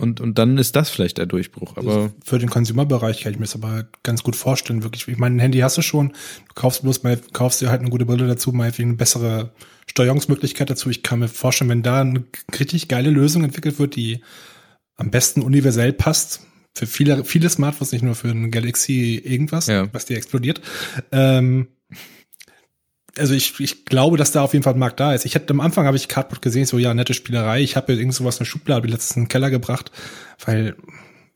[0.00, 1.76] und, und dann ist das vielleicht der Durchbruch.
[1.76, 5.08] Aber für den Consumer-Bereich kann ich mir das aber ganz gut vorstellen, wirklich.
[5.08, 7.90] Ich meine, ein Handy hast du schon, du kaufst bloß mal, kaufst dir halt eine
[7.90, 9.52] gute Brille dazu, mal eine bessere
[9.90, 10.88] Steuerungsmöglichkeit dazu.
[10.88, 12.22] Ich kann mir vorstellen, wenn da eine
[12.60, 14.22] richtig geile Lösung entwickelt wird, die
[14.96, 16.42] am besten universell passt,
[16.76, 19.92] für viele, viele Smartphones, nicht nur für ein Galaxy irgendwas, ja.
[19.92, 20.60] was dir explodiert.
[21.10, 21.66] Ähm,
[23.18, 25.24] also ich, ich glaube, dass da auf jeden Fall ein Markt da ist.
[25.24, 27.60] Ich hatte am Anfang habe ich Cardboard gesehen, so ja, nette Spielerei.
[27.60, 29.90] Ich habe irgend sowas in der Schublade letztens in den Keller gebracht,
[30.44, 30.76] weil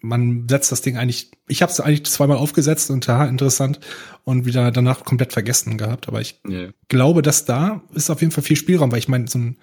[0.01, 3.81] man setzt das Ding eigentlich, ich habe es eigentlich zweimal aufgesetzt und ja, interessant
[4.25, 6.09] und wieder danach komplett vergessen gehabt.
[6.09, 6.71] Aber ich yeah.
[6.89, 9.57] glaube, dass da ist auf jeden Fall viel Spielraum, weil ich meine, so ein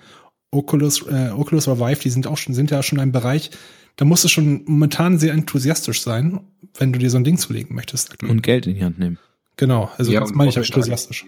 [0.52, 3.52] Oculus, äh, Oculus oder Vive, die sind auch schon, sind ja schon ein Bereich,
[3.98, 6.40] da musst du schon momentan sehr enthusiastisch sein,
[6.78, 8.24] wenn du dir so ein Ding zulegen möchtest.
[8.24, 9.20] Und Geld in die Hand nehmen.
[9.58, 11.26] Genau, also ja, das meine ich auch enthusiastisch.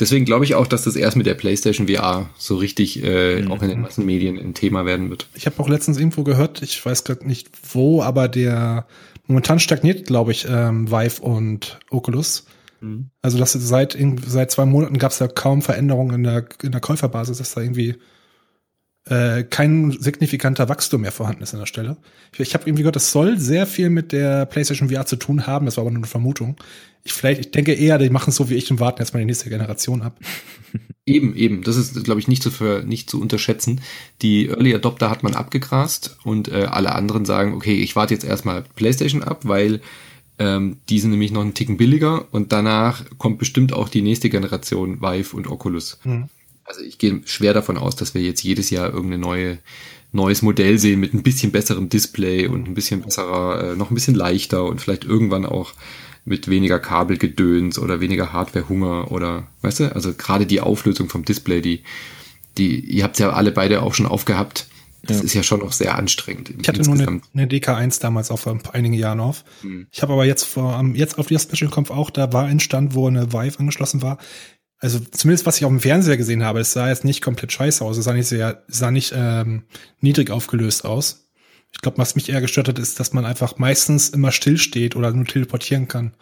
[0.00, 3.52] Deswegen glaube ich auch, dass das erst mit der PlayStation VR so richtig äh, mhm.
[3.52, 5.28] auch in den Massenmedien ein Thema werden wird.
[5.34, 8.86] Ich habe auch letztens irgendwo gehört, ich weiß gerade nicht wo, aber der
[9.26, 12.46] momentan stagniert, glaube ich, ähm, Vive und Oculus.
[12.80, 13.10] Mhm.
[13.20, 13.96] Also das seit
[14.26, 17.60] seit zwei Monaten gab es ja kaum Veränderungen in der in der Käuferbasis, dass da
[17.60, 17.96] irgendwie
[19.10, 21.96] äh, kein signifikanter Wachstum mehr vorhanden ist an der Stelle.
[22.32, 25.48] Ich, ich habe irgendwie gehört, das soll sehr viel mit der PlayStation VR zu tun
[25.48, 25.66] haben.
[25.66, 26.56] Das war aber nur eine Vermutung.
[27.02, 29.18] Ich vielleicht, ich denke eher, die machen es so wie ich und warten jetzt mal
[29.18, 30.18] die nächste Generation ab.
[31.06, 31.62] Eben, eben.
[31.64, 33.80] Das ist, glaube ich, nicht zu, für, nicht zu unterschätzen.
[34.22, 38.22] Die Early Adopter hat man abgegrast und äh, alle anderen sagen, okay, ich warte jetzt
[38.22, 39.80] erstmal PlayStation ab, weil
[40.38, 44.30] ähm, die sind nämlich noch einen Ticken billiger und danach kommt bestimmt auch die nächste
[44.30, 45.98] Generation Vive und Oculus.
[46.04, 46.28] Mhm.
[46.70, 49.58] Also ich gehe schwer davon aus, dass wir jetzt jedes Jahr irgendeine neue
[50.12, 53.94] neues Modell sehen mit ein bisschen besserem Display und ein bisschen besserer, äh, noch ein
[53.94, 55.72] bisschen leichter und vielleicht irgendwann auch
[56.24, 61.60] mit weniger Kabelgedöns oder weniger Hardwarehunger oder, weißt du, also gerade die Auflösung vom Display,
[61.60, 61.82] die,
[62.56, 64.68] die, ihr habt ja alle beide auch schon aufgehabt.
[65.02, 65.24] Das ja.
[65.24, 66.50] ist ja schon noch sehr anstrengend.
[66.60, 67.24] Ich hatte insgesamt.
[67.34, 69.44] nur eine, eine DK1 damals auch vor einigen Jahren auf.
[69.62, 69.86] Hm.
[69.90, 72.94] Ich habe aber jetzt vor, jetzt auf die Special Conf auch, da war ein Stand,
[72.94, 74.18] wo eine Vive angeschlossen war.
[74.80, 77.84] Also zumindest was ich auf dem Fernseher gesehen habe, es sah jetzt nicht komplett scheiße
[77.84, 77.98] aus.
[77.98, 79.64] Es sah nicht sehr, sah nicht ähm,
[80.00, 81.28] niedrig aufgelöst aus.
[81.72, 84.96] Ich glaube, was mich eher gestört hat, ist, dass man einfach meistens immer still steht
[84.96, 86.14] oder nur teleportieren kann.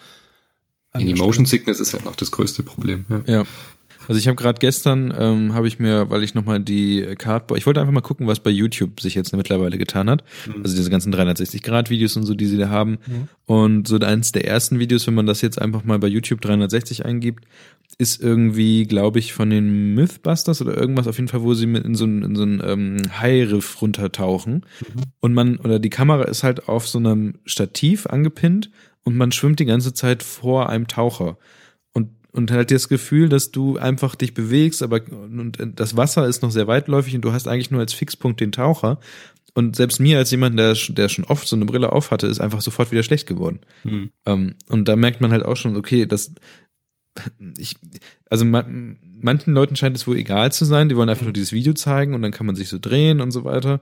[0.97, 3.07] Die Motion Sickness ist halt noch das größte Problem.
[3.09, 3.23] Ja.
[3.27, 3.45] ja.
[4.09, 7.67] Also ich habe gerade gestern, ähm, habe ich mir, weil ich nochmal die Cardboard, ich
[7.67, 10.25] wollte einfach mal gucken, was bei YouTube sich jetzt mittlerweile getan hat.
[10.47, 10.63] Mhm.
[10.63, 12.93] Also diese ganzen 360-Grad-Videos und so, die sie da haben.
[13.07, 13.29] Mhm.
[13.45, 17.05] Und so eins der ersten Videos, wenn man das jetzt einfach mal bei YouTube 360
[17.05, 17.45] eingibt,
[17.99, 21.85] ist irgendwie, glaube ich, von den Mythbusters oder irgendwas auf jeden Fall, wo sie mit
[21.85, 24.55] in so ein, in so ähm, High-Riff runtertauchen.
[24.55, 25.03] Mhm.
[25.21, 28.71] Und man, oder die Kamera ist halt auf so einem Stativ angepinnt
[29.05, 31.37] und man schwimmt die ganze Zeit vor einem Taucher
[32.39, 36.53] und halt das Gefühl, dass du einfach dich bewegst, aber und das Wasser ist noch
[36.53, 39.01] sehr weitläufig und du hast eigentlich nur als Fixpunkt den Taucher.
[39.55, 42.41] Und selbst mir als jemand, der, der schon oft so eine Brille auf hatte, ist
[42.41, 43.59] einfach sofort wieder schlecht geworden.
[43.83, 44.11] Mhm.
[44.25, 46.33] Um, und da merkt man halt auch schon, okay, das
[47.59, 47.75] ich,
[48.31, 51.51] also man, manchen Leuten scheint es wohl egal zu sein, die wollen einfach nur dieses
[51.51, 53.81] Video zeigen und dann kann man sich so drehen und so weiter.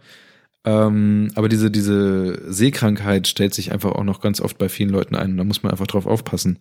[0.65, 5.15] Ähm, aber diese, diese Sehkrankheit stellt sich einfach auch noch ganz oft bei vielen Leuten
[5.15, 5.37] ein.
[5.37, 6.59] Da muss man einfach drauf aufpassen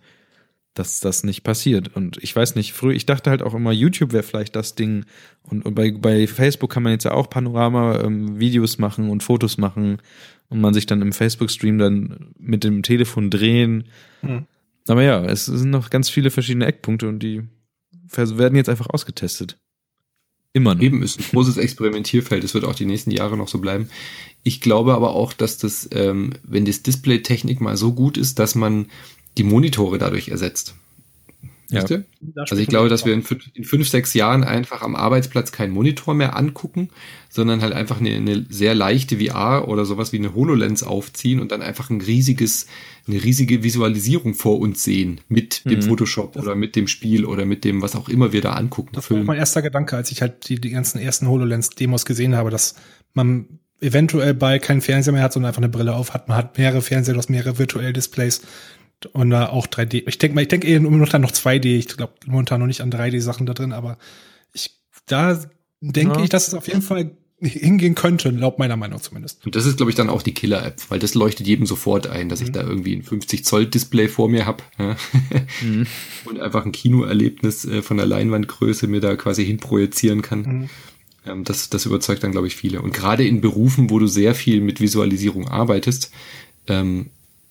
[0.75, 1.95] dass das nicht passiert.
[1.95, 5.05] Und ich weiß nicht, früher, ich dachte halt auch immer, YouTube wäre vielleicht das Ding.
[5.41, 9.57] Und, und bei, bei Facebook kann man jetzt ja auch Panorama-Videos ähm, machen und Fotos
[9.57, 9.97] machen
[10.49, 13.85] und man sich dann im Facebook-Stream dann mit dem Telefon drehen.
[14.21, 14.45] Mhm.
[14.87, 17.43] Aber ja, es sind noch ganz viele verschiedene Eckpunkte und die
[18.15, 19.57] werden jetzt einfach ausgetestet.
[20.53, 20.81] Immer noch.
[20.81, 22.43] Eben ist ein großes Experimentierfeld.
[22.43, 23.89] Das wird auch die nächsten Jahre noch so bleiben.
[24.43, 28.55] Ich glaube aber auch, dass das, ähm, wenn das Display-Technik mal so gut ist, dass
[28.55, 28.87] man
[29.37, 30.75] die Monitore dadurch ersetzt.
[31.69, 31.83] Ja.
[32.37, 35.73] Also ich glaube, dass wir in fünf, in fünf, sechs Jahren einfach am Arbeitsplatz keinen
[35.73, 36.89] Monitor mehr angucken,
[37.29, 41.51] sondern halt einfach eine, eine sehr leichte VR oder sowas wie eine HoloLens aufziehen und
[41.51, 42.67] dann einfach ein riesiges,
[43.07, 45.83] eine riesige Visualisierung vor uns sehen mit dem mhm.
[45.83, 48.91] Photoshop oder mit dem Spiel oder mit dem, was auch immer wir da angucken.
[48.93, 52.51] Das war mein erster Gedanke, als ich halt die, die ganzen ersten HoloLens-Demos gesehen habe,
[52.51, 52.75] dass
[53.13, 56.27] man eventuell bei keinen Fernseher mehr hat, sondern einfach eine Brille auf hat.
[56.27, 58.41] Man hat mehrere Fernseher, du hast mehrere virtuelle Displays
[59.13, 60.03] und da auch 3D.
[60.07, 61.65] Ich denke mal, ich denke eher nur noch dann noch 2D.
[61.77, 63.97] Ich glaube momentan noch nicht an 3D-Sachen da drin, aber
[64.53, 65.39] ich, da
[65.81, 66.23] denke ja.
[66.23, 69.45] ich, dass es auf jeden Fall hingehen könnte, laut meiner Meinung zumindest.
[69.45, 72.29] Und das ist, glaube ich, dann auch die Killer-App, weil das leuchtet jedem sofort ein,
[72.29, 72.45] dass mhm.
[72.45, 74.95] ich da irgendwie ein 50-Zoll-Display vor mir habe ja?
[75.61, 75.85] mhm.
[76.25, 80.41] und einfach ein Kinoerlebnis äh, von der Leinwandgröße mir da quasi hinprojizieren kann.
[80.41, 80.69] Mhm.
[81.25, 82.81] Ähm, das, das überzeugt dann, glaube ich, viele.
[82.81, 86.11] Und gerade in Berufen, wo du sehr viel mit Visualisierung arbeitest,
[86.67, 87.07] ähm,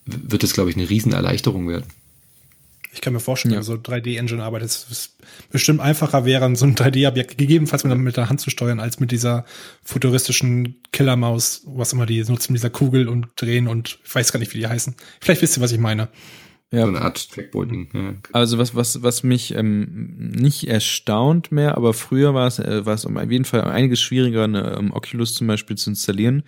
[0.06, 1.86] wird es, glaube ich, eine Riesenerleichterung werden.
[2.94, 3.62] Ich kann mir vorstellen, ja.
[3.62, 5.16] so 3D-Engine arbeitet, es
[5.50, 9.44] bestimmt einfacher wäre, so ein 3D-Objekt gegebenenfalls mit der Hand zu steuern, als mit dieser
[9.82, 14.38] futuristischen Killermaus, was immer die nutzen, mit dieser Kugel und drehen und ich weiß gar
[14.38, 14.94] nicht, wie die heißen.
[15.20, 16.08] Vielleicht wisst ihr, was ich meine.
[16.70, 16.82] Ja.
[16.82, 17.88] So eine Art Trackboarding.
[17.92, 18.14] Ja.
[18.32, 22.94] Also was, was, was mich ähm, nicht erstaunt mehr, aber früher war es, äh, war
[22.94, 26.42] es um auf jeden Fall einiges schwieriger, eine um, Oculus zum Beispiel zu installieren.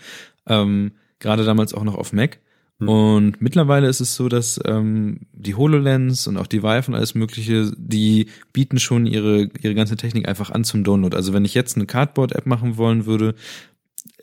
[0.47, 2.39] Ähm, gerade damals auch noch auf Mac.
[2.79, 2.89] Mhm.
[2.89, 7.15] Und mittlerweile ist es so, dass ähm, die HoloLens und auch die Vive und alles
[7.15, 11.17] Mögliche, die bieten schon ihre, ihre ganze Technik einfach an zum Download.
[11.17, 13.35] Also wenn ich jetzt eine Cardboard-App machen wollen würde,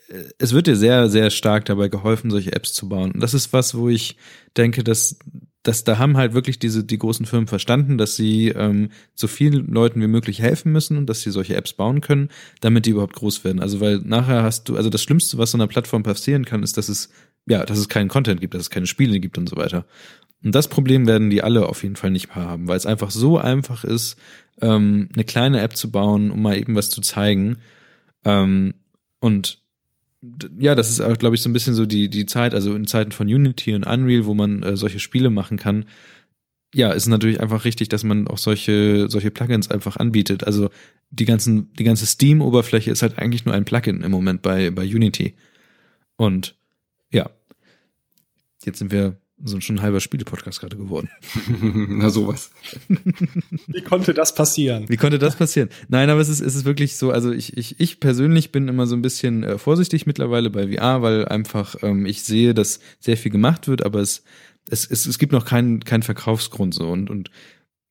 [0.08, 3.12] äh, es wird dir sehr, sehr stark dabei geholfen, solche Apps zu bauen.
[3.12, 4.16] Und das ist was, wo ich
[4.56, 5.18] denke, dass,
[5.64, 9.66] dass da haben halt wirklich diese, die großen Firmen verstanden, dass sie ähm, so vielen
[9.66, 12.28] Leuten wie möglich helfen müssen und dass sie solche Apps bauen können,
[12.60, 13.60] damit die überhaupt groß werden.
[13.60, 16.76] Also weil nachher hast du, also das Schlimmste, was so einer Plattform passieren kann, ist,
[16.76, 17.08] dass es
[17.46, 19.84] ja, dass es keinen Content gibt, dass es keine Spiele gibt und so weiter.
[20.42, 23.10] Und das Problem werden die alle auf jeden Fall nicht mehr haben, weil es einfach
[23.10, 24.16] so einfach ist,
[24.60, 27.58] ähm, eine kleine App zu bauen, um mal eben was zu zeigen.
[28.24, 28.74] Ähm,
[29.20, 29.62] und
[30.58, 32.86] ja, das ist auch, glaube ich, so ein bisschen so die, die Zeit, also in
[32.86, 35.86] Zeiten von Unity und Unreal, wo man äh, solche Spiele machen kann.
[36.74, 40.44] Ja, ist natürlich einfach richtig, dass man auch solche, solche Plugins einfach anbietet.
[40.44, 40.70] Also
[41.10, 44.82] die ganzen, die ganze Steam-Oberfläche ist halt eigentlich nur ein Plugin im Moment bei, bei
[44.84, 45.34] Unity.
[46.16, 46.56] Und.
[48.66, 51.10] Jetzt sind wir so schon ein halber Spiele-Podcast gerade geworden.
[51.60, 52.50] Na sowas.
[53.66, 54.88] Wie konnte das passieren?
[54.88, 55.70] Wie konnte das passieren?
[55.88, 58.86] Nein, aber es ist, es ist wirklich so, also ich, ich, ich persönlich bin immer
[58.86, 63.16] so ein bisschen äh, vorsichtig mittlerweile bei VR, weil einfach ähm, ich sehe, dass sehr
[63.16, 64.22] viel gemacht wird, aber es,
[64.70, 67.30] es, es, es gibt noch keinen, keinen Verkaufsgrund so und, und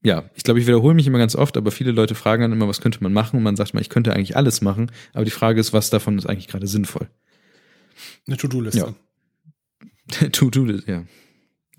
[0.02, 2.68] ja, ich glaube, ich wiederhole mich immer ganz oft, aber viele Leute fragen dann immer,
[2.68, 3.38] was könnte man machen?
[3.38, 6.18] Und man sagt mal, ich könnte eigentlich alles machen, aber die Frage ist, was davon
[6.18, 7.08] ist eigentlich gerade sinnvoll?
[8.28, 8.80] Eine To-Do-Liste.
[8.80, 8.94] Ja.
[10.32, 11.04] To-Do-Liste, ja.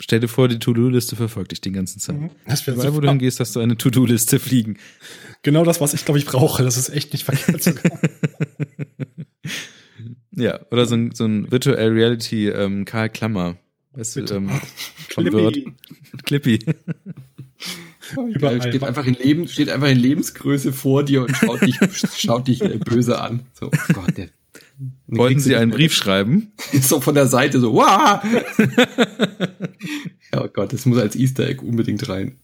[0.00, 2.20] Stell dir vor, die To-Do-Liste verfolgt dich den ganzen Zeit.
[2.20, 2.30] Mhm.
[2.46, 4.78] Das wäre Überall, wo du hingehst, hast du eine To-Do-Liste fliegen.
[5.42, 6.64] Genau das, was ich glaube ich brauche.
[6.64, 7.84] Das ist echt nicht verkehrt sogar.
[10.36, 13.56] Ja, oder so ein, so ein Virtual Reality ähm, Karl Klammer.
[13.92, 14.34] Weißt Bitte.
[14.34, 14.50] du, ähm,
[15.10, 15.58] von Word.
[16.24, 16.58] Clippy.
[16.58, 16.74] Clippy.
[18.34, 18.60] Überall.
[18.60, 21.78] steht einfach in Leben, steht einfach in Lebensgröße vor dir und schaut dich,
[22.16, 23.46] schaut dich böse an.
[23.54, 24.28] So, oh Gott, der,
[25.06, 26.52] dann Wollten Sie einen Brief schreiben?
[26.80, 28.20] So von der Seite so, wow!
[30.36, 32.38] oh Gott, das muss als Easter Egg unbedingt rein.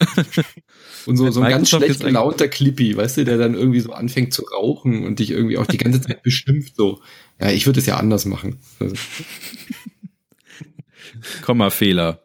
[1.07, 4.33] Und so, so ein ganz schlecht gelaunter Clippy, weißt du, der dann irgendwie so anfängt
[4.33, 7.01] zu rauchen und dich irgendwie auch die ganze Zeit beschimpft so.
[7.41, 8.59] Ja, ich würde es ja anders machen.
[8.79, 8.95] Also,
[11.43, 12.23] Kommafehler.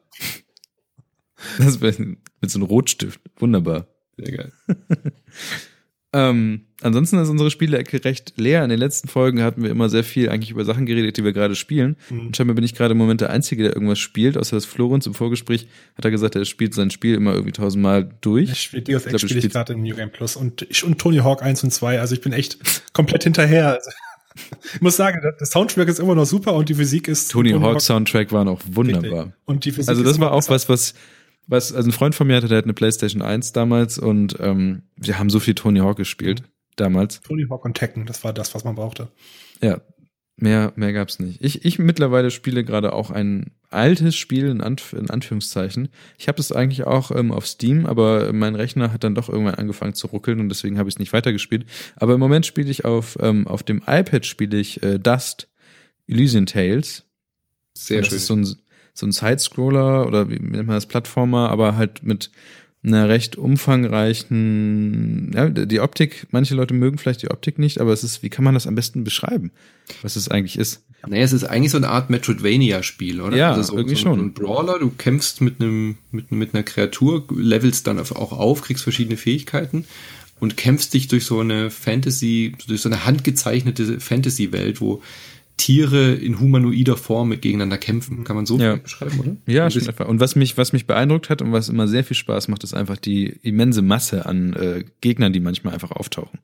[1.58, 3.20] Das wär, mit so einem Rotstift.
[3.38, 3.88] Wunderbar.
[4.18, 4.54] sehr geil.
[6.16, 8.64] Ähm, ansonsten ist unsere Spielecke recht leer.
[8.64, 11.34] In den letzten Folgen hatten wir immer sehr viel eigentlich über Sachen geredet, die wir
[11.34, 11.98] gerade spielen.
[12.10, 12.28] Mhm.
[12.28, 15.06] Und scheinbar bin ich gerade im Moment der Einzige, der irgendwas spielt, außer das Florenz
[15.08, 15.68] im Vorgespräch
[15.98, 18.50] hat er gesagt, er spielt sein Spiel immer irgendwie tausendmal durch.
[18.50, 21.18] Ich spiele Deus Ex spiele ich gerade im New Game Plus und ich und Tony
[21.18, 22.60] Hawk 1 und 2, also ich bin echt
[22.94, 23.74] komplett hinterher.
[23.74, 23.92] Also,
[24.74, 27.82] ich muss sagen, das Soundtrack ist immer noch super und die Physik ist Tony Hawk
[27.82, 29.26] Soundtrack waren auch wunderbar.
[29.26, 29.34] Richtig.
[29.46, 30.54] Und die Physik Also das war auch besser.
[30.54, 30.94] was, was,
[31.48, 34.84] was, also ein Freund von mir hatte, der hat eine Playstation 1 damals und ähm,
[34.96, 36.44] wir haben so viel Tony Hawk gespielt
[36.76, 37.22] damals.
[37.22, 39.10] Tony Hawk und Tekken, das war das, was man brauchte.
[39.62, 39.82] Ja,
[40.38, 41.42] mehr, mehr gab's nicht.
[41.42, 45.90] Ich, ich mittlerweile spiele gerade auch ein altes Spiel in, Anf in Anführungszeichen.
[46.18, 49.56] Ich habe es eigentlich auch ähm, auf Steam, aber mein Rechner hat dann doch irgendwann
[49.56, 51.66] angefangen zu ruckeln und deswegen habe ich es nicht weitergespielt.
[51.96, 55.50] Aber im Moment spiele ich auf, ähm, auf dem iPad spiele ich äh, Dust
[56.08, 57.04] Elysian Tales.
[57.78, 58.18] Sehr das schön.
[58.18, 58.56] ist so ein,
[58.96, 62.32] so ein Sidescroller oder wie nennt man das, Plattformer, aber halt mit
[62.84, 68.04] einer recht umfangreichen, ja, die Optik, manche Leute mögen vielleicht die Optik nicht, aber es
[68.04, 69.52] ist, wie kann man das am besten beschreiben,
[70.02, 70.84] was es eigentlich ist?
[71.08, 73.36] Naja, es ist eigentlich so eine Art Metroidvania-Spiel, oder?
[73.36, 74.20] Ja, also so, irgendwie so schon.
[74.20, 78.84] ein Brawler, du kämpfst mit einem, mit, mit einer Kreatur, levelst dann auch auf, kriegst
[78.84, 79.86] verschiedene Fähigkeiten
[80.40, 85.02] und kämpfst dich durch so eine Fantasy, durch so eine handgezeichnete Fantasy-Welt, wo
[85.58, 88.24] Tiere in humanoider Form mit gegeneinander kämpfen.
[88.24, 88.76] Kann man so Ja.
[88.76, 89.36] beschreiben, oder?
[89.48, 89.94] Ja, schon bisschen.
[89.94, 90.04] etwa.
[90.06, 92.74] Und was mich, was mich beeindruckt hat und was immer sehr viel Spaß macht, ist
[92.74, 96.40] einfach die immense Masse an äh, Gegnern, die manchmal einfach auftauchen.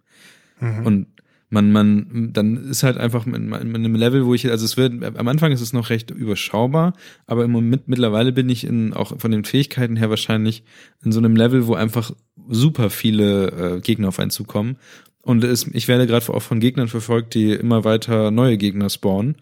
[0.86, 1.08] Und
[1.50, 5.04] man, man, dann ist halt einfach in, in einem Level, wo ich, also es wird,
[5.04, 6.94] am Anfang ist es noch recht überschaubar,
[7.26, 10.64] aber im Moment mittlerweile bin ich in, auch von den Fähigkeiten her wahrscheinlich
[11.04, 12.12] in so einem Level, wo einfach
[12.48, 13.48] super viele
[13.78, 14.78] äh, Gegner auf einen zukommen.
[15.22, 19.38] Und es, ich werde gerade auch von Gegnern verfolgt, die immer weiter neue Gegner spawnen.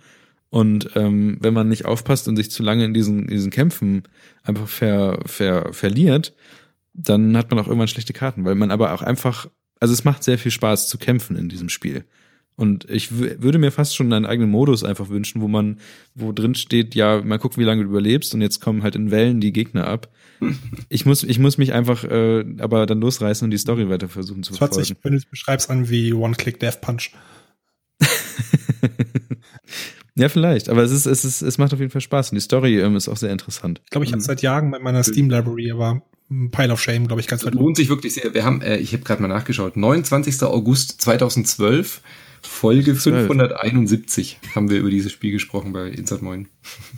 [0.49, 4.03] Und ähm, wenn man nicht aufpasst und sich zu lange in diesen, in diesen Kämpfen
[4.43, 6.34] einfach ver, ver, verliert,
[6.93, 9.47] dann hat man auch irgendwann schlechte Karten, weil man aber auch einfach,
[9.80, 12.03] also es macht sehr viel Spaß zu kämpfen in diesem Spiel.
[12.60, 15.80] Und ich würde mir fast schon einen eigenen Modus einfach wünschen, wo man,
[16.14, 19.11] wo drin steht, ja, mal gucken, wie lange du überlebst und jetzt kommen halt in
[19.11, 20.10] Wellen die Gegner ab.
[20.90, 24.41] Ich muss, ich muss mich einfach äh, aber dann losreißen und die Story weiter versuchen
[24.41, 24.88] zu Das hört verfolgen.
[24.88, 27.11] sich, wenn du es beschreibst, an wie One-Click Death Punch.
[30.15, 32.41] Ja, vielleicht, aber es ist, es ist, es macht auf jeden Fall Spaß und die
[32.41, 33.80] Story ähm, ist auch sehr interessant.
[33.86, 37.07] Ich glaube, ich hatte seit Jahren bei meiner Steam Library, aber ein Pile of Shame,
[37.07, 37.53] glaube ich, ganz weit.
[37.56, 38.34] Lohnt sich wirklich sehr.
[38.34, 40.44] Wir haben, äh, ich habe gerade mal nachgeschaut, 29.
[40.44, 42.02] August 2012,
[42.41, 43.28] Folge 12.
[43.28, 46.48] 571 haben wir über dieses Spiel gesprochen bei Insert Moin.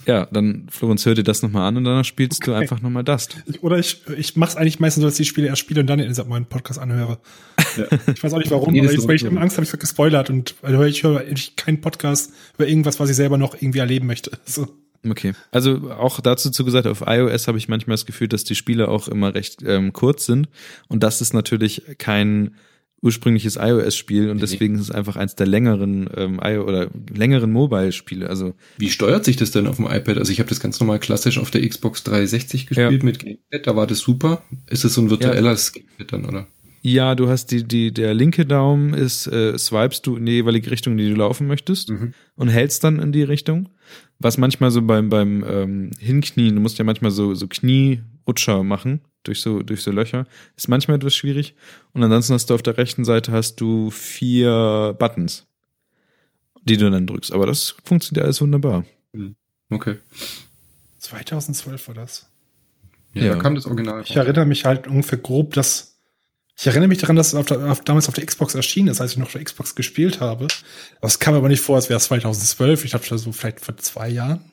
[0.06, 3.36] Ja, dann Florenz, hör dir das nochmal an und danach spielst du einfach nochmal Dust.
[3.46, 5.80] Ich, oder ich, ich mache es eigentlich meistens so, dass ich die Spiele erst spiele
[5.80, 7.18] und dann in meinen Podcast anhöre.
[8.12, 10.30] Ich weiß auch nicht warum, aber ich, weil ich immer Angst habe, ich werde gespoilert
[10.30, 14.06] und weil ich höre eigentlich keinen Podcast über irgendwas, was ich selber noch irgendwie erleben
[14.06, 14.30] möchte.
[14.44, 14.68] So.
[15.08, 15.32] Okay.
[15.50, 18.88] Also auch dazu zu gesagt, auf iOS habe ich manchmal das Gefühl, dass die Spiele
[18.88, 20.48] auch immer recht ähm, kurz sind.
[20.88, 22.54] Und das ist natürlich kein
[23.02, 28.28] ursprüngliches iOS-Spiel und deswegen ist es einfach eins der längeren ähm, iO oder längeren Mobile-Spiele.
[28.28, 30.18] Also Wie steuert sich das denn auf dem iPad?
[30.18, 33.04] Also ich habe das ganz normal klassisch auf der Xbox 360 gespielt Ja.
[33.04, 34.42] mit Gamepad, da war das super.
[34.68, 36.46] Ist es so ein virtuelles Gamepad dann, oder?
[36.84, 40.70] ja, du hast die, die, der linke Daumen ist, äh, swipest du in die jeweilige
[40.70, 42.12] Richtung, in die du laufen möchtest Mhm.
[42.36, 43.68] und hältst dann in die Richtung.
[44.18, 49.00] Was manchmal so beim, beim ähm, Hinknien, du musst ja manchmal so, so Knierutscher machen
[49.24, 50.26] durch so, durch so Löcher,
[50.56, 51.54] ist manchmal etwas schwierig.
[51.92, 55.46] Und ansonsten hast du auf der rechten Seite hast du vier Buttons,
[56.62, 57.32] die du dann drückst.
[57.32, 58.84] Aber das funktioniert alles wunderbar.
[59.70, 59.96] Okay.
[60.98, 62.28] 2012 war das.
[63.14, 63.34] Ja, Ja.
[63.34, 64.02] da kam das Original.
[64.04, 65.92] Ich erinnere mich halt ungefähr grob, dass
[66.58, 69.00] ich erinnere mich daran, dass es auf der, auf, damals auf der Xbox erschienen ist,
[69.00, 70.46] als ich noch auf der Xbox gespielt habe.
[71.00, 72.84] Das kam aber nicht vor, als wäre es 2012.
[72.84, 74.44] Ich dachte so vielleicht vor zwei Jahren.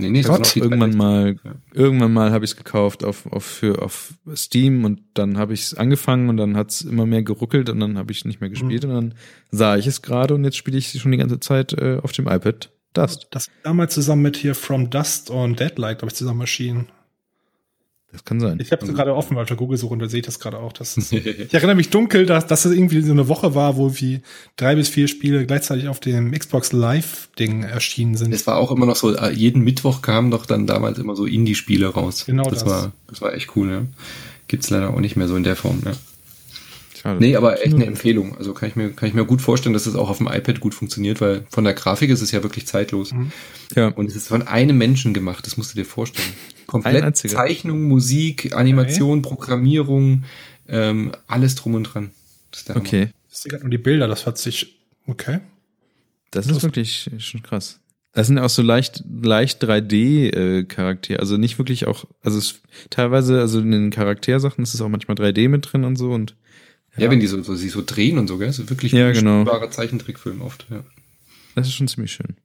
[0.00, 0.96] Nee, nee, die irgendwann 360.
[0.96, 1.54] mal, Ja.
[1.74, 5.62] irgendwann mal habe ich es gekauft auf, auf, für, auf Steam und dann habe ich
[5.62, 8.84] es angefangen und dann hat's immer mehr geruckelt und dann habe ich nicht mehr gespielt
[8.84, 9.14] und dann
[9.50, 12.28] sah ich es gerade und jetzt spiele ich schon die ganze Zeit äh, auf dem
[12.28, 13.26] iPad Dust.
[13.30, 16.86] Das damals zusammen mit hier From Dust und Deadlight, glaube ich, zusammen erschienen.
[18.10, 18.58] Das kann sein.
[18.58, 20.58] Ich habe es gerade offen, weil ich Google suche und da sehe ich das gerade
[20.58, 20.72] auch.
[20.72, 23.94] Das ist, ich erinnere mich dunkel, dass, dass es irgendwie so eine Woche war, wo
[23.96, 24.22] wie
[24.56, 28.32] drei bis vier Spiele gleichzeitig auf dem Xbox Live-Ding erschienen sind.
[28.32, 31.26] Es war auch immer noch so, äh, jeden Mittwoch kamen doch dann damals immer so
[31.26, 32.24] Indie-Spiele raus.
[32.24, 32.60] Genau das.
[32.60, 32.68] das.
[32.70, 33.82] war, das war echt cool, ja.
[34.48, 35.92] Gibt's leider auch nicht mehr so in der Form, ja.
[37.00, 37.20] Schade.
[37.20, 38.36] Nee, aber echt eine Empfehlung.
[38.36, 40.58] Also kann ich mir, kann ich mir gut vorstellen, dass es auch auf dem iPad
[40.58, 43.14] gut funktioniert, weil von der Grafik ist es ja wirklich zeitlos.
[43.76, 43.88] Ja.
[43.88, 46.28] Und es ist von einem Menschen gemacht, das musst du dir vorstellen.
[46.66, 47.16] Komplett.
[47.16, 50.24] Zeichnung, Musik, Animation, Programmierung,
[50.66, 52.10] ähm, alles drum und dran.
[52.50, 52.84] Das ist der Hammer.
[52.84, 53.08] Okay.
[53.30, 55.40] Ich sehe gerade nur die Bilder, das hat sich, okay.
[56.30, 57.78] Das ist wirklich schon krass.
[58.12, 61.20] Das sind ja auch so leicht, leicht 3D-Charaktere.
[61.20, 62.60] Also nicht wirklich auch, also es
[62.90, 66.34] teilweise, also in den Charaktersachen ist es auch manchmal 3D mit drin und so und
[66.98, 68.46] Ja, wenn die so, so, sich so drehen und so, gell?
[68.48, 69.42] Das ist wirklich Ja, ein genau.
[69.42, 70.82] spielbarer Zeichentrickfilm oft, ja.
[71.54, 72.36] das ist schon ziemlich schön.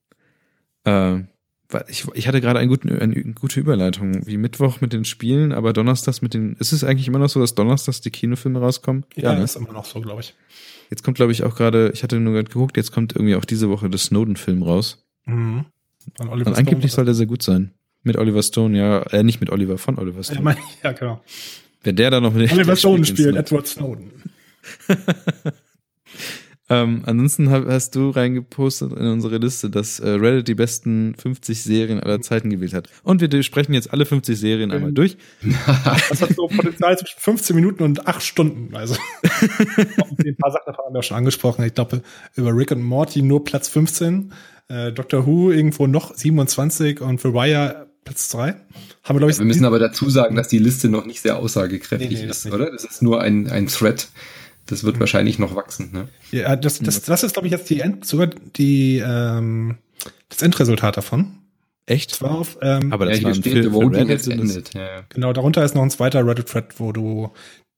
[0.86, 1.24] Äh,
[1.88, 5.74] ich, ich hatte gerade einen guten, eine gute Überleitung, wie Mittwoch mit den Spielen, aber
[5.74, 9.06] Donnerstags mit den, ist es eigentlich immer noch so, dass Donnerstags die Kinofilme rauskommen?
[9.16, 9.44] Ja, ne?
[9.44, 10.36] ist immer noch so, glaube ich.
[10.92, 13.46] Jetzt kommt, glaube ich, auch gerade, ich hatte nur gerade geguckt, jetzt kommt irgendwie auch
[13.46, 15.04] diese Woche der Snowden-Film raus.
[15.26, 15.66] Mhm.
[16.18, 16.96] Von Oliver Und angeblich Stone.
[16.96, 17.72] soll der sehr gut sein.
[18.04, 20.42] Mit Oliver Stone, ja, äh, nicht mit Oliver, von Oliver Ja, Stone.
[20.42, 21.24] mein, ja, genau.
[21.82, 24.12] Wenn der da noch mit Oliver Stone spielt, Edward Snowden.
[26.70, 32.00] Ähm, ansonsten hast du reingepostet in unsere Liste, dass äh, Reddit die besten 50 Serien
[32.00, 32.90] aller Zeiten gewählt hat.
[33.04, 34.96] Und wir sprechen jetzt alle 50 Serien einmal Ähm.
[34.96, 35.18] durch.
[36.10, 38.76] Das hat so Potenzial zwischen 15 Minuten und 8 Stunden.
[38.76, 41.66] Also ein paar Sachen davon haben wir auch schon angesprochen.
[41.66, 42.02] Ich glaube,
[42.36, 44.32] über Rick und Morty nur Platz 15,
[44.70, 48.48] äh, Doctor Who irgendwo noch 27 und The Wire Platz 3.
[48.52, 48.58] Haben
[49.16, 52.10] wir, glaube ich, Wir müssen aber dazu sagen, dass die Liste noch nicht sehr aussagekräftig
[52.10, 52.54] Nee, nee, ist, nicht.
[52.54, 52.72] oder?
[52.72, 54.08] Das ist nur ein, ein Thread.
[54.66, 56.08] Das wird wahrscheinlich noch wachsen, ne?
[56.32, 59.78] Ja, das, das, das ist, glaube ich, jetzt die End, sogar die, ähm,
[60.30, 61.40] das Endresultat davon.
[61.86, 62.12] Echt?
[62.12, 64.28] Das war auf, ähm, Aber das ja, war steht, Film voting Reddit.
[64.28, 64.74] ended.
[64.74, 65.04] Ja, ja.
[65.10, 67.32] Genau, darunter ist noch ein zweiter Reddit-Thread, wo du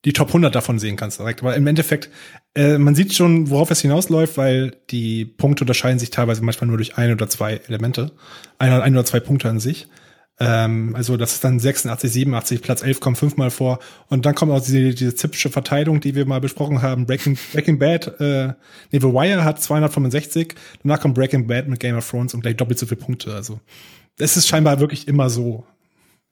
[0.06, 1.42] die Top 100 davon sehen kannst direkt.
[1.42, 2.12] Aber im Endeffekt,
[2.54, 6.78] äh, man sieht schon, worauf es hinausläuft, weil die Punkte unterscheiden sich teilweise manchmal nur
[6.78, 8.12] durch ein oder zwei Elemente.
[8.60, 9.88] Ein, ein oder zwei Punkte an sich.
[10.38, 13.80] Ähm, also das ist dann 86, 87, Platz 11 kommt fünfmal vor.
[14.08, 17.06] Und dann kommt auch diese, diese typische Verteilung, die wir mal besprochen haben.
[17.06, 18.48] Breaking, Breaking Bad, äh,
[18.92, 22.58] nee, The Wire hat 265, danach kommt Breaking Bad mit Game of Thrones und gleich
[22.58, 23.34] doppelt so viele Punkte.
[23.34, 23.60] Also
[24.18, 25.66] es ist scheinbar wirklich immer so.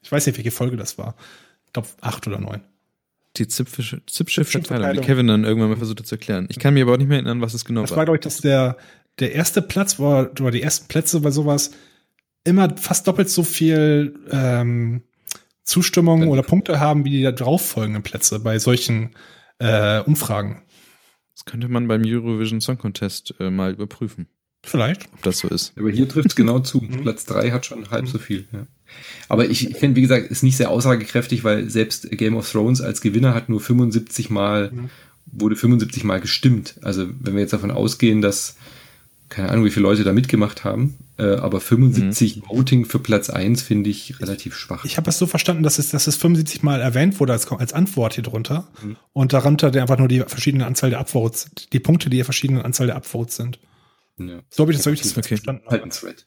[0.02, 1.14] Ich weiß nicht, welche Folge das war.
[1.66, 2.60] Ich glaube, acht oder neun.
[3.36, 5.00] Die zipfische, zipfische Verteilung, die.
[5.00, 6.46] Kevin dann irgendwann mal versucht hat zu erklären.
[6.50, 8.04] Ich kann mir aber auch nicht mehr erinnern, was es genau Das war, war.
[8.04, 8.76] glaube ich, dass der,
[9.18, 11.72] der erste Platz war, oder die ersten Plätze bei sowas
[12.44, 15.02] immer fast doppelt so viel ähm,
[15.64, 19.10] Zustimmung oder Punkte haben wie die da drauf folgenden Plätze bei solchen
[19.58, 20.62] äh, Umfragen.
[21.34, 24.28] Das könnte man beim Eurovision Song Contest äh, mal überprüfen,
[24.62, 25.08] Vielleicht.
[25.14, 25.72] ob das so ist.
[25.76, 26.80] Aber hier trifft's genau zu.
[26.80, 28.46] Platz drei hat schon halb so viel.
[28.52, 28.66] Ja.
[29.28, 32.80] Aber ich, ich finde, wie gesagt, ist nicht sehr aussagekräftig, weil selbst Game of Thrones
[32.80, 34.70] als Gewinner hat nur 75 Mal,
[35.26, 36.78] wurde 75 Mal gestimmt.
[36.82, 38.56] Also wenn wir jetzt davon ausgehen, dass,
[39.34, 43.62] keine Ahnung, wie viele Leute da mitgemacht haben, äh, aber 75 Voting für Platz eins
[43.62, 44.84] finde ich relativ schwach.
[44.84, 47.72] Ich habe es so verstanden, dass es, dass es 75 Mal erwähnt wurde als, als
[47.72, 48.68] Antwort hier drunter.
[49.12, 52.64] Und darunter der einfach nur die verschiedene Anzahl der Upvotes, die Punkte, die die verschiedene
[52.64, 53.58] Anzahl der Upvotes sind.
[54.18, 54.40] ja.
[54.50, 55.22] So habe ich das, hab ich das Okay.
[55.28, 55.62] verstanden.
[55.68, 56.26] Halt ein Thread.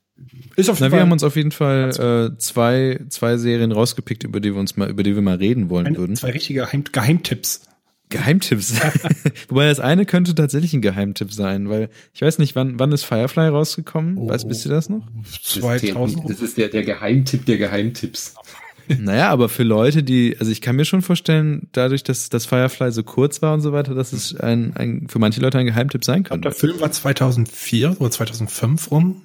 [0.55, 4.39] Ist auf Na, wir haben uns auf jeden Fall äh, zwei, zwei Serien rausgepickt, über
[4.39, 6.15] die wir uns mal, über die wir mal reden wollen ein, würden.
[6.15, 7.61] zwei richtige Geheim Geheimtipps.
[8.09, 8.75] Geheimtipps.
[9.49, 13.03] Wobei das eine könnte tatsächlich ein Geheimtipp sein, weil ich weiß nicht, wann, wann ist
[13.03, 14.17] Firefly rausgekommen?
[14.17, 14.29] Oh.
[14.29, 15.05] Weißt wisst ihr das noch?
[15.23, 16.29] Das ist, der, 2000.
[16.29, 18.35] das ist der, der Geheimtipp der Geheimtipps.
[18.87, 22.91] Naja, aber für Leute, die, also ich kann mir schon vorstellen, dadurch, dass das Firefly
[22.91, 26.05] so kurz war und so weiter, dass es ein, ein für manche Leute ein Geheimtipp
[26.05, 26.51] sein Der könnte.
[26.51, 29.23] Film war 2004 oder 2005 rum.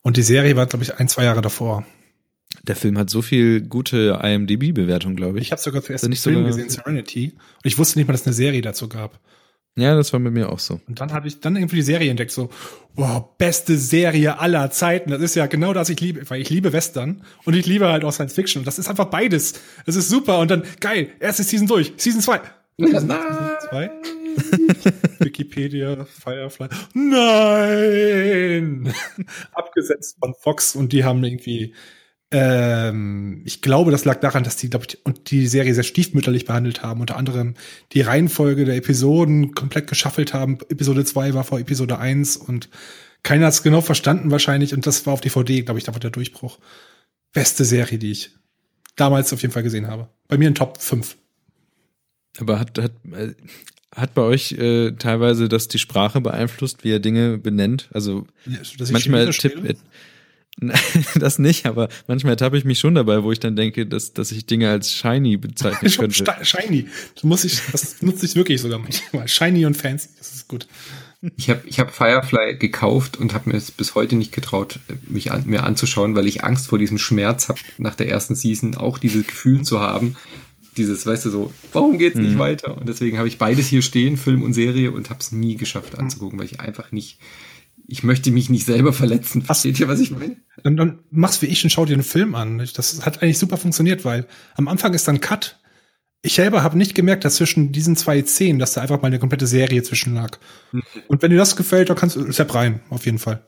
[0.00, 1.84] Und die Serie war, glaube ich, ein, zwei Jahre davor.
[2.64, 5.46] Der Film hat so viel gute IMDb-Bewertung, glaube ich.
[5.46, 7.32] Ich habe sogar zuerst er den nicht Film sogar- gesehen, Serenity.
[7.34, 9.18] Und ich wusste nicht mal, dass es eine Serie dazu gab.
[9.74, 10.80] Ja, das war bei mir auch so.
[10.86, 12.50] Und dann habe ich dann irgendwie die Serie entdeckt, so,
[12.94, 15.10] wow, beste Serie aller Zeiten.
[15.10, 18.04] Das ist ja genau das, ich liebe, weil ich liebe Western und ich liebe halt
[18.04, 18.60] auch Science Fiction.
[18.60, 19.54] Und das ist einfach beides.
[19.86, 20.40] Das ist super.
[20.40, 22.40] Und dann, geil, erste Season durch, Season 2.
[22.78, 23.08] Season
[23.70, 23.90] 2.
[25.20, 26.68] Wikipedia, Firefly.
[26.94, 28.92] Nein!
[29.54, 31.74] Abgesetzt von Fox und die haben irgendwie,
[32.32, 36.46] ähm, ich glaube, das lag daran, dass die, glaub ich, und die Serie sehr stiefmütterlich
[36.46, 37.00] behandelt haben.
[37.00, 37.54] Unter anderem
[37.92, 40.58] die Reihenfolge der Episoden komplett geschaffelt haben.
[40.70, 42.70] Episode 2 war vor Episode 1 und
[43.22, 44.72] keiner hat es genau verstanden wahrscheinlich.
[44.72, 46.58] Und das war auf DVD, glaube ich, da war der Durchbruch.
[47.34, 48.30] beste Serie, die ich
[48.96, 50.08] damals auf jeden Fall gesehen habe.
[50.26, 51.16] Bei mir in Top 5.
[52.38, 53.34] Aber hat, hat, äh,
[53.94, 57.90] hat bei euch äh, teilweise das die Sprache beeinflusst, wie er Dinge benennt?
[57.92, 59.78] Also ich manchmal Chinesisch tipp, rede?
[61.14, 64.32] das nicht, aber manchmal ertappe ich mich schon dabei, wo ich dann denke, dass, dass
[64.32, 66.44] ich Dinge als shiny bezeichnen könnte.
[66.44, 66.86] Shiny.
[67.14, 69.28] Das muss ich, das nutze ich wirklich sogar manchmal.
[69.28, 70.66] Shiny und fancy, das ist gut.
[71.36, 75.30] Ich habe ich hab Firefly gekauft und habe mir es bis heute nicht getraut, mich
[75.30, 78.98] an, mir anzuschauen, weil ich Angst vor diesem Schmerz habe, nach der ersten Season auch
[78.98, 80.16] dieses Gefühl zu haben.
[80.76, 82.76] Dieses, weißt du, so, warum geht's nicht weiter?
[82.76, 85.98] Und deswegen habe ich beides hier stehen, Film und Serie, und habe es nie geschafft
[85.98, 87.18] anzugucken, weil ich einfach nicht,
[87.92, 89.42] ich möchte mich nicht selber verletzen.
[89.42, 90.36] Versteht ihr, was ich meine?
[90.64, 92.56] Dann, dann mach's wie ich und schau dir einen Film an.
[92.74, 95.60] Das hat eigentlich super funktioniert, weil am Anfang ist dann Cut.
[96.22, 99.18] Ich selber habe nicht gemerkt, dass zwischen diesen zwei Szenen, dass da einfach mal eine
[99.18, 100.38] komplette Serie zwischen lag.
[101.06, 103.46] Und wenn dir das gefällt, dann kannst du Sepp rein, auf jeden Fall.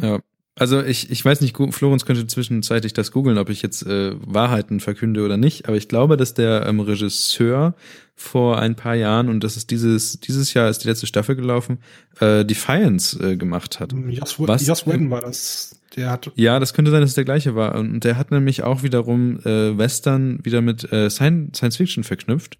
[0.00, 0.18] Ja.
[0.56, 4.78] Also ich, ich weiß nicht, Florenz könnte zwischenzeitlich das googeln, ob ich jetzt äh, Wahrheiten
[4.78, 7.74] verkünde oder nicht, aber ich glaube, dass der ähm, Regisseur
[8.14, 11.78] vor ein paar Jahren, und das ist dieses, dieses Jahr ist die letzte Staffel gelaufen,
[12.20, 13.92] äh, Defiance äh, gemacht hat.
[14.08, 14.64] Joss, Was?
[14.64, 15.80] Joss Whedon war das.
[15.96, 17.74] Der hat Ja, das könnte sein, dass es der gleiche war.
[17.74, 22.58] Und der hat nämlich auch wiederum äh, Western wieder mit äh, Science Science Fiction verknüpft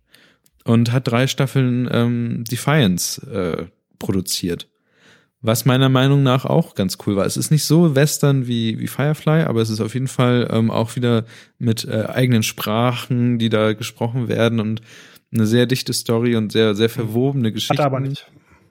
[0.65, 3.67] und hat drei Staffeln ähm, Defiance äh,
[3.99, 4.69] produziert.
[5.47, 7.27] Was meiner Meinung nach auch ganz cool war.
[7.27, 10.71] Es ist nicht so Western wie, wie Firefly, aber es ist auf jeden Fall ähm,
[10.71, 11.27] auch wieder
[11.59, 14.81] mit äh, eigenen Sprachen, die da gesprochen werden und
[15.31, 17.75] eine sehr dichte Story und sehr, sehr verwobene Geschichte.
[17.75, 18.27] hat er aber nicht.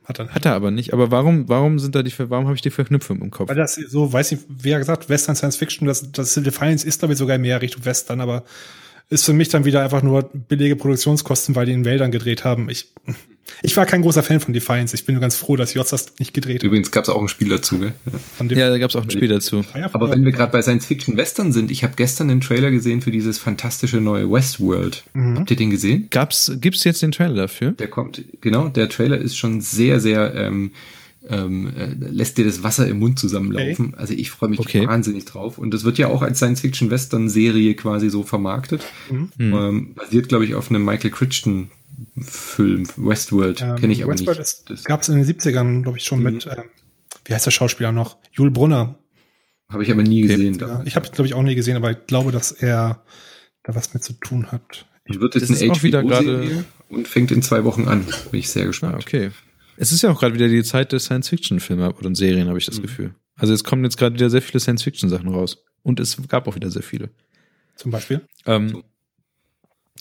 [0.05, 0.33] Hat er nicht.
[0.33, 0.93] Hat er aber nicht.
[0.93, 3.49] Aber warum, warum sind da die, warum habe ich die Verknüpfung im Kopf?
[3.49, 7.13] Weil das so, weiß nicht, wer gesagt, Western Science Fiction, das, das Defiance ist, glaube
[7.13, 8.45] ich, sogar mehr Richtung Western, aber
[9.09, 12.69] ist für mich dann wieder einfach nur billige Produktionskosten, weil die in Wäldern gedreht haben.
[12.69, 12.91] Ich,
[13.61, 14.95] ich war kein großer Fan von Defiance.
[14.95, 16.63] Ich bin nur ganz froh, dass Joss das nicht gedreht hat.
[16.63, 17.93] Übrigens gab es auch ein Spiel dazu, ne?
[18.37, 19.63] Von dem Ja, da gab es auch ein Spiel dazu.
[19.91, 23.37] Aber wenn wir gerade bei Science-Fiction-Western sind, ich habe gestern den Trailer gesehen für dieses
[23.37, 25.03] fantastische neue Westworld.
[25.13, 26.07] Habt ihr den gesehen?
[26.09, 27.71] Gab's, gibt's jetzt den Trailer dafür?
[27.73, 30.71] Der kommt, genau, der Trailer ist schon sehr, sehr, ähm,
[31.29, 33.93] ähm, äh, lässt dir das Wasser im Mund zusammenlaufen.
[33.95, 34.85] Also ich freue mich Okay.
[34.87, 35.57] wahnsinnig drauf.
[35.57, 38.81] Und das wird ja auch als Science-Fiction-Western-Serie quasi so vermarktet.
[39.39, 43.61] Ähm, basiert, glaube ich, auf einem Michael Crichton-Film, Westworld.
[43.61, 44.69] Ähm, Kenne ich aber Westworld nicht.
[44.69, 44.83] Mhm.
[44.85, 46.63] gab es in den 70ern, glaube ich, schon mit, ähm,
[47.25, 48.17] wie heißt der Schauspieler noch?
[48.31, 48.95] Jul Brunner.
[49.69, 50.57] habe ich aber nie gesehen.
[50.59, 53.03] Ja, ich habe glaube ich, auch nie gesehen, aber ich glaube, dass er
[53.63, 54.85] da was mit zu tun hat.
[55.07, 58.05] Und wird jetzt Das ist eine auch wieder HBO-Serie und fängt in zwei Wochen an.
[58.31, 58.95] Bin ich sehr Ah, gespannt.
[59.01, 59.31] okay.
[59.77, 62.81] Es ist ja auch gerade wieder die Zeit der Science-Fiction-Filme oder Serien, habe ich das
[62.81, 63.13] Gefühl.
[63.35, 65.63] Also es kommen jetzt gerade wieder sehr viele Science-Fiction-Sachen raus.
[65.81, 67.09] Und es gab auch wieder sehr viele.
[67.75, 68.21] Zum Beispiel.
[68.45, 68.83] Ähm,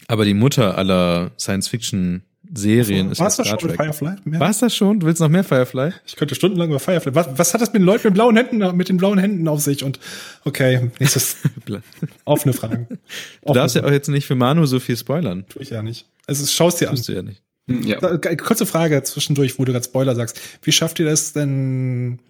[0.09, 3.77] aber die Mutter aller Science-Fiction-Serien ist War ja es das schon mit.
[3.77, 4.15] Firefly?
[4.24, 4.40] Mehr?
[4.40, 5.01] War es das schon?
[5.01, 5.93] Du willst noch mehr Firefly?
[6.07, 7.15] Ich könnte stundenlang über Firefly.
[7.15, 9.61] Was, was hat das mit den Leuten mit blauen Händen, mit den blauen Händen auf
[9.61, 9.85] sich?
[9.85, 9.99] Und
[10.44, 11.39] okay, nächstes
[12.24, 12.99] offene Fragen.
[13.47, 15.47] Du darfst ja auch jetzt nicht für Manu so viel spoilern.
[15.49, 16.07] Tue ich ja nicht.
[16.27, 16.97] Also schaust dir an.
[16.97, 17.43] Tust du ja nicht.
[17.68, 17.98] Ja.
[18.18, 20.40] Kurze Frage zwischendurch, wo du gerade Spoiler sagst.
[20.62, 22.20] Wie schafft ihr das denn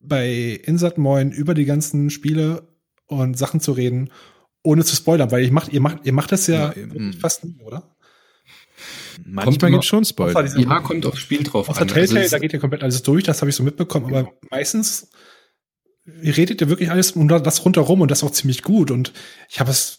[0.00, 2.68] bei Insert Moin über die ganzen Spiele
[3.06, 4.10] und Sachen zu reden,
[4.62, 5.30] ohne zu spoilern?
[5.30, 7.94] Weil ich macht, ihr macht, ihr macht das ja, Ja, wirklich fast nie, oder?
[9.26, 10.42] Manchmal immer- gibt's schon Spoiler.
[10.42, 11.88] diese- Ja, kommt aufs Spiel drauf Außer an.
[11.88, 14.32] Telltale, Also da es- geht ihr komplett alles durch, das habe ich so mitbekommen, aber
[14.50, 15.10] meistens
[16.22, 19.12] ihr redet ihr wirklich alles um das rundherum und das auch ziemlich gut und
[19.50, 19.98] ich habe es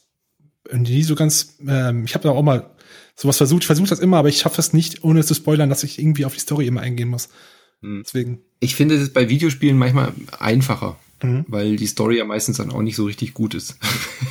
[0.68, 2.76] irgendwie nie so ganz, ähm, ich habe da auch mal
[3.15, 5.83] sowas versucht, ich versuche das immer, aber ich schaffe es nicht, ohne zu spoilern, dass
[5.83, 7.29] ich irgendwie auf die Story immer eingehen muss.
[7.81, 8.03] Hm.
[8.05, 8.39] Deswegen.
[8.59, 11.45] ich finde es bei Videospielen manchmal einfacher, Mhm.
[11.47, 13.77] weil die Story ja meistens dann auch nicht so richtig gut ist.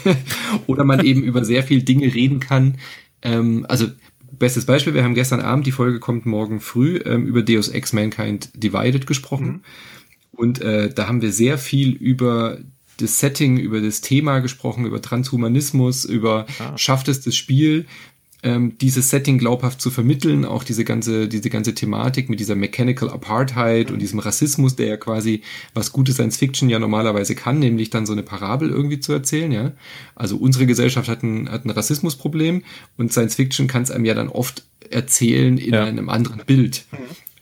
[0.66, 2.78] Oder man eben über sehr viel Dinge reden kann.
[3.22, 3.86] Ähm, also
[4.32, 7.92] bestes Beispiel, wir haben gestern Abend, die Folge kommt morgen früh, ähm, über Deus Ex
[7.92, 9.62] Mankind Divided gesprochen.
[10.32, 12.58] Und äh, da haben wir sehr viel über
[12.98, 16.46] das Setting, über das Thema gesprochen, über Transhumanismus, über
[16.76, 17.86] schafft es das Spiel,
[18.42, 23.10] ähm, dieses Setting glaubhaft zu vermitteln, auch diese ganze, diese ganze Thematik mit dieser Mechanical
[23.10, 25.42] Apartheid und diesem Rassismus, der ja quasi
[25.74, 29.52] was gute Science Fiction ja normalerweise kann, nämlich dann so eine Parabel irgendwie zu erzählen,
[29.52, 29.72] ja.
[30.14, 32.62] Also unsere Gesellschaft hat ein, hat ein Rassismusproblem
[32.96, 35.84] und Science Fiction kann es einem ja dann oft erzählen in Ja.
[35.84, 36.84] einem anderen Bild.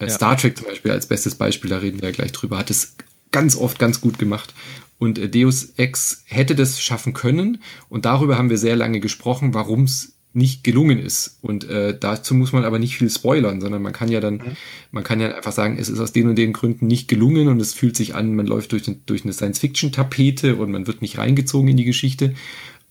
[0.00, 2.70] Äh, Star Trek zum Beispiel als bestes Beispiel, da reden wir ja gleich drüber, hat
[2.70, 2.96] es
[3.32, 4.54] ganz oft ganz gut gemacht.
[4.98, 9.54] Und äh, Deus Ex hätte das schaffen können und darüber haben wir sehr lange gesprochen,
[9.54, 11.38] warum es nicht gelungen ist.
[11.42, 14.56] Und äh, dazu muss man aber nicht viel spoilern, sondern man kann ja dann,
[14.90, 17.60] man kann ja einfach sagen, es ist aus den und den Gründen nicht gelungen und
[17.60, 21.68] es fühlt sich an, man läuft durch, durch eine Science-Fiction-Tapete und man wird nicht reingezogen
[21.68, 22.34] in die Geschichte,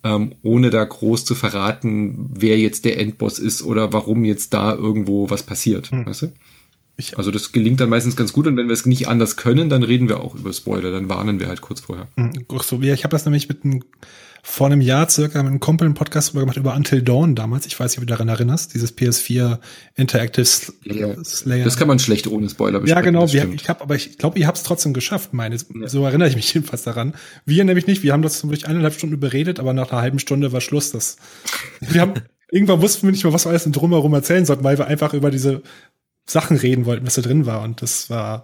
[0.03, 4.75] ähm, ohne da groß zu verraten, wer jetzt der Endboss ist oder warum jetzt da
[4.75, 5.91] irgendwo was passiert.
[5.91, 6.31] Weißt du?
[6.99, 9.69] Ich, Also das gelingt dann meistens ganz gut und wenn wir es nicht anders können,
[9.69, 12.07] dann reden wir auch über Spoiler, dann warnen wir halt kurz vorher.
[12.17, 13.83] Hm, ach so, ja, ich habe das nämlich mit einem,
[14.49, 17.65] vor einem Jahr circa mit einem Kumpel einen Podcast drüber gemacht über Until Dawn damals.
[17.65, 18.73] Ich weiß nicht, ob du daran erinnerst.
[18.73, 19.59] Dieses PS4
[19.95, 20.47] Interactive
[20.85, 21.65] Ja, Slayer.
[21.65, 23.03] Das kann man schlecht ohne Spoiler Ja, besprechen.
[23.03, 23.21] genau.
[23.23, 25.57] das Wir, ich habe, aber ich glaube, ihr habt es trotzdem geschafft, meine.
[25.59, 27.13] So erinnere ich mich jedenfalls daran.
[27.45, 28.03] Wir nämlich nicht.
[28.03, 30.91] Wir haben das wirklich eineinhalb Stunden beredet, aber nach einer halben Stunde war Schluss.
[30.91, 31.17] Das,
[31.81, 32.13] wir haben,
[32.49, 35.29] irgendwann wussten wir nicht mehr, was wir alles drumherum erzählen sollten, weil wir einfach über
[35.29, 35.61] diese
[36.25, 37.63] Sachen reden wollten, was da drin war.
[37.63, 38.43] Und das war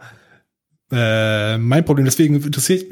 [0.93, 2.05] äh, mein Problem.
[2.05, 2.91] Deswegen interessiert,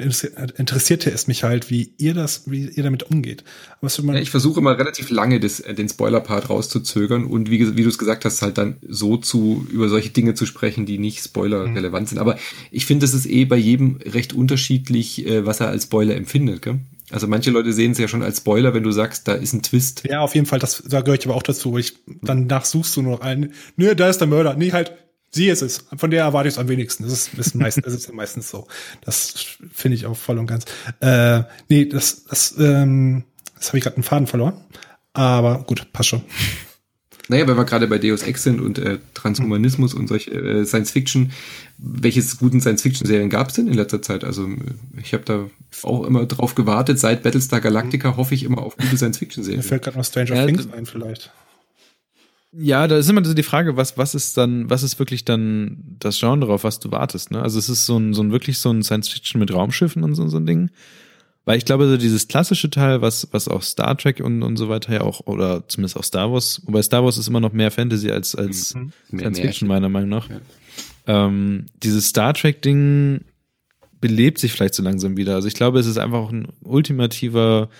[0.58, 3.44] interessierte es mich halt, wie ihr das, wie ihr damit umgeht.
[3.80, 7.88] Ja, ich versuche mal relativ lange das, äh, den Spoiler-Part rauszuzögern und wie, wie du
[7.88, 12.08] es gesagt hast, halt dann so zu über solche Dinge zu sprechen, die nicht Spoiler-relevant
[12.08, 12.18] sind.
[12.18, 12.38] Aber
[12.72, 16.62] ich finde, es ist eh bei jedem recht unterschiedlich, äh, was er als Spoiler empfindet.
[16.62, 16.80] Gell?
[17.10, 19.62] Also manche Leute sehen es ja schon als Spoiler, wenn du sagst, da ist ein
[19.62, 20.02] Twist.
[20.08, 21.78] Ja, auf jeden Fall, das, da gehöre ich aber auch dazu.
[21.78, 23.52] Ich, danach suchst du nur noch einen.
[23.76, 24.54] Nö, da ist der Mörder.
[24.54, 24.92] Nee, halt,
[25.32, 25.84] sie ist es.
[25.96, 27.04] Von der erwarte ich es am wenigsten.
[27.04, 28.66] Das ist, ist, meist, das ist meistens so.
[29.04, 29.34] Das
[29.72, 30.64] finde ich auch voll und ganz.
[31.00, 33.24] Äh, nee, das, das, ähm,
[33.56, 34.54] das habe ich gerade einen Faden verloren.
[35.14, 36.22] Aber gut, passt schon.
[37.28, 41.32] Naja, weil wir gerade bei Deus Ex sind und äh, Transhumanismus und solche äh, Science-Fiction,
[41.78, 44.24] welches guten Science-Fiction-Serien gab es denn in letzter Zeit?
[44.24, 44.48] Also
[45.00, 45.46] ich habe da
[45.82, 46.98] auch immer drauf gewartet.
[46.98, 49.62] Seit Battlestar Galactica hoffe ich immer auf gute Mir Science-Fiction-Serien.
[49.62, 51.32] fällt gerade noch Stranger Ja, Things ein, vielleicht.
[52.54, 55.96] Ja, da ist immer so die Frage, was, was ist dann, was ist wirklich dann
[55.98, 57.40] das Genre, auf was du wartest, ne?
[57.40, 60.28] Also es ist so ein, so ein wirklich so ein Science-Fiction mit Raumschiffen und so,
[60.28, 60.70] so ein Ding.
[61.44, 64.68] Weil ich glaube, so dieses klassische Teil, was, was auch Star Trek und, und so
[64.68, 67.70] weiter ja auch, oder zumindest auch Star Wars, wobei Star Wars ist immer noch mehr
[67.70, 69.34] Fantasy als, als Mehr Science Märchen.
[69.34, 70.28] Fiction, meiner Meinung nach.
[70.28, 70.40] Ja.
[71.06, 73.22] Ähm, dieses Star Trek-Ding
[74.00, 75.34] belebt sich vielleicht so langsam wieder.
[75.34, 77.70] Also ich glaube, es ist einfach auch ein ultimativer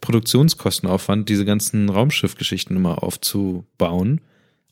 [0.00, 4.20] Produktionskostenaufwand, diese ganzen Raumschiffgeschichten immer aufzubauen.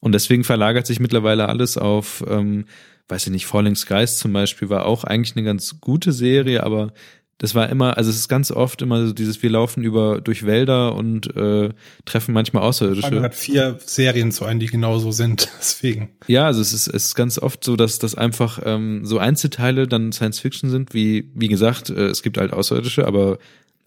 [0.00, 2.66] Und deswegen verlagert sich mittlerweile alles auf, ähm,
[3.08, 6.92] weiß ich nicht, Falling Skies zum Beispiel war auch eigentlich eine ganz gute Serie, aber
[7.38, 10.44] das war immer, also es ist ganz oft immer so dieses, wir laufen über durch
[10.44, 11.70] Wälder und äh,
[12.04, 13.22] treffen manchmal Außerirdische.
[13.22, 15.48] hat vier Serien zu ein, die genauso sind.
[15.60, 16.10] Deswegen.
[16.26, 19.86] Ja, also es ist, es ist ganz oft so, dass das einfach ähm, so Einzelteile
[19.86, 23.38] dann Science Fiction sind, wie, wie gesagt, äh, es gibt halt Außerirdische, aber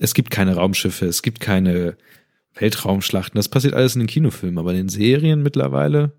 [0.02, 1.96] es gibt keine Raumschiffe, es gibt keine
[2.56, 3.38] Weltraumschlachten.
[3.38, 6.12] Das passiert alles in den Kinofilmen, aber in den Serien mittlerweile,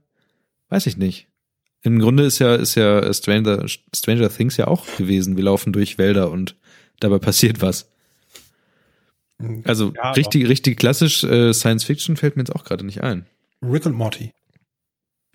[0.68, 1.26] weiß ich nicht.
[1.82, 5.36] Im Grunde ist ja, ist ja Stranger, Stranger Things ja auch gewesen.
[5.36, 6.54] Wir laufen durch Wälder und
[7.00, 7.90] dabei passiert was.
[9.64, 13.26] Also Ja, richtig, richtig klassisch äh, Science Fiction fällt mir jetzt auch gerade nicht ein.
[13.62, 14.30] Rick und Morty.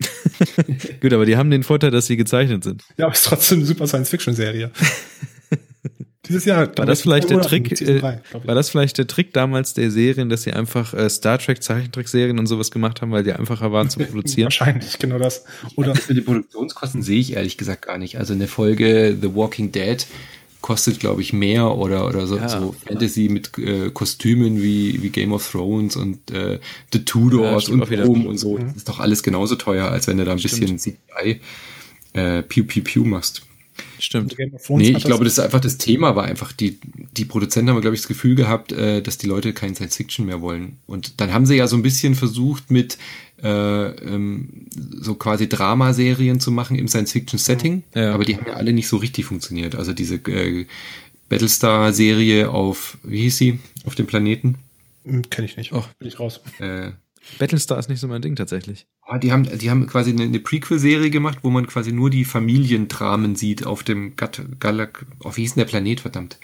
[1.02, 2.84] Gut, aber die haben den Vorteil, dass sie gezeichnet sind.
[2.96, 4.70] Ja, aber es ist trotzdem eine super Science-Fiction-Serie.
[6.28, 6.70] Dieses Jahr.
[6.76, 10.28] War das vielleicht der Trick, äh, drei, war das vielleicht der Trick damals der Serien,
[10.28, 13.88] dass sie einfach äh, Star Trek Zeichentrickserien und sowas gemacht haben, weil die einfacher waren
[13.90, 14.46] zu produzieren?
[14.46, 15.44] Wahrscheinlich, genau das.
[15.76, 18.18] Oder Das mit den Produktionskosten sehe ich ehrlich gesagt gar nicht.
[18.18, 20.06] Also eine Folge The Walking Dead
[20.60, 22.48] kostet, glaube ich, mehr oder, oder so, Ja.
[22.48, 26.58] so Fantasy mit äh, Kostümen wie, wie Game of Thrones und äh,
[26.92, 28.00] The Tudors stimmt und.
[28.00, 28.58] Rom und so.
[28.58, 31.40] Das ist doch alles genauso teuer, als wenn du da ein bisschen CGI
[32.12, 33.42] äh, Pew Pew Pew machst.
[33.98, 34.36] Stimmt.
[34.68, 36.78] Nee, ich glaube, das ist einfach das Thema war einfach, die,
[37.16, 40.26] die Produzenten haben, glaube ich, das Gefühl gehabt, äh, dass die Leute kein Science Fiction
[40.26, 40.78] mehr wollen.
[40.86, 42.98] Und dann haben sie ja so ein bisschen versucht, mit
[43.42, 44.66] äh, ähm,
[45.00, 48.14] so quasi Dramaserien zu machen im Science Fiction Setting, Ja.
[48.14, 49.74] aber die haben ja alle nicht so richtig funktioniert.
[49.74, 50.66] Also diese äh,
[51.28, 54.56] Battlestar-Serie auf, wie hieß sie, auf dem Planeten?
[55.30, 55.72] Kenne ich nicht.
[55.72, 55.84] Oh.
[55.98, 56.40] Bin ich raus.
[56.58, 56.90] Äh,
[57.38, 58.86] Battlestar ist nicht so mein Ding tatsächlich.
[59.02, 62.24] Ah, die haben, die haben quasi eine, eine Prequel-Serie gemacht, wo man quasi nur die
[62.24, 65.06] Familiendramen sieht auf dem Gat Galak.
[65.22, 66.38] Oh, wie hieß denn der Planet, verdammt?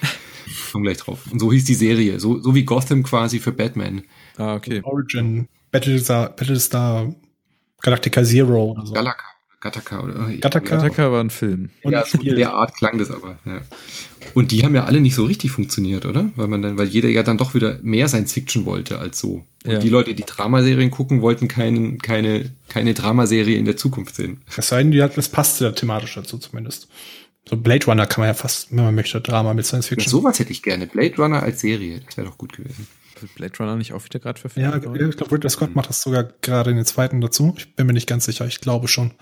[0.47, 1.21] Ich komm gleich drauf.
[1.31, 2.21] Und so hieß die Serie.
[2.21, 4.03] So, so wie Gotham quasi für Batman.
[4.37, 4.83] Ah, okay.
[4.85, 7.15] Origin, Battlestar, Battlestar
[7.81, 8.93] Galactica Zero oder so.
[8.93, 9.25] Galaka.
[9.65, 10.29] Gattaca oder.
[10.29, 10.77] ich- Gattaca.
[10.77, 11.71] Gattaca war ein Film.
[11.83, 13.39] Und ja, so in der Art klang das aber.
[13.47, 13.63] Ja.
[14.35, 16.31] Und die haben ja alle nicht so richtig funktioniert, oder?
[16.37, 19.45] Weil man dann, weil jeder ja dann doch wieder mehr Science Fiction wollte als so.
[19.65, 19.79] Und Ja.
[19.79, 24.43] die Leute, die Dramaserien gucken, wollten keinen, keine, keine Dramaserie in der Zukunft sehen.
[24.55, 26.89] Es sei denn, die hat, das passt ja thematisch dazu zumindest.
[27.49, 30.11] So Blade Runner kann man ja fast, wenn man möchte, Drama mit Science Ja, Fiction.
[30.11, 30.87] sowas hätte ich gerne.
[30.87, 32.87] Blade Runner als Serie, das wäre doch gut gewesen.
[33.21, 34.85] Wird Blade Runner nicht auch wieder gerade Ja, verfilmt?
[34.85, 35.09] worden?
[35.11, 37.55] ich glaube, Ridley Scott macht das sogar gerade in den zweiten dazu.
[37.57, 38.47] Ich bin mir nicht ganz sicher.
[38.47, 39.13] Ich glaube schon.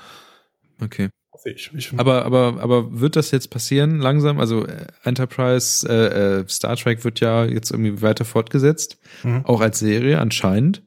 [0.83, 1.09] Okay.
[1.33, 1.71] Hoffe ich.
[1.75, 4.39] ich Aber, aber, aber wird das jetzt passieren langsam?
[4.39, 9.45] Also äh, Enterprise, äh, äh, Star Trek wird ja jetzt irgendwie weiter fortgesetzt, Mhm.
[9.47, 10.83] auch als Serie anscheinend.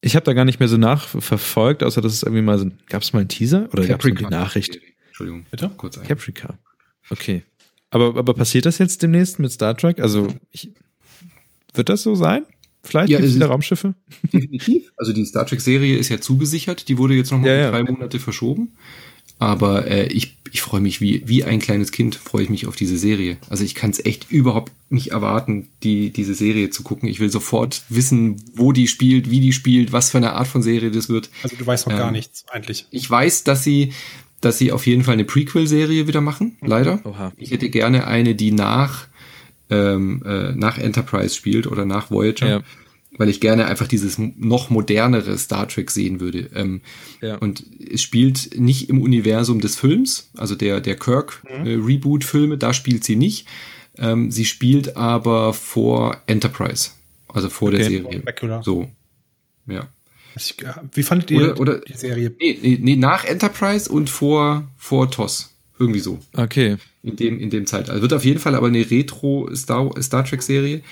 [0.00, 3.02] Ich habe da gar nicht mehr so nachverfolgt, außer dass es irgendwie mal so, gab
[3.02, 4.78] es mal einen Teaser oder gab es die Nachricht?
[5.08, 5.46] Entschuldigung.
[5.50, 5.70] Bitte?
[5.76, 6.06] Kurz ein.
[6.06, 6.58] Caprica.
[7.10, 7.42] Okay.
[7.90, 10.00] Aber, aber passiert das jetzt demnächst mit Star Trek?
[10.00, 10.72] Also ich,
[11.74, 12.44] wird das so sein?
[12.84, 13.94] Vielleicht Ja, wieder Raumschiffe?
[14.32, 14.92] Definitiv.
[14.96, 16.88] Also die Star Trek Serie ist ja zugesichert.
[16.88, 17.70] Die wurde jetzt noch mal Ja, um ja.
[17.82, 18.76] drei Monate verschoben.
[19.38, 22.76] Aber äh, ich, ich freue mich wie, wie ein kleines Kind, freue ich mich auf
[22.76, 23.36] diese Serie.
[23.50, 27.08] Also ich kann es echt überhaupt nicht erwarten, die, diese Serie zu gucken.
[27.08, 30.62] Ich will sofort wissen, wo die spielt, wie die spielt, was für eine Art von
[30.62, 31.28] Serie das wird.
[31.42, 32.86] Also du weißt noch ähm, gar nichts eigentlich.
[32.90, 33.92] Ich weiß, dass sie,
[34.40, 36.68] dass sie auf jeden Fall eine Prequel-Serie wieder machen, mhm.
[36.68, 37.00] leider.
[37.04, 37.32] Oha.
[37.36, 39.08] Ich hätte gerne eine, die nach,
[39.68, 42.48] ähm, äh, nach Enterprise spielt oder nach Voyager.
[42.48, 42.62] Ja
[43.18, 46.50] weil ich gerne einfach dieses noch modernere Star Trek sehen würde.
[46.54, 46.80] Ähm,
[47.20, 47.36] ja.
[47.36, 52.52] Und es spielt nicht im Universum des Films, also der, der Kirk-Reboot-Filme, mhm.
[52.52, 53.46] äh, da spielt sie nicht.
[53.98, 56.90] Ähm, sie spielt aber vor Enterprise,
[57.28, 57.78] also vor okay.
[57.78, 58.62] der Serie.
[58.62, 58.90] So,
[59.66, 59.88] ja.
[60.92, 62.30] Wie fandet ihr oder, oder, die Serie?
[62.38, 65.54] Nee, nee, nee, nach Enterprise und vor, vor TOS.
[65.78, 66.18] Irgendwie so.
[66.34, 66.76] Okay.
[67.02, 68.00] In dem, in dem Zeitalter.
[68.00, 70.82] Wird auf jeden Fall aber eine Retro-Star Star Trek-Serie.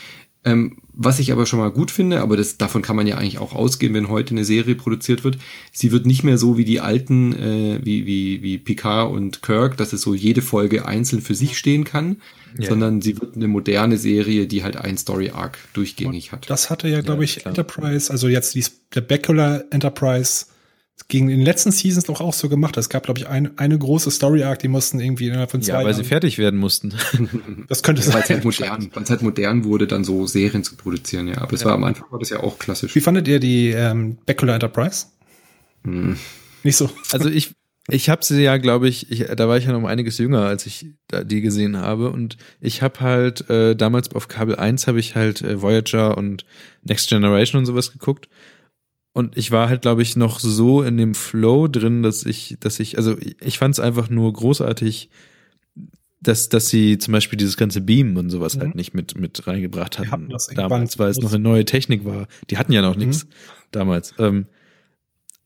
[0.45, 3.39] Ähm, was ich aber schon mal gut finde, aber das, davon kann man ja eigentlich
[3.39, 5.39] auch ausgehen, wenn heute eine Serie produziert wird.
[5.73, 9.77] Sie wird nicht mehr so wie die alten, äh, wie, wie, wie Picard und Kirk,
[9.77, 12.19] dass es so jede Folge einzeln für sich stehen kann,
[12.59, 12.69] yeah.
[12.69, 16.49] sondern sie wird eine moderne Serie, die halt ein Story-Arc durchgängig hat.
[16.49, 17.53] Das hatte ja, glaube ja, ich, klar.
[17.53, 18.65] Enterprise, also jetzt die,
[18.95, 20.47] der Bacula Enterprise
[21.09, 22.77] gegen den letzten Seasons doch auch so gemacht.
[22.77, 25.79] Es gab, glaube ich, ein, eine große Story-Arc, die mussten irgendwie innerhalb von zwei Ja,
[25.79, 25.97] weil Jahren.
[25.97, 26.95] sie fertig werden mussten.
[27.69, 28.15] das könnte ja, sein.
[28.15, 31.39] Weil es halt, modern, weil's halt modern wurde, dann so Serien zu produzieren, ja.
[31.39, 31.67] Aber es ja.
[31.67, 32.95] war am Anfang war das ja auch klassisch.
[32.95, 35.07] Wie fandet ihr die ähm, Bacula Enterprise?
[35.85, 36.17] Hm.
[36.63, 36.89] Nicht so.
[37.13, 37.53] Also ich,
[37.89, 40.47] ich habe sie ja, glaube ich, ich, da war ich ja noch um einiges jünger,
[40.47, 42.11] als ich da die gesehen habe.
[42.11, 46.47] Und ich habe halt äh, damals auf Kabel 1 habe ich halt äh, Voyager und
[46.83, 48.29] Next Generation und sowas geguckt.
[49.15, 52.81] Und ich war halt, glaube ich, noch so in dem Flow drin, dass ich, dass
[52.81, 55.09] ich, also ich fand es einfach nur großartig,
[56.21, 58.67] dass, dass sie zum Beispiel dieses ganze Beam und sowas halt mhm.
[58.71, 60.33] halt nicht mit, mit reingebracht hatten.
[60.33, 62.27] hatten damals, weil es noch eine neue Technik war.
[62.51, 63.03] Die hatten ja noch mhm.
[63.07, 63.29] nichts
[63.71, 64.15] damals.
[64.19, 64.47] Ähm,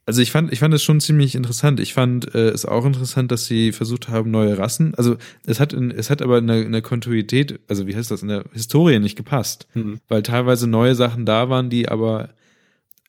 [0.06, 1.78] also ich fand, ich fand es schon ziemlich interessant.
[1.78, 4.94] Ich fand äh, es auch interessant, dass sie versucht haben, neue Rassen.
[4.94, 8.10] Also es hat, in, es hat aber in der, in der Kontinuität, also wie heißt
[8.10, 10.00] das, in der Historie nicht gepasst, mhm.
[10.08, 12.30] weil teilweise neue Sachen da waren, die aber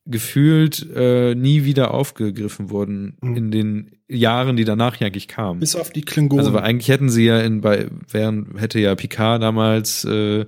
[0.06, 3.36] gefühlt äh, nie wieder aufgegriffen wurden mhm.
[3.36, 5.60] in den Jahren, die danach eigentlich kamen.
[5.60, 6.46] Bis auf die Klingonen.
[6.46, 10.46] Also eigentlich hätten sie ja in bei während hätte ja Picard damals äh,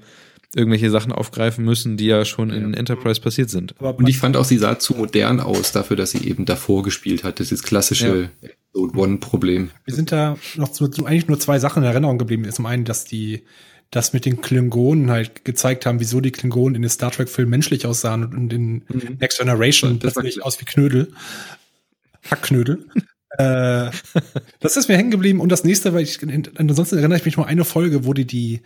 [0.55, 2.55] irgendwelche Sachen aufgreifen müssen, die ja schon ja.
[2.55, 3.79] in Enterprise passiert sind.
[3.79, 7.23] Und ich fand auch, sie sah zu modern aus dafür, dass sie eben davor gespielt
[7.23, 7.39] hat.
[7.39, 8.49] Das ist klassische ja.
[8.49, 9.71] Episode One-Problem.
[9.85, 12.49] Wir sind da noch zu, zu eigentlich nur zwei Sachen in Erinnerung geblieben.
[12.51, 13.43] Zum einen, dass die
[13.91, 17.85] das mit den Klingonen halt gezeigt haben, wieso die Klingonen in den Star Trek-Film menschlich
[17.85, 19.17] aussahen und in mhm.
[19.19, 21.13] Next Generation plötzlich aus wie Knödel.
[22.29, 22.85] Hackknödel.
[23.37, 23.91] äh,
[24.61, 25.41] das ist mir hängen geblieben.
[25.41, 26.19] Und das nächste, weil ich,
[26.55, 28.61] ansonsten erinnere ich mich nur eine Folge, wo die die,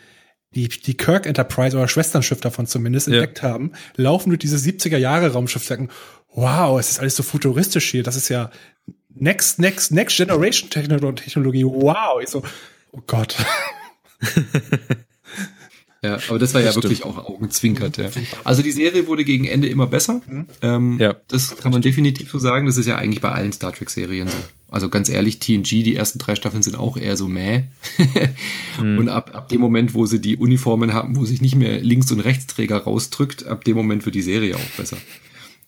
[0.53, 3.15] die, die Kirk Enterprise oder Schwesternschiff davon zumindest ja.
[3.15, 5.89] entdeckt haben, laufen durch dieses 70er Jahre Raumschiff, sagen,
[6.33, 8.03] wow, es ist alles so futuristisch hier.
[8.03, 8.51] Das ist ja
[9.15, 11.65] Next, Next, Next Generation Technologie.
[11.65, 12.21] Wow.
[12.21, 12.43] Ich so,
[12.91, 13.35] oh Gott.
[16.05, 16.83] Ja, aber das war das ja stimmt.
[16.83, 17.97] wirklich auch augenzwinkert.
[17.97, 18.09] Ja.
[18.43, 20.21] Also die Serie wurde gegen Ende immer besser.
[20.27, 20.45] Mhm.
[20.61, 21.15] Ähm, ja.
[21.27, 22.67] Das kann man definitiv so sagen.
[22.67, 24.37] Das ist ja eigentlich bei allen Star Trek-Serien so.
[24.69, 27.63] Also ganz ehrlich, TNG, die ersten drei Staffeln sind auch eher so mäh.
[28.81, 28.99] mhm.
[28.99, 32.11] Und ab, ab dem Moment, wo sie die Uniformen haben, wo sich nicht mehr Links-
[32.11, 34.97] und Rechtsträger rausdrückt, ab dem Moment wird die Serie auch besser.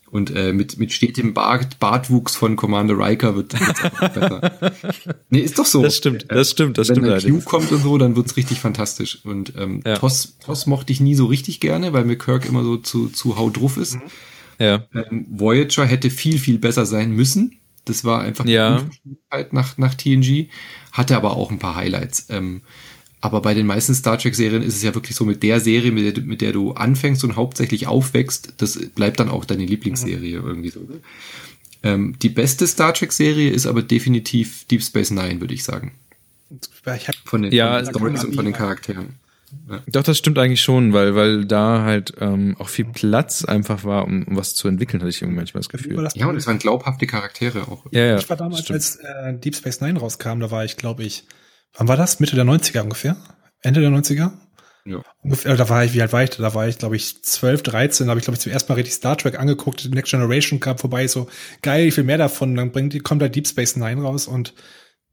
[0.10, 4.76] Und äh, mit, mit stetem Bart, Bartwuchs von Commander Riker wird es einfach besser.
[5.30, 5.84] Nee, ist doch so.
[5.84, 7.24] Das stimmt, das stimmt, das Wenn stimmt.
[7.26, 9.20] Wenn Q kommt und so, dann wird's richtig fantastisch.
[9.26, 9.98] Und ähm, ja.
[9.98, 13.38] Toss, Toss mochte ich nie so richtig gerne, weil mir Kirk immer so zu, zu
[13.38, 13.96] hau drauf ist.
[13.96, 14.02] Mhm.
[14.60, 14.86] Ja.
[14.94, 17.60] Ähm, Voyager hätte viel, viel besser sein müssen.
[17.86, 18.86] Das war einfach ja.
[19.52, 20.48] nach, nach TNG.
[20.92, 22.28] Hatte aber auch ein paar Highlights.
[22.30, 22.62] Ähm,
[23.19, 26.18] aber bei den meisten Star Trek-Serien ist es ja wirklich so, mit der Serie, mit
[26.18, 30.48] der, mit der du anfängst und hauptsächlich aufwächst, das bleibt dann auch deine Lieblingsserie mhm.
[30.48, 30.81] irgendwie so.
[30.81, 30.99] Ne?
[31.84, 35.94] Ähm, die beste Star Trek-Serie ist aber definitiv Deep Space Nine, würde ich sagen.
[37.26, 39.15] Von den, ja, Stories und von den Charakteren.
[39.69, 39.81] Ja.
[39.88, 44.06] Doch, das stimmt eigentlich schon, weil, weil da halt ähm, auch viel Platz einfach war,
[44.06, 46.07] um, um was zu entwickeln, hatte ich irgendwie manchmal das Gefühl.
[46.15, 47.85] Ja, und es waren glaubhafte Charaktere auch.
[47.91, 48.76] Ja, ja, ich war damals, stimmt.
[48.76, 51.23] als äh, Deep Space Nine rauskam, da war ich, glaube ich,
[51.73, 52.19] Wann war das?
[52.19, 53.18] Mitte der 90er ungefähr?
[53.61, 54.31] Ende der 90er?
[54.85, 55.03] Ja.
[55.22, 56.30] Ungefähr, da war ich, wie alt war ich?
[56.30, 58.76] Da war ich, glaube ich, 12, 13, da habe ich, glaube ich, zum ersten Mal
[58.76, 61.27] richtig Star Trek angeguckt, Next Generation kam vorbei, so
[61.61, 62.56] geil, ich will mehr davon.
[62.56, 64.53] Dann bringt die, kommt da Deep Space Nine raus und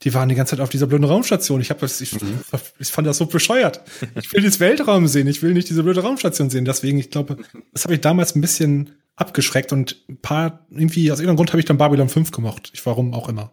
[0.03, 1.61] die waren die ganze Zeit auf dieser blöden Raumstation.
[1.61, 2.41] Ich, hab das, ich, mhm.
[2.79, 3.81] ich fand das so bescheuert.
[4.21, 6.65] Ich will das Weltraum sehen, ich will nicht diese blöde Raumstation sehen.
[6.65, 7.39] Deswegen, ich glaube,
[7.73, 11.61] das habe ich damals ein bisschen abgeschreckt und ein paar, irgendwie, aus irgendeinem Grund habe
[11.61, 12.71] ich dann Babylon 5 gemocht.
[12.75, 13.53] Ich warum auch immer.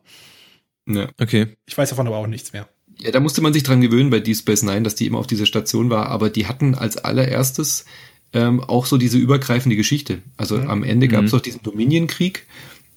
[0.88, 1.10] Ja.
[1.20, 1.56] Okay.
[1.66, 2.68] Ich weiß davon aber auch nichts mehr.
[3.04, 5.28] Ja, da musste man sich dran gewöhnen bei Deep Space Nine, dass die immer auf
[5.28, 7.86] dieser Station war, aber die hatten als allererstes
[8.34, 10.20] ähm, auch so diese übergreifende Geschichte.
[10.38, 10.70] Also mhm.
[10.70, 11.38] am Ende gab es mhm.
[11.38, 12.46] doch diesen Dominion-Krieg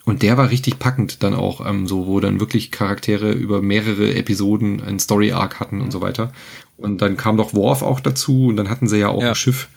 [0.04, 4.14] Und der war richtig packend dann auch, ähm, so wo dann wirklich Charaktere über mehrere
[4.14, 6.32] Episoden einen Story Arc hatten und so weiter.
[6.76, 9.30] Und dann kam doch Worf auch dazu und dann hatten sie ja auch Ja.
[9.30, 9.68] ein Schiff,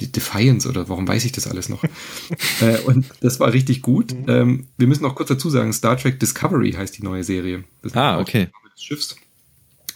[0.00, 1.82] die Defiance oder warum weiß ich das alles noch?
[2.60, 4.14] äh, und das war richtig gut.
[4.28, 7.64] Ähm, wir müssen noch kurz dazu sagen, Star Trek Discovery heißt die neue Serie.
[7.82, 8.48] Das Ah, auch okay.
[8.74, 9.16] des Schiffs.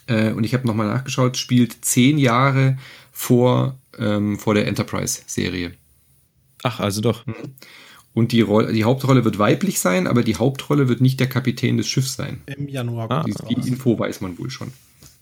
[0.06, 2.78] Äh, und ich habe nochmal nachgeschaut, spielt zehn Jahre
[3.12, 5.72] vor, ähm, vor der Enterprise-Serie.
[6.62, 7.24] Ach, also doch.
[8.12, 11.76] Und die, Rolle, die Hauptrolle wird weiblich sein, aber die Hauptrolle wird nicht der Kapitän
[11.76, 12.40] des Schiffs sein.
[12.46, 13.10] Im Januar.
[13.10, 13.24] Ah.
[13.24, 13.68] Die, die.
[13.68, 14.72] Info weiß man wohl schon.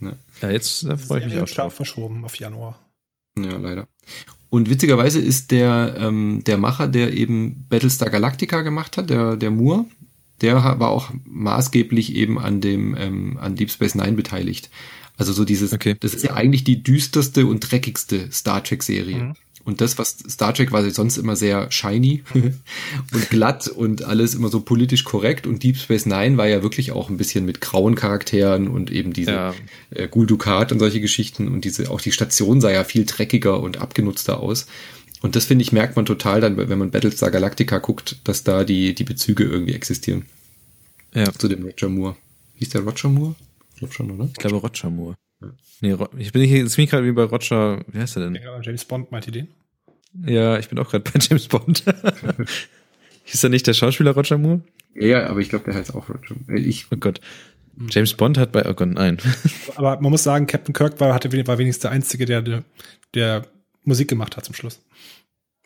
[0.01, 0.17] Ne?
[0.41, 1.75] Ja, jetzt da freue ich mich auch drauf.
[1.75, 2.79] verschoben auf Januar.
[3.37, 3.89] Ja, leider.
[4.49, 9.51] Und witzigerweise ist der, ähm, der Macher, der eben Battlestar Galactica gemacht hat, der, der
[9.51, 9.87] Moore,
[10.41, 14.71] der war auch maßgeblich eben an dem, ähm, an Deep Space Nine beteiligt.
[15.17, 15.97] Also so dieses, Okay.
[16.01, 19.35] das ist ja eigentlich die düsterste und dreckigste Star Trek Serie.
[19.65, 24.49] Und das, was Star Trek war sonst immer sehr shiny und glatt und alles immer
[24.49, 25.47] so politisch korrekt.
[25.47, 29.15] Und Deep Space Nine war ja wirklich auch ein bisschen mit grauen Charakteren und eben
[29.15, 29.55] diese Ja.
[29.91, 31.49] äh, Gul Dukat und solche Geschichten.
[31.49, 34.67] Und diese, auch die Station sah ja viel dreckiger und abgenutzter aus.
[35.25, 38.63] Und das finde ich, merkt man total dann, wenn man Battlestar Galactica guckt, dass da
[38.63, 40.27] die, die Bezüge irgendwie existieren
[41.15, 42.17] Ja, zu dem Roger Moore.
[42.57, 43.35] Hieß der Roger Moore?
[43.73, 44.27] Ich glaube schon, oder?
[44.27, 45.15] ich glaube Roger Moore.
[45.81, 48.25] Nee, Ro ich bin hier, jetzt bin ich gerade wie bei Roger, wie heißt er
[48.25, 48.35] denn?
[48.35, 49.49] Ja, James Bond meinte den.
[50.27, 51.85] Ja, ich bin auch gerade bei James Bond.
[53.25, 54.61] Ist er nicht der Schauspieler Roger Moore?
[54.95, 56.37] Ja, ja, aber ich glaube, der heißt auch Roger.
[56.51, 57.23] Äh, Ich, Oh Gott.
[57.89, 59.17] James Bond hat bei, oh Gott, nein.
[59.77, 62.63] Aber man muss sagen, Captain Kirk war, hatte, war wenigstens der Einzige, der,
[63.15, 63.47] der
[63.85, 64.81] Musik gemacht hat zum Schluss.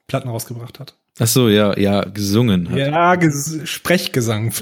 [0.09, 0.95] Platten rausgebracht hat.
[1.21, 2.77] Ach so, ja, ja, gesungen hat.
[2.79, 4.53] Ja, Ges Sprechgesang.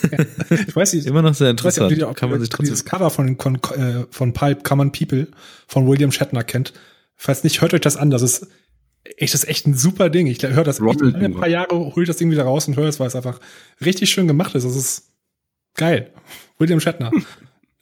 [0.50, 1.06] ich weiß nicht.
[1.06, 1.98] Immer noch sehr Ich weiß nicht, ob interessant.
[1.98, 2.64] ihr auch Kann man sich trotzdem.
[2.66, 5.28] dieses Cover von, von, äh, von Pulp Common People
[5.68, 6.72] von William Shatner kennt.
[7.16, 8.10] Falls nicht, hört euch das an.
[8.10, 8.46] Das ist
[9.16, 10.26] echt, das ist echt ein super Ding.
[10.26, 11.28] Ich höre das echt Moore.
[11.30, 13.38] paar Jahre, hol ich das Ding wieder raus und höre es, weil es einfach
[13.84, 14.64] richtig schön gemacht ist.
[14.64, 15.12] Das ist
[15.74, 16.10] geil.
[16.58, 17.10] William Shatner.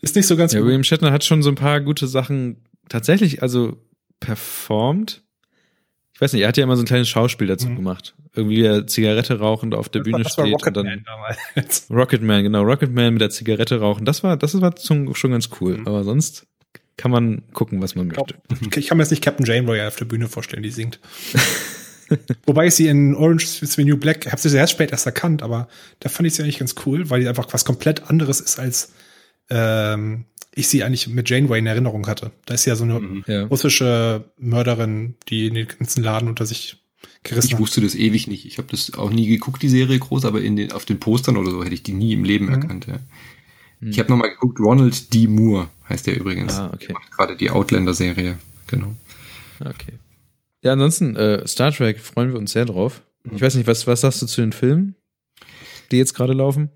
[0.02, 0.66] Ist nicht so ganz Ja, gut.
[0.66, 3.78] William Shatner hat schon so ein paar gute Sachen tatsächlich, also
[4.20, 5.22] performt.
[6.24, 7.76] Ich weiß nicht, er hat ja immer so ein kleines Schauspiel dazu Mhm.
[7.76, 8.14] gemacht.
[8.34, 11.64] Irgendwie Zigarette rauchend auf der Das Bühne war steht und Rocketman dann.
[11.90, 14.06] Rocketman, genau, Rocketman mit der Zigarette rauchen.
[14.06, 15.76] Das war, das war schon, schon ganz cool.
[15.76, 15.86] Mhm.
[15.86, 16.46] Aber sonst
[16.96, 18.80] kann man gucken, was man Ich, glaub, möchte.
[18.80, 20.98] ich kann mir jetzt nicht Captain Janeway auf der Bühne vorstellen, die singt.
[22.46, 25.42] Wobei ich sie in Orange is the New Black, habe sie sehr spät erst erkannt,
[25.42, 25.68] aber
[26.00, 28.92] da fand ich sie eigentlich ganz cool, weil die einfach was komplett anderes ist, als
[29.50, 32.30] ähm, ich sie eigentlich mit Janeway in Erinnerung hatte.
[32.46, 33.44] Da ist sie ja so eine Ja.
[33.46, 36.76] russische Mörderin, die den ganzen Laden unter sich
[37.22, 37.60] gerissen ich hat.
[37.60, 38.46] wusste das ewig nicht.
[38.46, 41.36] Ich habe das auch nie geguckt, die Serie groß, aber in den, auf den Postern
[41.36, 42.52] oder so hätte ich die nie im Leben Mhm.
[42.52, 42.86] erkannt.
[42.86, 42.98] Ja.
[43.80, 45.26] Ich habe nochmal geguckt, Ronald D.
[45.26, 46.54] Moore heißt der übrigens.
[46.54, 46.86] Ah, okay.
[46.88, 48.38] Der macht gerade die Outlander-Serie.
[48.68, 48.94] Genau.
[49.60, 49.94] Okay.
[50.62, 53.02] Ja, ansonsten, äh, Star Trek freuen wir uns sehr drauf.
[53.24, 53.36] Mhm.
[53.36, 54.94] Ich weiß nicht, was, was sagst du zu den Filmen,
[55.90, 56.70] die jetzt gerade laufen?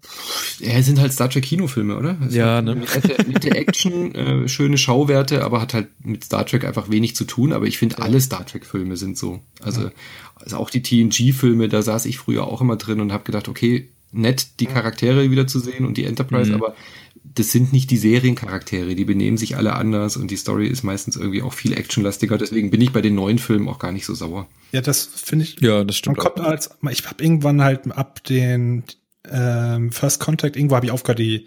[0.61, 2.17] Ja, sind halt Star Trek Kinofilme, oder?
[2.27, 2.77] Es Ja, ne?
[2.77, 7.25] Nette, nette Action, äh, schöne Schauwerte, aber hat halt mit Star Trek einfach wenig zu
[7.25, 7.53] tun.
[7.53, 9.41] Aber ich finde, alle Star Trek-Filme sind so.
[9.61, 9.91] Also,
[10.37, 13.89] also auch die TNG-Filme, da saß ich früher auch immer drin und habe gedacht, okay,
[14.11, 16.57] nett, die Charaktere wieder zu sehen und die Enterprise, Mhm.
[16.57, 16.75] aber
[17.39, 21.17] das sind nicht die Seriencharaktere, die benehmen sich alle anders und die Story ist meistens
[21.17, 22.39] irgendwie auch viel actionlastiger.
[22.39, 24.49] Deswegen bin ich bei den neuen Filmen auch gar nicht so sauer.
[24.73, 25.61] Ja, das finde ich.
[25.61, 26.19] Ja, das Man stimmt.
[26.19, 28.83] kommt als, ich habe irgendwann halt ab den
[29.31, 31.47] ähm, First Contact, irgendwo habe ich aufgehört, die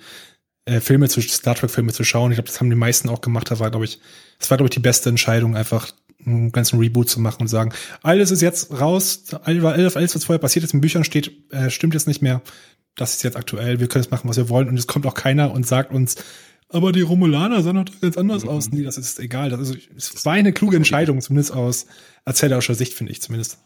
[0.65, 2.31] äh, Filme zu Star Trek Filme zu schauen.
[2.31, 3.51] Ich glaube, das haben die meisten auch gemacht.
[3.51, 3.99] Das war, glaube ich,
[4.39, 5.91] das war, glaube ich, die beste Entscheidung, einfach
[6.25, 7.73] einen ganzen Reboot zu machen und sagen,
[8.03, 11.95] alles ist jetzt raus, alles, alles was vorher passiert ist, in Büchern steht, äh, stimmt
[11.95, 12.41] jetzt nicht mehr.
[12.95, 14.67] Das ist jetzt aktuell, wir können jetzt machen, was wir wollen.
[14.67, 16.15] Und es kommt auch keiner und sagt uns,
[16.69, 18.71] aber die Romulaner sahen doch ganz anders aus.
[18.71, 19.49] Nee, das ist egal.
[19.49, 21.85] Das ist, es war eine kluge Entscheidung, zumindest aus
[22.25, 23.57] erzählerischer Sicht, finde ich zumindest.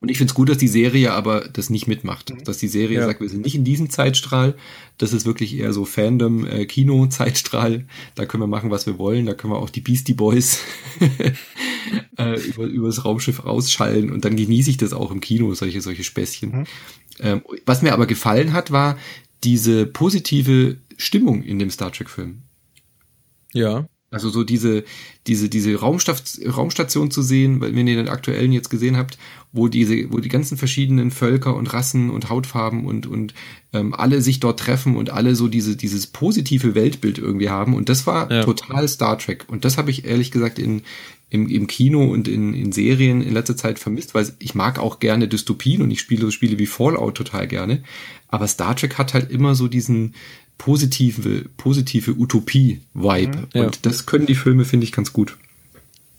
[0.00, 2.32] Und ich finde es gut, dass die Serie aber das nicht mitmacht.
[2.44, 3.06] Dass die Serie Ja.
[3.06, 4.54] sagt, wir sind nicht in diesem Zeitstrahl.
[4.96, 6.66] Das ist wirklich eher so Fandom, äh.
[6.66, 9.26] Da können wir machen, was wir wollen.
[9.26, 10.60] Da können wir auch die Beastie Boys
[12.16, 14.12] äh, über, übers Raumschiff rausschallen.
[14.12, 16.66] Und dann genieße ich das auch im Kino, solche, solche Späßchen.
[17.20, 18.96] Ähm, was mir aber gefallen hat, war
[19.44, 22.42] diese positive Stimmung in dem Star Trek-Film.
[23.52, 23.86] Ja.
[24.10, 24.84] Also so diese,
[25.26, 29.18] diese, diese Raumstadt, Raumstation zu sehen, weil wenn ihr den aktuellen jetzt gesehen habt,
[29.52, 33.34] wo diese, wo die ganzen verschiedenen Völker und Rassen und Hautfarben und, und
[33.74, 37.74] ähm, alle sich dort treffen und alle so diese, dieses positive Weltbild irgendwie haben.
[37.74, 38.44] Und das war Ja.
[38.44, 39.44] total Star Trek.
[39.48, 40.82] Und das habe ich ehrlich gesagt in,
[41.30, 44.98] im, im Kino und in, in Serien in letzter Zeit vermisst, weil ich mag auch
[44.98, 47.82] gerne Dystopien und ich spiele so Spiele wie Fallout total gerne.
[48.28, 50.14] Aber Star Trek hat halt immer so diesen
[50.56, 53.48] positive, positive Utopie-Vibe.
[53.54, 53.64] Ja.
[53.64, 55.36] Und das können die Filme, finde ich, ganz gut.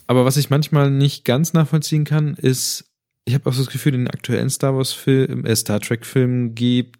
[0.07, 2.85] Aber was ich manchmal nicht ganz nachvollziehen kann, ist,
[3.25, 6.05] ich habe auch so das Gefühl, in den aktuellen Star Wars Film, äh, Star Trek
[6.05, 6.99] Filmen gibt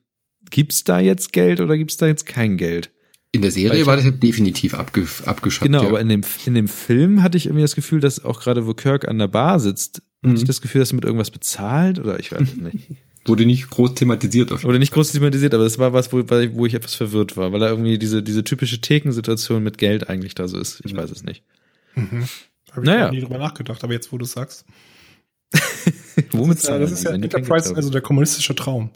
[0.49, 2.91] gibt's da jetzt Geld oder gibt's da jetzt kein Geld?
[3.31, 5.64] In der Serie war das ja definitiv abge, abgeschafft.
[5.64, 5.89] Genau, ja.
[5.89, 8.73] aber in dem, in dem Film hatte ich irgendwie das Gefühl, dass auch gerade, wo
[8.73, 10.30] Kirk an der Bar sitzt, mhm.
[10.30, 12.88] hatte ich das Gefühl, dass er mit irgendwas bezahlt oder ich weiß es nicht.
[13.26, 14.51] Wurde nicht groß thematisiert.
[14.51, 17.51] Auf Wurde nicht groß thematisiert, aber das war was, wo, wo ich etwas verwirrt war,
[17.51, 20.81] weil da irgendwie diese, diese typische Thekensituation mit Geld eigentlich da so ist.
[20.84, 20.97] Ich mhm.
[20.97, 21.43] weiß es nicht.
[21.95, 22.27] Mhm.
[22.72, 23.11] Habe ich naja.
[23.11, 24.65] nie drüber nachgedacht, aber jetzt, wo du es sagst.
[26.31, 28.91] Womit das ist ja, das ist ja Enterprise, also der kommunistische Traum.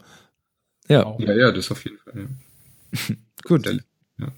[0.88, 1.16] Ja.
[1.18, 2.14] Ja, ja, das auf jeden Fall.
[2.16, 3.14] Ja.
[3.44, 3.66] Gut.
[4.18, 4.28] Ja.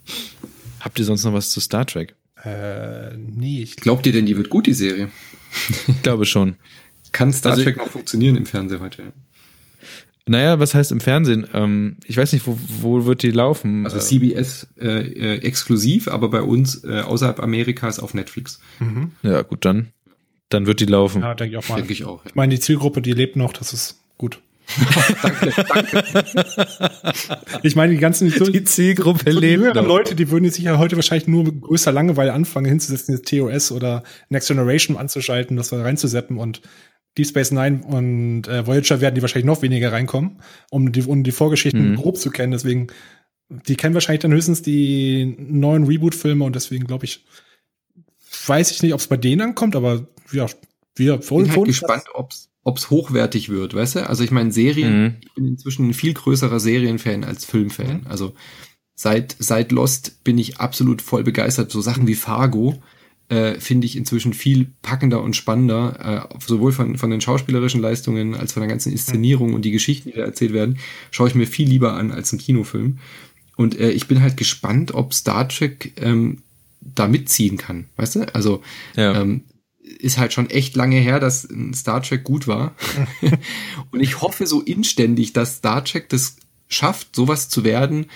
[0.80, 2.14] Habt ihr sonst noch was zu Star Trek?
[2.44, 3.62] Äh, nee.
[3.62, 5.10] Ich Glaubt ihr denn, die wird gut, die Serie?
[5.88, 6.56] ich glaube schon.
[7.12, 9.12] Kann Star also Trek noch funktionieren im Fernsehen heute?
[10.28, 11.46] Naja, was heißt im Fernsehen?
[11.54, 13.84] Ähm, ich weiß nicht, wo, wo wird die laufen?
[13.84, 18.60] Also CBS äh, äh, exklusiv, aber bei uns äh, außerhalb Amerikas auf Netflix.
[18.80, 19.12] Mhm.
[19.22, 19.92] Ja, gut, dann.
[20.48, 21.22] Dann wird die laufen.
[21.22, 21.76] Ja, denke ich auch mal.
[21.76, 22.24] Denke ich auch.
[22.24, 22.30] Ja.
[22.30, 24.00] Ich meine, die Zielgruppe, die lebt noch, das ist.
[25.22, 26.66] Danke, danke.
[27.62, 29.74] Ich meine, die ganzen die Zielgruppe so lebt.
[29.74, 34.02] Leute, die würden jetzt sicher heute wahrscheinlich nur mit größer Langeweile anfangen, hinzusetzen, TOS oder
[34.28, 36.62] Next Generation anzuschalten, das reinzuseppen und
[37.16, 41.22] Deep Space Nine und äh, Voyager werden die wahrscheinlich noch weniger reinkommen, um die, um
[41.22, 41.96] die Vorgeschichten mhm.
[41.96, 42.52] grob zu kennen.
[42.52, 42.88] Deswegen,
[43.48, 47.24] die kennen wahrscheinlich dann höchstens die neuen Reboot-Filme und deswegen glaube ich,
[48.46, 50.46] weiß ich nicht, ob es bei denen ankommt, aber ja,
[50.94, 52.04] wir Ich bin halt gespannt,
[52.66, 54.08] ob's ob's hochwertig wird, weißt du?
[54.08, 55.14] Also ich meine, Serien, mhm.
[55.20, 58.00] ich bin inzwischen ein viel größerer Serienfan als Filmfan.
[58.00, 58.06] Mhm.
[58.06, 58.34] Also
[58.94, 61.70] seit, seit Lost bin ich absolut voll begeistert.
[61.70, 62.82] So Sachen wie Fargo,
[63.28, 68.34] äh, finde ich inzwischen viel packender und spannender, äh, sowohl von, von den schauspielerischen Leistungen
[68.34, 70.78] als von der ganzen Inszenierung und die Geschichten, die da erzählt werden,
[71.10, 72.98] schaue ich mir viel lieber an als ein Kinofilm.
[73.56, 76.42] Und äh, ich bin halt gespannt, ob Star Trek ähm,
[76.80, 78.34] da mitziehen kann, weißt du?
[78.34, 78.62] Also
[78.96, 79.20] ja.
[79.20, 79.42] ähm,
[79.98, 82.74] ist halt schon echt lange her, dass Star Trek gut war.
[83.90, 86.36] und ich hoffe so inständig, dass Star Trek das
[86.68, 88.06] schafft, sowas zu werden,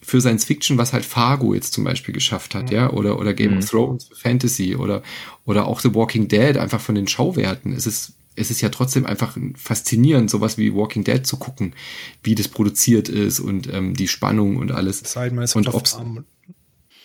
[0.00, 2.76] für Science Fiction, was halt Fargo jetzt zum Beispiel geschafft hat, mhm.
[2.76, 3.58] ja, oder, oder Game mhm.
[3.58, 5.02] of Thrones für Fantasy oder,
[5.44, 7.74] oder auch The Walking Dead, einfach von den Schauwerten.
[7.74, 11.74] Es ist, es ist ja trotzdem einfach faszinierend, sowas wie Walking Dead zu gucken,
[12.22, 15.02] wie das produziert ist und ähm, die Spannung und alles.
[15.54, 15.98] Und ob's,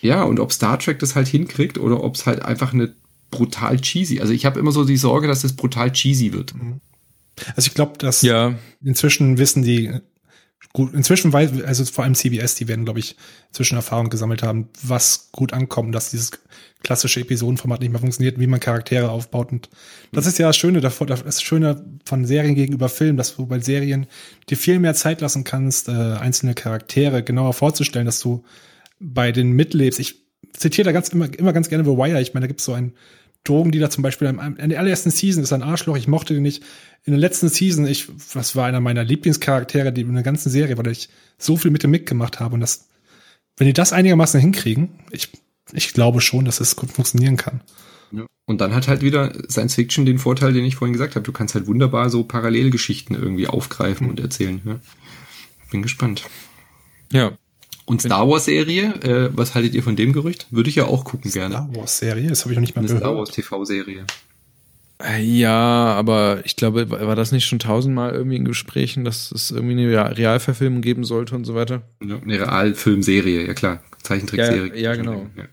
[0.00, 2.94] ja, und ob Star Trek das halt hinkriegt oder ob es halt einfach eine
[3.36, 4.20] brutal cheesy.
[4.20, 6.54] Also ich habe immer so die Sorge, dass es brutal cheesy wird.
[6.54, 6.80] Mhm.
[7.56, 8.54] Also ich glaube, dass ja.
[8.82, 9.90] inzwischen wissen die
[10.72, 13.16] gut, inzwischen weiß, also vor allem CBS, die werden, glaube ich,
[13.52, 16.32] zwischen Erfahrung gesammelt haben, was gut ankommt, dass dieses
[16.82, 19.52] klassische Episodenformat nicht mehr funktioniert, wie man Charaktere aufbaut.
[19.52, 19.70] Und
[20.12, 23.60] das ist ja das Schöne davor, das Schöne von Serien gegenüber Filmen, dass du bei
[23.60, 24.06] Serien
[24.50, 28.44] dir viel mehr Zeit lassen kannst, äh, einzelne Charaktere genauer vorzustellen, dass du
[29.00, 29.98] bei den mitlebst.
[29.98, 32.20] Ich zitiere da ganz immer, immer ganz gerne The Wire.
[32.20, 32.92] Ich meine, da gibt es so einen
[33.44, 36.42] Drogen, die da zum Beispiel in der allerersten Season ist ein Arschloch, ich mochte den
[36.42, 36.62] nicht.
[37.04, 40.78] In der letzten Season, ich, was war einer meiner Lieblingscharaktere, die in der ganzen Serie,
[40.78, 42.54] weil ich so viel mit dem Mick gemacht habe.
[42.54, 42.88] Und das,
[43.58, 45.28] wenn die das einigermaßen hinkriegen, ich,
[45.72, 47.60] ich glaube schon, dass es gut funktionieren kann.
[48.12, 48.24] Ja.
[48.46, 51.24] Und dann hat halt wieder Science Fiction den Vorteil, den ich vorhin gesagt habe.
[51.24, 54.10] Du kannst halt wunderbar so Parallelgeschichten irgendwie aufgreifen mhm.
[54.10, 54.62] und erzählen.
[54.64, 54.80] Ja.
[55.70, 56.24] Bin gespannt.
[57.12, 57.36] Ja,
[57.86, 60.46] und Star Wars Serie, äh, was haltet ihr von dem Gerücht?
[60.50, 61.66] Würde ich ja auch gucken Star gerne.
[61.66, 63.02] Star Wars Serie, das habe ich noch nicht mal Eine gehört.
[63.02, 64.06] Star Wars TV Serie.
[65.02, 69.50] Äh, ja, aber ich glaube, war das nicht schon tausendmal irgendwie in Gesprächen, dass es
[69.50, 71.82] irgendwie eine Realverfilmung geben sollte und so weiter?
[72.02, 73.82] Ja, eine Realfilmserie, ja klar.
[74.02, 74.68] Zeichentrickserie.
[74.68, 75.26] Ja, ja genau.
[75.36, 75.44] Ja.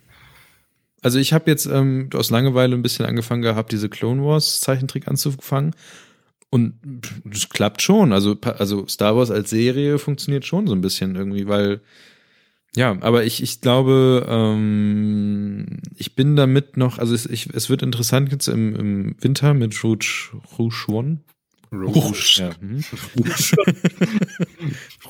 [1.02, 5.08] Also ich habe jetzt ähm, aus Langeweile ein bisschen angefangen gehabt, diese Clone Wars Zeichentrick
[5.08, 5.74] anzufangen.
[6.52, 6.74] Und
[7.32, 8.12] es klappt schon.
[8.12, 11.80] Also, also Star Wars als Serie funktioniert schon so ein bisschen irgendwie, weil
[12.76, 17.82] ja, aber ich, ich glaube, ähm, ich bin damit noch, also es, ich, es wird
[17.82, 21.20] interessant jetzt im, im Winter mit Rouge, Rouge One.
[21.74, 22.42] Rouge.
[22.42, 22.50] Ja.
[22.60, 22.84] Hm?
[23.18, 23.56] Rouge.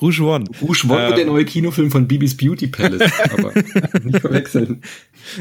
[0.00, 0.44] Rouge One.
[0.60, 3.52] Rouge One wird der neue Kinofilm von Bibis Beauty Palace, aber
[4.04, 4.80] nicht verwechseln.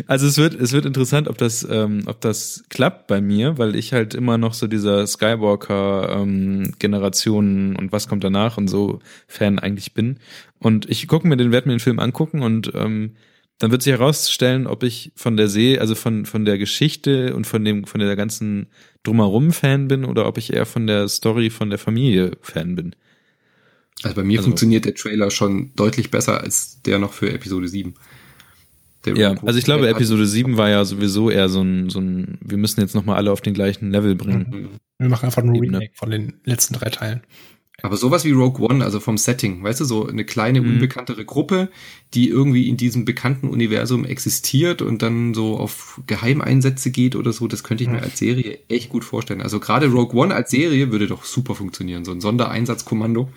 [0.07, 3.76] Also es wird, es wird interessant, ob das, ähm, ob das klappt bei mir, weil
[3.76, 8.99] ich halt immer noch so dieser Skywalker ähm, Generationen und was kommt danach und so
[9.27, 10.18] Fan eigentlich bin.
[10.57, 13.15] Und ich gucke mir den, werde mir den Film angucken und ähm,
[13.61, 17.45] dann wird sich herausstellen, ob ich von der See, also von, von der Geschichte und
[17.45, 18.72] von dem, von der ganzen
[19.03, 22.95] drumherum Fan bin oder ob ich eher von der Story von der Familie Fan bin.
[24.03, 27.68] Also bei mir also, funktioniert der Trailer schon deutlich besser als der noch für Episode
[27.68, 27.94] 7.
[29.06, 32.38] Der ja, also ich glaube, Episode 7 war ja sowieso eher so ein, so ein,
[32.41, 34.48] wir müssen jetzt nochmal alle auf den gleichen Level bringen.
[34.49, 34.69] Mhm.
[34.99, 37.22] Wir machen einfach ein Remake von den letzten drei Teilen.
[37.82, 40.74] Aber sowas wie Rogue One, also vom Setting, weißt du, so eine kleine, mhm.
[40.74, 41.70] unbekanntere Gruppe,
[42.14, 47.48] die irgendwie in diesem bekannten Universum existiert und dann so auf Geheimeinsätze geht oder so,
[47.48, 49.41] das könnte ich mir als Serie echt gut vorstellen.
[49.41, 53.30] Also gerade Rogue One als Serie würde doch super funktionieren, so ein Sondereinsatzkommando.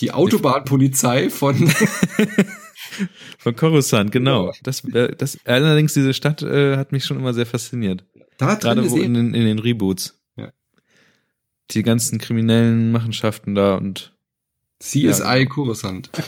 [0.00, 1.70] Die Autobahnpolizei von
[3.38, 4.52] Von Coruscant, genau.
[4.62, 8.04] Das, äh, das, allerdings, diese Stadt äh, hat mich schon immer sehr fasziniert.
[8.38, 10.17] da drin Gerade wo in, in den Reboots.
[11.70, 11.74] Ja.
[11.74, 14.14] Die ganzen kriminellen Machenschaften da und
[14.80, 16.10] CSI Coruscant.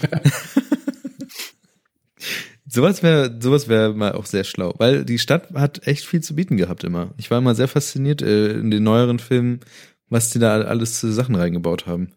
[2.66, 6.34] sowas wäre sowas wäre mal auch sehr schlau, weil die Stadt hat echt viel zu
[6.34, 7.14] bieten gehabt immer.
[7.16, 9.60] Ich war immer sehr fasziniert äh, in den neueren Filmen,
[10.08, 12.12] was die da alles zu Sachen reingebaut haben.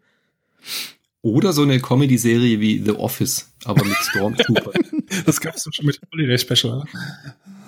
[1.22, 4.74] Oder so eine Comedy-Serie wie The Office, aber mit Stormtrooper.
[5.26, 6.74] Das gab es doch schon mit dem Holiday Special.
[6.74, 6.86] oder?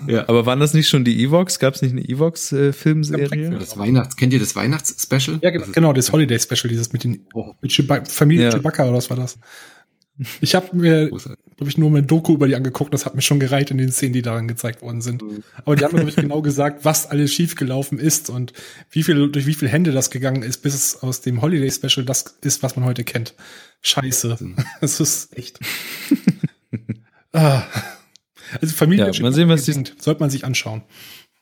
[0.07, 0.27] ja.
[0.29, 1.59] Aber waren das nicht schon die Evox?
[1.59, 3.51] Gab es nicht eine Evox-Filmserie?
[3.51, 5.39] Das Weihnachts, kennt ihr das Weihnachts-Special?
[5.41, 7.25] Ja, genau, genau, das Holiday Special, dieses mit den
[7.61, 8.51] mit Chewba Familie Ja.
[8.51, 9.37] Chewbacca oder was war das?
[10.39, 12.93] Ich habe mir, glaube ich, nur mal ein Doku über die angeguckt.
[12.93, 15.21] Das hat mir schon gereicht in den Szenen, die daran gezeigt worden sind.
[15.65, 18.53] Aber die haben mir glaube ich, genau gesagt, was alles schiefgelaufen ist und
[18.91, 22.05] wie viel durch wie viele Hände das gegangen ist, bis es aus dem Holiday Special
[22.05, 23.33] das ist, was man heute kennt.
[23.81, 24.37] Scheiße,
[24.81, 25.59] das ist echt.
[27.35, 27.63] ah.
[28.61, 30.83] Also Familie Ja, mal sehen, was die- sollte man sich anschauen.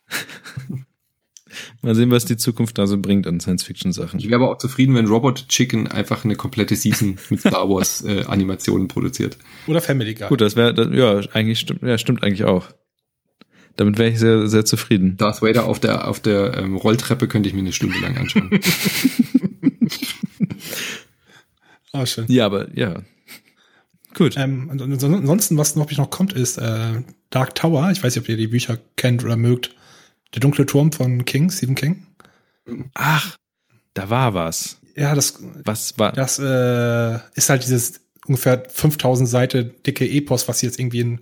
[1.83, 4.19] Mal sehen, was die Zukunft da so bringt an Science-Fiction-Sachen.
[4.19, 8.01] Ich wäre aber auch zufrieden, wenn Robot Chicken einfach eine komplette Season mit Star Wars
[8.05, 9.37] äh, Animationen produziert.
[9.67, 10.29] Oder Family Guy.
[10.29, 12.69] Gut, das wäre, ja, eigentlich stimmt, ja, stimmt eigentlich auch.
[13.75, 15.15] Damit wäre ich sehr, sehr zufrieden.
[15.17, 18.49] Darth Vader auf der auf der ähm, Rolltreppe könnte ich mir eine Stunde lang anschauen.
[21.95, 22.25] Ah, schön.
[22.27, 23.03] Ja, aber ja.
[24.13, 24.35] Gut.
[24.37, 27.89] Ähm, ansonsten, was noch, noch kommt, ist äh, Dark Tower.
[27.91, 29.75] Ich weiß nicht, ob ihr die Bücher kennt oder mögt.
[30.33, 32.05] Der dunkle Turm von King, Stephen King.
[32.93, 33.35] Ach,
[33.93, 34.79] da war was.
[34.95, 36.11] Ja, das, Was war?
[36.11, 41.21] das äh, ist halt dieses ungefähr 5000 Seite dicke Epos, was sie jetzt irgendwie in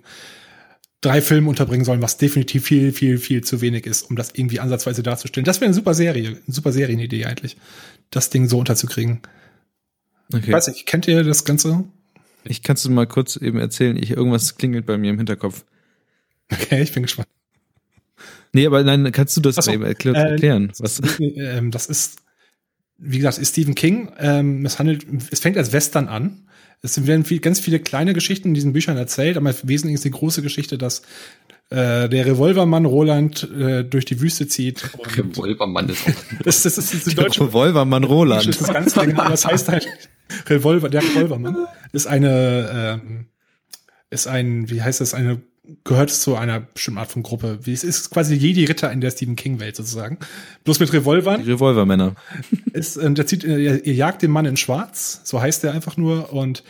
[1.00, 4.60] drei Filmen unterbringen sollen, was definitiv viel, viel, viel zu wenig ist, um das irgendwie
[4.60, 5.44] ansatzweise darzustellen.
[5.44, 7.56] Das wäre eine super Serie, eine super Serienidee eigentlich,
[8.10, 9.20] das Ding so unterzukriegen.
[10.28, 10.52] Ich Okay.
[10.52, 11.84] weiß nicht, kennt ihr das Ganze?
[12.44, 15.64] Ich kannst du mal kurz eben erzählen, ich, irgendwas klingelt bei mir im Hinterkopf.
[16.50, 17.28] Okay, ich bin gespannt.
[18.52, 20.72] Nee, aber nein, kannst du das so, eben erklär, äh, erklären?
[20.78, 21.00] Was?
[21.18, 22.18] ähm, das ist,
[22.98, 24.12] wie gesagt, ist Stephen King.
[24.18, 26.48] Ähm, es handelt, es fängt als Western an.
[26.82, 30.04] Es werden viel, ganz viele kleine Geschichten in diesen Büchern erzählt, aber im Wesentlichen ist
[30.04, 31.02] die große Geschichte, dass
[31.70, 34.90] äh, der Revolvermann Roland äh, durch die Wüste zieht.
[35.16, 36.12] Revolvermann ist auch.
[36.44, 38.46] das, das ist die deutsche Revolvermann das Roland.
[38.46, 39.86] ist ganz genau, das heißt halt
[40.48, 43.26] Revolver, der Revolvermann ist eine, ähm,
[44.10, 45.42] ist ein, wie heißt das, eine,
[45.84, 47.60] gehört zu einer bestimmten Art von Gruppe.
[47.62, 50.18] Wie es ist quasi Jedi Ritter in der Stephen King Welt sozusagen.
[50.64, 51.42] Bloß mit Revolvern.
[51.42, 52.14] Die Revolvermänner.
[52.72, 55.96] ist, ähm, der zieht, ihr, ihr jagt den Mann in Schwarz, so heißt er einfach
[55.96, 56.32] nur.
[56.32, 56.64] Und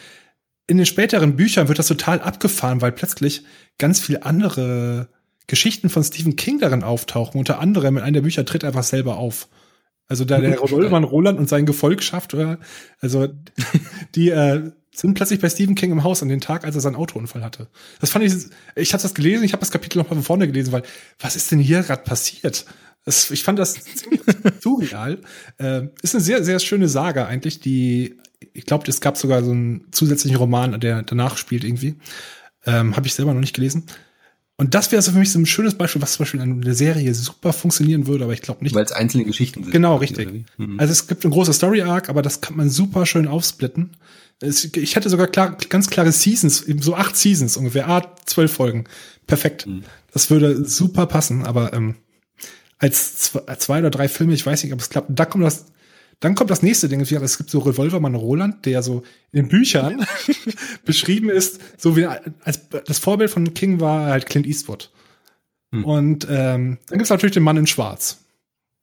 [0.67, 3.45] in den späteren Büchern wird das total abgefahren, weil plötzlich
[3.79, 5.09] ganz viele andere
[5.47, 7.39] Geschichten von Stephen King darin auftauchen.
[7.39, 9.49] Unter anderem in einem der Bücher tritt er einfach selber auf.
[10.13, 12.59] Also da der Revolvermann Roland und sein Gefolgschaft, oder,
[13.01, 13.29] also
[14.15, 16.97] die äh, sind plötzlich bei Stephen King im Haus an den Tag, als er seinen
[16.97, 17.69] Autounfall hatte.
[17.99, 18.35] Das fand ich,
[18.77, 20.83] ich habe das gelesen, ich habe das Kapitel noch mal von vorne gelesen, weil
[21.19, 22.67] was ist denn hier gerade passiert?
[23.07, 24.21] Das, ich fand das ziemlich
[24.61, 25.23] surreal.
[25.57, 28.19] Äh, ist eine sehr, sehr schöne Saga eigentlich, die,
[28.53, 31.95] ich glaube, es gab sogar so einen zusätzlichen Roman, der danach spielt irgendwie.
[32.67, 33.87] Ähm, habe ich selber noch nicht gelesen.
[34.63, 36.75] Und das wäre so für mich so ein schönes Beispiel, was zum Beispiel in einer
[36.75, 38.77] Serie super funktionieren würde, aber ich glaube nicht.
[38.77, 39.73] Weil es einzelne Geschichten sind.
[39.73, 40.45] Genau, richtig.
[40.57, 40.79] Mhm.
[40.79, 43.91] Also es gibt eine große Story-Arc, aber das kann man super schön aufsplitten.
[44.39, 48.53] Es, ich hätte sogar klar, ganz klare Seasons, eben so acht Seasons ungefähr, ah, zwölf
[48.53, 48.85] Folgen.
[49.27, 49.67] Perfekt.
[49.67, 49.83] Mhm.
[50.13, 51.97] Das würde super passen, aber ähm,
[52.79, 55.09] als zwei, als zwei oder drei Filme, ich weiß nicht, ob es klappt.
[55.11, 55.72] Da kommt das,
[56.23, 57.01] dann kommt das nächste Ding.
[57.01, 60.07] Es gibt so Revolvermann Roland, der so in Büchern
[60.85, 64.91] beschrieben ist, so wie als das Vorbild von King war halt Clint Eastwood.
[65.73, 65.85] Hm.
[65.85, 68.25] Und ähm, dann gibt's natürlich den Mann in Schwarz.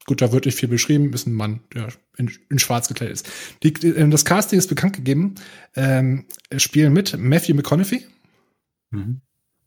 [0.06, 3.30] Gut, da wird nicht viel beschrieben, ist ein Mann, der in, in Schwarz gekleidet ist.
[3.64, 5.36] Die, ähm, das Casting ist bekannt gegeben.
[5.76, 6.26] Ähm,
[6.58, 8.06] spielen mit Matthew McConaughey
[8.92, 9.22] Mhm.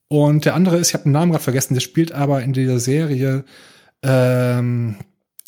[0.08, 2.80] und der andere ist, ich habe den Namen gerade vergessen, der spielt aber in dieser
[2.80, 3.44] Serie,
[4.02, 4.96] ähm,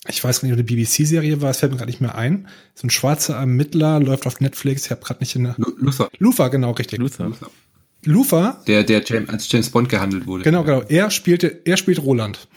[0.09, 2.48] ich weiß gar nicht, ob eine BBC-Serie war, es fällt mir gerade nicht mehr ein.
[2.74, 5.55] So ein schwarzer Ermittler läuft auf Netflix, ich habe gerade nicht in der.
[5.59, 6.09] Lu- Luther.
[6.18, 6.98] Luther, genau, richtig.
[6.98, 7.32] Luther.
[8.05, 10.44] Luther, Der, der James, als James Bond gehandelt wurde.
[10.44, 10.82] genau, genau.
[10.82, 12.48] Er spielte, er spielt Roland.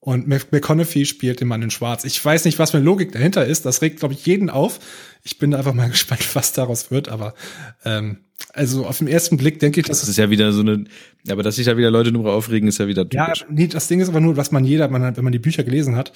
[0.00, 2.04] Und Mc- McConaughey spielt den Mann in Schwarz.
[2.04, 3.64] Ich weiß nicht, was für eine Logik dahinter ist.
[3.66, 4.78] Das regt, glaube ich, jeden auf.
[5.24, 7.08] Ich bin einfach mal gespannt, was daraus wird.
[7.08, 7.34] Aber
[7.84, 8.18] ähm,
[8.54, 10.84] also auf den ersten Blick denke ich, dass Das ist ja wieder so eine,
[11.28, 13.46] aber dass sich da wieder Leute drüber aufregen, ist ja wieder Ja, typisch.
[13.50, 15.94] nee, das Ding ist aber nur, was man jeder, man wenn man die Bücher gelesen
[15.96, 16.12] hat,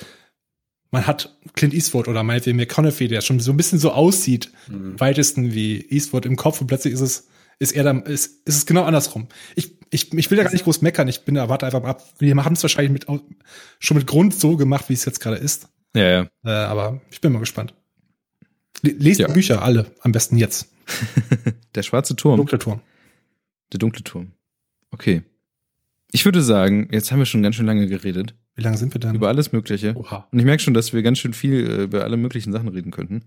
[0.93, 5.55] man hat Clint Eastwood oder meinetwegen McConaughey, der schon so ein bisschen so aussieht, weitesten
[5.55, 7.29] wie Eastwood im Kopf und plötzlich ist es,
[7.59, 9.27] ist er dann, ist, ist es genau andersrum.
[9.57, 11.91] Ich, ich, ich will da gar nicht groß meckern, ich bin da, warte einfach mal
[11.91, 12.05] ab.
[12.19, 13.07] Wir haben es wahrscheinlich mit,
[13.79, 15.69] schon mit Grund so gemacht, wie es jetzt gerade ist.
[15.97, 16.29] Ja, ja.
[16.45, 17.75] Äh, aber ich bin mal gespannt.
[18.83, 19.29] Lest ja.
[19.29, 20.71] Bücher alle, am besten jetzt.
[21.75, 22.37] Der schwarze Turm.
[22.37, 22.81] Dunkle Turm.
[23.73, 24.33] Der dunkle Turm.
[24.91, 25.23] Okay.
[26.11, 28.35] Ich würde sagen, jetzt haben wir schon ganz schön lange geredet.
[28.55, 29.15] Wie lange sind wir dann?
[29.15, 29.97] Über alles Mögliche.
[29.97, 30.29] Oha.
[30.31, 32.91] Und ich merke schon, dass wir ganz schön viel äh, über alle möglichen Sachen reden
[32.91, 33.25] könnten.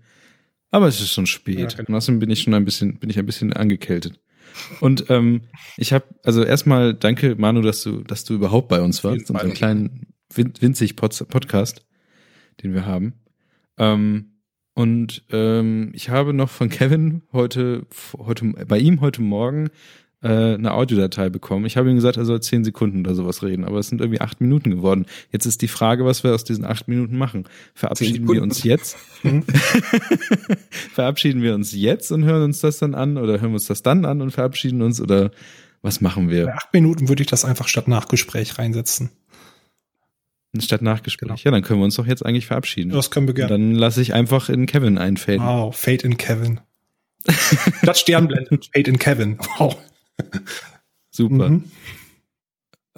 [0.70, 1.76] Aber es ist schon spät.
[1.78, 4.20] Ja, und außerdem bin ich schon ein bisschen, bin ich ein bisschen angekältet.
[4.80, 5.42] Und ähm,
[5.76, 9.52] ich habe, also erstmal danke, Manu, dass du, dass du überhaupt bei uns warst, unserem
[9.52, 11.86] kleinen winzig Podcast,
[12.62, 13.14] den wir haben.
[13.78, 14.32] Ähm,
[14.74, 17.86] und ähm, ich habe noch von Kevin heute,
[18.18, 19.70] heute bei ihm heute Morgen
[20.26, 21.66] äh, eine Audiodatei bekommen.
[21.66, 24.20] Ich habe ihm gesagt, er soll zehn Sekunden oder sowas reden, aber es sind irgendwie
[24.20, 25.06] acht Minuten geworden.
[25.30, 27.44] Jetzt ist die Frage, was wir aus diesen acht Minuten machen.
[27.74, 28.96] Verabschieden wir uns jetzt?
[29.22, 29.44] Mhm.
[30.92, 33.82] verabschieden wir uns jetzt und hören uns das dann an oder hören wir uns das
[33.82, 35.30] dann an und verabschieden uns oder
[35.80, 36.46] was machen wir?
[36.46, 39.10] Bei acht Minuten würde ich das einfach statt Nachgespräch reinsetzen.
[40.58, 41.28] Statt Nachgespräch.
[41.28, 41.40] Genau.
[41.44, 42.90] Ja, dann können wir uns doch jetzt eigentlich verabschieden.
[42.90, 43.50] Das können wir gerne.
[43.50, 45.42] Dann lasse ich einfach in Kevin einfaden.
[45.42, 46.60] Wow, Fate in Kevin.
[47.82, 48.58] das Sternblende.
[48.72, 49.38] Fate in Kevin.
[49.58, 49.76] Wow.
[51.10, 51.50] Super.
[51.50, 51.64] Mhm.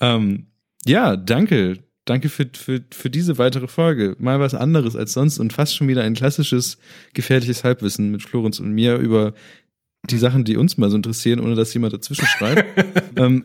[0.01, 0.47] Ähm,
[0.86, 1.78] ja, danke.
[2.05, 4.16] Danke für, für, für diese weitere Folge.
[4.19, 6.78] Mal was anderes als sonst und fast schon wieder ein klassisches
[7.12, 9.35] gefährliches Halbwissen mit Florenz und mir über
[10.09, 12.65] die Sachen, die uns mal so interessieren, ohne dass jemand dazwischen schreit.
[13.16, 13.45] ähm,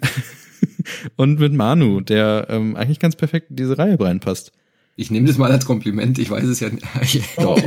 [1.18, 4.54] und mit Manu, der ähm, eigentlich ganz perfekt in diese Reihe reinpasst.
[4.96, 6.20] Ich nehme das mal als Kompliment.
[6.20, 7.24] Ich weiß es ja nicht.
[7.38, 7.60] doch,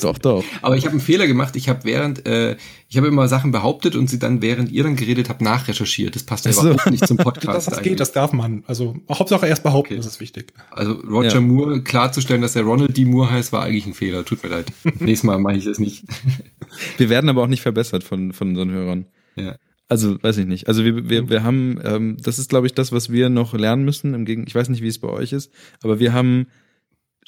[0.00, 0.44] doch, doch.
[0.62, 1.54] Aber ich habe einen Fehler gemacht.
[1.56, 2.56] Ich habe während, äh,
[2.88, 6.14] ich habe immer Sachen behauptet und sie dann während ihr dann geredet habt nachrecherchiert.
[6.14, 7.66] Das passt ja also, überhaupt nicht zum Podcast.
[7.66, 8.64] das, das geht, das darf man.
[8.66, 9.96] Also Hauptsache erst behaupten, okay.
[10.02, 10.54] das ist wichtig.
[10.70, 11.40] Also Roger ja.
[11.42, 13.04] Moore klarzustellen, dass er Ronald D.
[13.04, 14.24] Moore heißt, war eigentlich ein Fehler.
[14.24, 14.72] Tut mir leid.
[15.00, 16.04] Nächstes Mal mache ich das nicht.
[16.96, 19.06] Wir werden aber auch nicht verbessert von von unseren Hörern.
[19.36, 19.56] Ja.
[19.90, 20.68] Also weiß ich nicht.
[20.68, 23.84] Also wir, wir, wir haben, ähm, das ist glaube ich das, was wir noch lernen
[23.84, 24.14] müssen.
[24.14, 25.50] Im Gegen, ich weiß nicht, wie es bei euch ist,
[25.82, 26.46] aber wir haben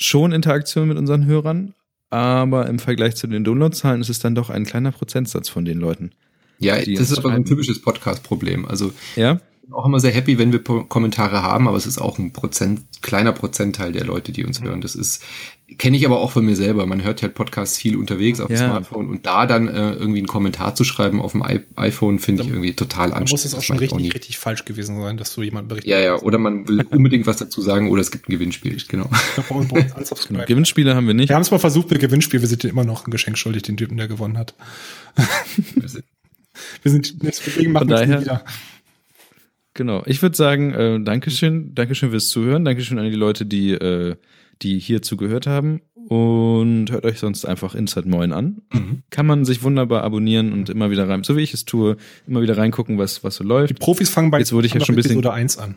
[0.03, 1.75] schon Interaktion mit unseren Hörern,
[2.11, 5.79] aber im Vergleich zu den Downloadzahlen ist es dann doch ein kleiner Prozentsatz von den
[5.79, 6.13] Leuten.
[6.59, 8.67] Ja, das ist aber ein typisches Podcast-Problem.
[8.67, 9.41] Also ja?
[9.71, 13.33] auch immer sehr happy, wenn wir Kommentare haben, aber es ist auch ein Prozent, kleiner
[13.33, 14.67] Prozentteil der Leute, die uns mhm.
[14.67, 14.81] hören.
[14.81, 15.25] Das ist,
[15.79, 16.87] kenne ich aber auch von mir selber.
[16.87, 18.69] Man hört halt Podcasts viel unterwegs auf dem ja.
[18.69, 22.43] Smartphone und da dann äh, irgendwie einen Kommentar zu schreiben auf dem I iPhone finde
[22.43, 23.29] ich irgendwie total anstrengend.
[23.29, 25.91] Da muss es auch schon richtig, auch richtig falsch gewesen sein, dass du jemand berichtet.
[25.91, 29.11] Ja, ja, oder man will unbedingt was dazu sagen oder es gibt ein Gewinnspiel, genau.
[29.49, 30.45] genau.
[30.47, 31.29] Gewinnspiele haben wir nicht.
[31.29, 33.77] Wir haben es mal versucht mit Gewinnspiel, wir sind immer noch ein Geschenk schuldig, den
[33.77, 34.55] Typen, der gewonnen hat.
[36.83, 38.45] wir sind, deswegen machen wir es wieder.
[39.75, 40.03] Genau.
[40.07, 44.17] Ich würde sagen, äh, Dankeschön, Dankeschön fürs Zuhören, Dankeschön an die Leute, die, äh,
[44.63, 48.63] die hier zugehört haben und hört euch sonst einfach Inside Moin an.
[48.73, 49.03] Mhm.
[49.11, 52.43] Kann man sich wunderbar abonnieren und immer wieder rein, so wie ich es tue, immer
[52.43, 53.71] wieder reingucken, was, was so läuft.
[53.71, 55.77] Die Profis fangen bei Jetzt wurde ich ja schon ein bisschen Episode 1 an.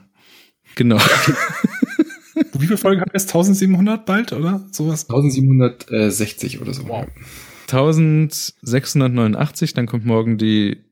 [0.75, 0.97] Genau.
[2.53, 3.23] wie viele Folgen hat es?
[3.23, 4.65] 1700 bald, oder?
[4.71, 5.09] Sowas?
[5.09, 6.87] 1760 oder so.
[6.87, 7.07] Wow.
[7.67, 10.85] 1689, dann kommt morgen die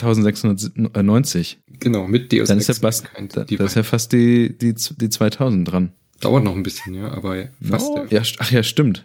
[0.00, 1.60] 1690.
[1.80, 3.04] Genau, mit Deus Dann ist ja, fast,
[3.34, 5.92] da, da ist ja fast die, die, die 2000 dran.
[6.22, 7.86] Dauert noch ein bisschen, ja, aber fast.
[7.86, 8.06] Oh.
[8.08, 8.22] Ja.
[8.38, 9.04] ach ja, stimmt.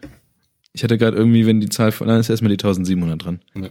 [0.72, 3.41] Ich hatte gerade irgendwie, wenn die Zahl von, dann ist erstmal die 1700 dran.
[3.56, 3.69] Ja.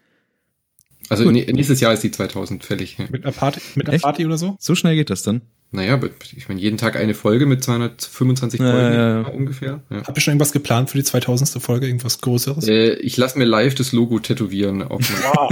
[1.09, 1.35] Also Gut.
[1.35, 2.99] nächstes Jahr ist die 2000 fällig.
[3.11, 4.57] Mit einer Party, mit einer Party oder so?
[4.59, 5.43] So schnell geht das dann?
[5.73, 6.01] Naja,
[6.37, 9.29] ich meine, jeden Tag eine Folge mit 225 Folgen ja, ja.
[9.29, 9.83] ungefähr.
[9.91, 10.05] Ja.
[10.05, 11.63] Habt ihr schon irgendwas geplant für die 2000.
[11.63, 11.87] Folge?
[11.87, 12.67] Irgendwas Größeres?
[12.69, 15.51] Äh, ich lasse mir live das Logo tätowieren, auf wow.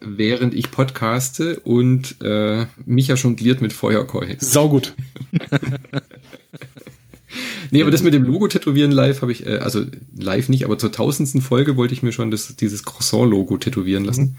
[0.00, 4.34] während ich podcaste und äh, Micha jongliert mit Feuerkeu.
[4.38, 4.94] Sau gut.
[7.70, 9.84] nee, aber das mit dem Logo tätowieren live habe ich, äh, also
[10.16, 14.38] live nicht, aber zur tausendsten Folge wollte ich mir schon das, dieses Croissant-Logo tätowieren lassen.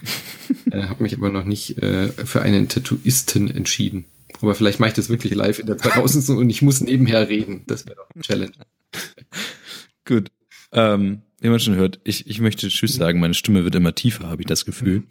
[0.66, 0.72] Mhm.
[0.72, 4.06] äh, habe mich aber noch nicht äh, für einen Tattooisten entschieden.
[4.41, 6.30] Aber vielleicht mache ich das wirklich live in der 2000.
[6.38, 7.64] und ich muss nebenher reden.
[7.68, 8.53] Das wäre doch eine Challenge.
[10.06, 10.32] Gut.
[10.72, 13.20] Ähm, wie man schon hört, ich, ich möchte Tschüss sagen.
[13.20, 15.03] Meine Stimme wird immer tiefer, habe ich das Gefühl.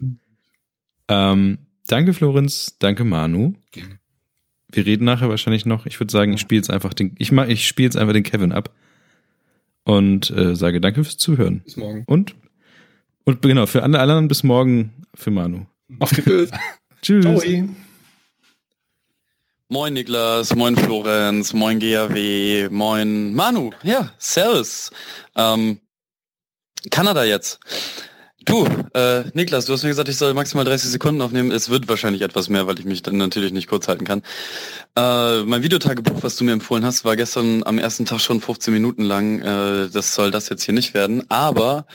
[1.07, 2.77] Ähm, danke, Florenz.
[2.79, 3.53] Danke, Manu.
[3.71, 4.00] Gerne.
[4.71, 5.85] Wir reden nachher wahrscheinlich noch.
[5.85, 8.23] Ich würde sagen, ich spiele jetzt einfach den, ich mach, ich spiele jetzt einfach den
[8.23, 8.71] Kevin ab
[9.83, 11.61] und äh, sage Danke fürs Zuhören.
[11.61, 12.03] Bis morgen.
[12.07, 12.35] Und
[13.23, 15.65] und genau für alle anderen bis morgen für Manu.
[15.99, 16.11] Auf.
[17.01, 17.23] Tschüss.
[17.23, 17.41] Ciao.
[19.69, 23.71] Moin Niklas, moin Florenz, moin GAW, moin Manu.
[23.83, 24.91] Ja, Servus.
[25.35, 25.79] Ähm,
[26.89, 27.57] Kanada jetzt.
[28.43, 31.51] Du, äh, Niklas, du hast mir gesagt, ich soll maximal 30 Sekunden aufnehmen.
[31.51, 34.23] Es wird wahrscheinlich etwas mehr, weil ich mich dann natürlich nicht kurz halten kann.
[34.95, 38.73] Äh, mein Videotagebuch, was du mir empfohlen hast, war gestern am ersten Tag schon 15
[38.73, 39.41] Minuten lang.
[39.41, 41.23] Äh, das soll das jetzt hier nicht werden.
[41.29, 41.85] Aber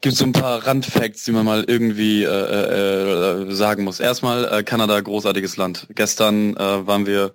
[0.00, 4.00] gibt so ein paar Randfacts, die man mal irgendwie äh, äh, äh, sagen muss.
[4.00, 5.86] Erstmal, äh, Kanada, großartiges Land.
[5.94, 7.32] Gestern äh, waren wir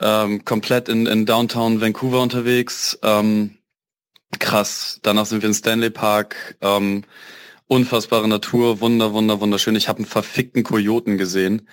[0.00, 2.98] ähm, komplett in, in Downtown Vancouver unterwegs.
[3.04, 3.58] Ähm,
[4.40, 4.98] krass.
[5.02, 6.56] Danach sind wir in Stanley Park.
[6.62, 7.04] Ähm,
[7.70, 9.76] unfassbare Natur, wunder, wunder, wunderschön.
[9.76, 11.68] Ich habe einen verfickten Kojoten gesehen.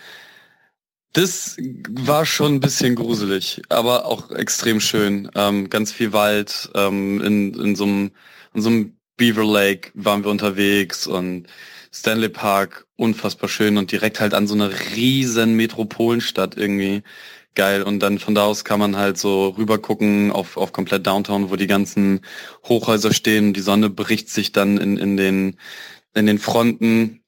[1.14, 1.58] Das
[1.90, 5.32] war schon ein bisschen gruselig, aber auch extrem schön.
[5.34, 6.70] Ähm, ganz viel Wald.
[6.76, 8.12] Ähm, in, in so einem
[8.54, 8.72] in so
[9.18, 11.48] Beaver Lake waren wir unterwegs und
[11.92, 17.02] Stanley Park unfassbar schön und direkt halt an so einer riesen Metropolenstadt irgendwie
[17.58, 17.84] geil.
[17.84, 21.50] Und dann von da aus kann man halt so rüber gucken auf, auf komplett Downtown,
[21.50, 22.22] wo die ganzen
[22.64, 23.54] Hochhäuser stehen.
[23.54, 25.58] Die Sonne bricht sich dann in, in den,
[26.14, 27.22] in den Fronten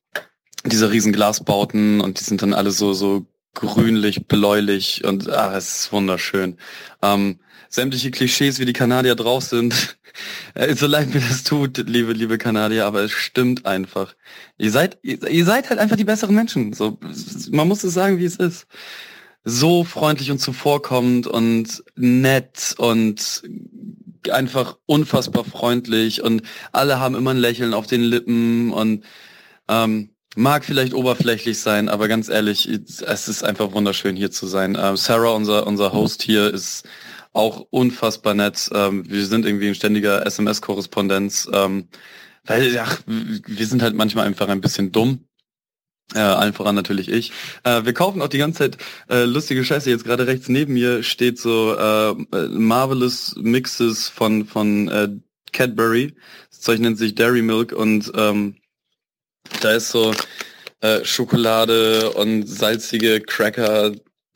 [0.66, 5.82] dieser riesen Glasbauten und die sind dann alle so, so grünlich, bläulich und ah, es
[5.82, 6.58] ist wunderschön.
[7.02, 7.40] Ähm,
[7.70, 9.98] sämtliche Klischees, wie die Kanadier drauf sind,
[10.54, 14.16] äh, so leid mir das tut, liebe, liebe Kanadier, aber es stimmt einfach.
[14.58, 16.74] Ihr seid, ihr, ihr seid halt einfach die besseren Menschen.
[16.74, 17.00] So,
[17.52, 18.68] man muss es sagen, wie es ist.
[19.44, 23.44] So freundlich und zuvorkommend und nett und
[24.30, 26.42] einfach unfassbar freundlich und
[26.72, 29.06] alle haben immer ein Lächeln auf den Lippen und
[29.68, 34.78] ähm, Mag vielleicht oberflächlich sein, aber ganz ehrlich, es ist einfach wunderschön hier zu sein.
[34.80, 36.88] Ähm, Sarah, unser, unser Host hier, ist
[37.34, 38.70] auch unfassbar nett.
[38.72, 41.88] Ähm, wir sind irgendwie in ständiger SMS-Korrespondenz, ähm,
[42.46, 45.26] weil ja, wir sind halt manchmal einfach ein bisschen dumm.
[46.16, 47.32] Äh, allen voran natürlich ich.
[47.64, 48.78] Äh, wir kaufen auch die ganze Zeit
[49.10, 49.90] äh, lustige Scheiße.
[49.90, 52.14] Jetzt gerade rechts neben mir steht so äh,
[52.48, 55.10] Marvelous Mixes von von äh,
[55.52, 56.16] Cadbury.
[56.50, 58.56] Das Zeug nennt sich Dairy Milk und ähm,
[59.62, 60.14] da ist so
[60.82, 63.92] äh, Schokolade und salzige Cracker,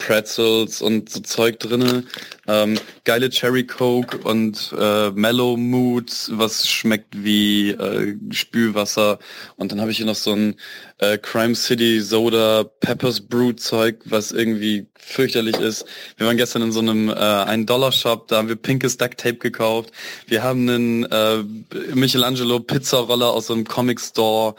[0.06, 2.04] Pretzels und so Zeug drinne.
[2.46, 9.20] Ähm, geile Cherry Coke und äh, Mellow Mood, was schmeckt wie äh, Spülwasser.
[9.56, 10.56] Und dann habe ich hier noch so ein
[10.98, 15.86] äh, Crime City Soda Peppers Brew Zeug, was irgendwie fürchterlich ist.
[16.18, 19.22] Wir waren gestern in so einem äh, 1 Dollar Shop, da haben wir pinkes Duct
[19.22, 19.92] Tape gekauft.
[20.28, 21.44] Wir haben einen äh,
[21.94, 24.56] Michelangelo Pizzaroller aus so einem Comic Store.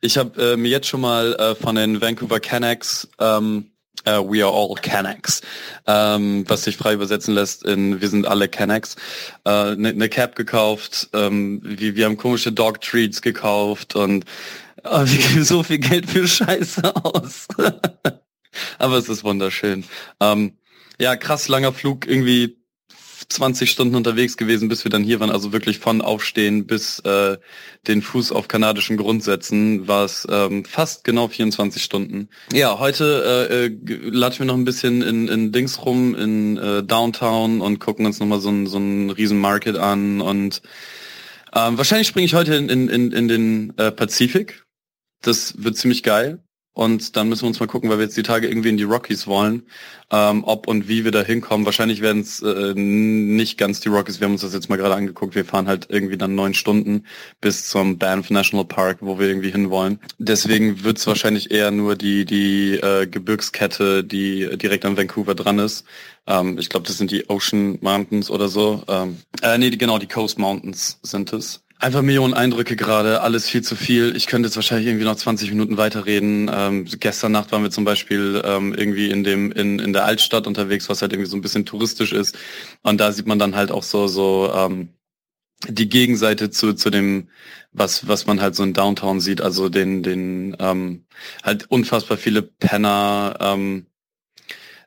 [0.00, 3.70] Ich habe äh, mir jetzt schon mal äh, von den Vancouver Canucks ähm,
[4.06, 5.42] uh, We are all Canucks,
[5.86, 8.96] ähm, was sich frei übersetzen lässt in Wir sind alle Canucks,
[9.44, 14.24] eine äh, ne, ne Cap gekauft, ähm, wir, wir haben komische Dog Treats gekauft und
[14.84, 17.48] äh, wir geben so viel Geld für Scheiße aus.
[18.78, 19.84] Aber es ist wunderschön.
[20.20, 20.56] Ähm,
[20.98, 22.56] ja, krass langer Flug, irgendwie
[23.28, 25.30] 20 Stunden unterwegs gewesen, bis wir dann hier waren.
[25.30, 27.36] Also wirklich von Aufstehen bis äh,
[27.86, 32.28] den Fuß auf kanadischen Grund setzen, war es ähm, fast genau 24 Stunden.
[32.52, 36.82] Ja, heute äh, äh, latschen wir noch ein bisschen in, in Dings rum, in äh,
[36.82, 40.62] Downtown und gucken uns nochmal so, ein, so einen riesen Market an und
[41.54, 44.64] ähm, wahrscheinlich springe ich heute in, in, in den äh, Pazifik.
[45.22, 46.45] Das wird ziemlich geil.
[46.76, 48.82] Und dann müssen wir uns mal gucken, weil wir jetzt die Tage irgendwie in die
[48.82, 49.62] Rockies wollen,
[50.10, 51.64] ähm, ob und wie wir da hinkommen.
[51.64, 54.20] Wahrscheinlich werden es äh, nicht ganz die Rockies.
[54.20, 55.34] Wir haben uns das jetzt mal gerade angeguckt.
[55.34, 57.06] Wir fahren halt irgendwie dann neun Stunden
[57.40, 60.00] bis zum Banff National Park, wo wir irgendwie hinwollen.
[60.18, 65.58] Deswegen wird es wahrscheinlich eher nur die die äh, Gebirgskette, die direkt an Vancouver dran
[65.58, 65.86] ist.
[66.26, 68.82] Ähm, ich glaube, das sind die Ocean Mountains oder so.
[68.86, 71.62] Ähm, äh, nee, genau, die Coast Mountains sind es.
[71.78, 74.16] Einfach Millionen Eindrücke gerade, alles viel zu viel.
[74.16, 76.50] Ich könnte jetzt wahrscheinlich irgendwie noch 20 Minuten weiterreden.
[76.52, 80.46] Ähm, gestern Nacht waren wir zum Beispiel ähm, irgendwie in dem in, in der Altstadt
[80.46, 82.38] unterwegs, was halt irgendwie so ein bisschen touristisch ist.
[82.82, 84.88] Und da sieht man dann halt auch so so ähm,
[85.68, 87.28] die Gegenseite zu zu dem
[87.72, 91.04] was was man halt so in Downtown sieht, also den den ähm,
[91.42, 93.36] halt unfassbar viele Penner.
[93.40, 93.95] Ähm, äh,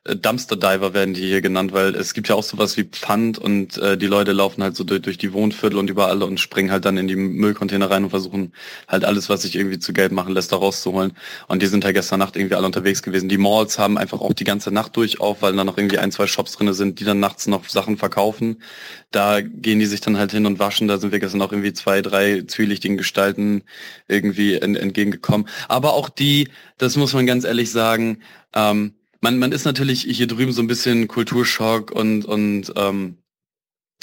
[0.06, 3.78] Dumpster Diver werden die hier genannt, weil es gibt ja auch sowas wie Pfand und
[3.78, 6.86] äh, die Leute laufen halt so durch, durch die Wohnviertel und überall und springen halt
[6.86, 8.54] dann in die Müllcontainer rein und versuchen
[8.88, 11.18] halt alles, was sich irgendwie zu Geld machen lässt, da rauszuholen.
[11.50, 13.28] Und die sind halt gestern Nacht irgendwie alle unterwegs gewesen.
[13.28, 16.14] Die Malls haben einfach auch die ganze Nacht durch auf, weil da noch irgendwie ein,
[16.14, 18.64] zwei Shops drinne sind, die dann nachts noch Sachen verkaufen.
[19.12, 20.88] Da gehen die sich dann halt hin und waschen.
[20.88, 23.64] Da sind wir gestern auch irgendwie zwei, drei zwielichtigen Gestalten
[24.08, 25.50] irgendwie entgegengekommen.
[25.68, 26.48] Aber auch die,
[26.78, 28.20] das muss man ganz ehrlich sagen,
[28.56, 33.18] ähm, man, man ist natürlich hier drüben so ein bisschen Kulturschock und, und ähm,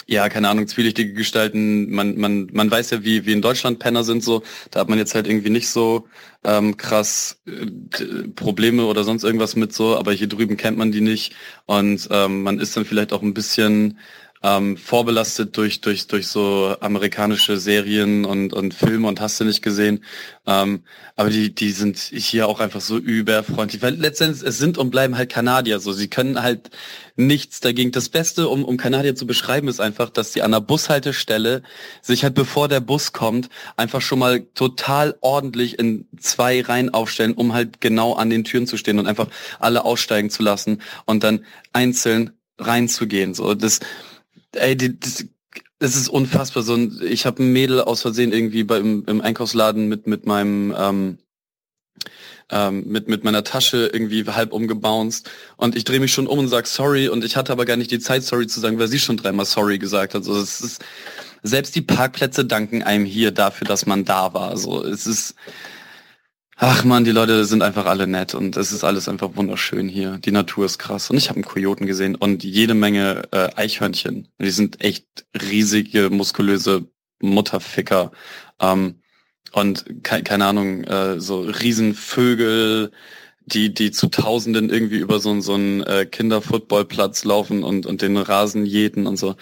[0.09, 1.91] ja, keine Ahnung, zwielichtige Gestalten.
[1.91, 4.43] Man, man, man weiß ja, wie, wie in Deutschland Penner sind so.
[4.71, 6.07] Da hat man jetzt halt irgendwie nicht so
[6.45, 7.67] ähm, krass äh,
[8.37, 11.35] Probleme oder sonst irgendwas mit so, aber hier drüben kennt man die nicht.
[11.65, 13.99] Und ähm, man ist dann vielleicht auch ein bisschen
[14.47, 19.61] ähm, vorbelastet durch, durch, durch so amerikanische Serien und, und Filme und hast du nicht
[19.61, 20.05] gesehen.
[20.47, 20.85] Ähm,
[21.17, 25.17] aber die, die sind hier auch einfach so überfreundlich, weil letztendlich es sind und bleiben
[25.17, 25.93] halt Kanadier so.
[25.93, 26.71] Sie können halt
[27.17, 27.91] nichts dagegen.
[27.91, 31.63] Das Beste, um, um Kanadier zu beschreiben, ist einfach, dass sie an der Bushaltestelle
[32.01, 37.33] sich halt bevor der Bus kommt, einfach schon mal total ordentlich in zwei Reihen aufstellen,
[37.33, 39.27] um halt genau an den Türen zu stehen und einfach
[39.59, 43.35] alle aussteigen zu lassen und dann einzeln reinzugehen.
[43.35, 43.81] So, das,
[44.57, 45.25] ey, die, das,
[45.79, 46.63] es ist unfassbar.
[46.63, 50.75] So ein, ich habe ein Mädel aus Versehen irgendwie beim im Einkaufsladen mit mit meinem
[50.77, 51.19] ähm,
[52.51, 56.49] ähm, mit mit meiner Tasche irgendwie halb umgebounced und ich drehe mich schon um und
[56.49, 58.99] sag sorry und ich hatte aber gar nicht die Zeit sorry zu sagen, weil sie
[58.99, 60.21] schon dreimal sorry gesagt hat.
[60.21, 60.85] Also es ist
[61.43, 64.57] selbst die Parkplätze danken einem hier dafür, dass man da war.
[64.57, 65.35] So es ist
[66.59, 70.17] Ach man, die Leute sind einfach alle nett und es ist alles einfach wunderschön hier.
[70.17, 74.29] Die Natur ist krass und ich habe einen Kojoten gesehen und jede Menge äh, Eichhörnchen.
[74.41, 75.07] Die sind echt
[75.39, 76.89] riesige, muskulöse
[77.21, 78.11] Mutterficker.
[78.59, 79.03] Ähm,
[79.53, 82.91] und ke keine Ahnung, äh, so Riesenvögel,
[83.45, 88.17] die, die zu Tausenden irgendwie über so, so einen äh, Kinderfootballplatz laufen und, und den
[88.17, 89.37] Rasen jäten und so.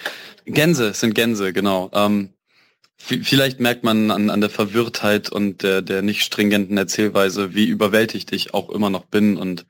[0.47, 1.91] Gänse, sind Gänse, genau.
[1.95, 2.31] Ähm,
[2.97, 8.33] Vielleicht merkt man an, an der Verwirrtheit und der, der nicht stringenten Erzählweise, wie überwältigt
[8.33, 9.37] ich auch immer noch bin.
[9.37, 9.67] Und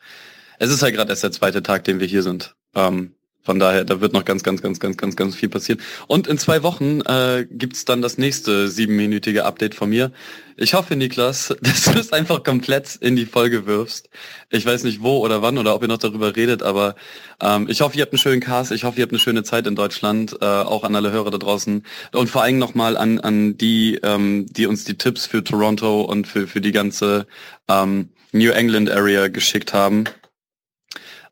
[0.59, 2.55] es ist halt gerade erst der zweite Tag, den wir hier sind.
[2.74, 3.13] Ähm,
[3.44, 5.80] von daher, da wird noch ganz, ganz, ganz, ganz, ganz, ganz viel passieren.
[6.06, 10.12] Und in zwei Wochen äh, gibt's dann das nächste siebenminütige Update von mir.
[10.56, 14.08] Ich hoffe, Niklas, dass du es einfach komplett in die Folge wirfst.
[14.48, 16.94] Ich weiß nicht wo oder wann oder ob ihr noch darüber redet, aber
[17.38, 18.72] ähm, ich hoffe, ihr habt einen schönen Cast.
[18.72, 21.36] Ich hoffe, ihr habt eine schöne Zeit in Deutschland, äh, auch an alle Hörer da
[21.36, 21.84] draußen.
[22.12, 26.26] Und vor allem nochmal an, an die, ähm, die uns die Tipps für Toronto und
[26.26, 27.26] für, für die ganze
[27.68, 30.04] ähm, New England Area geschickt haben.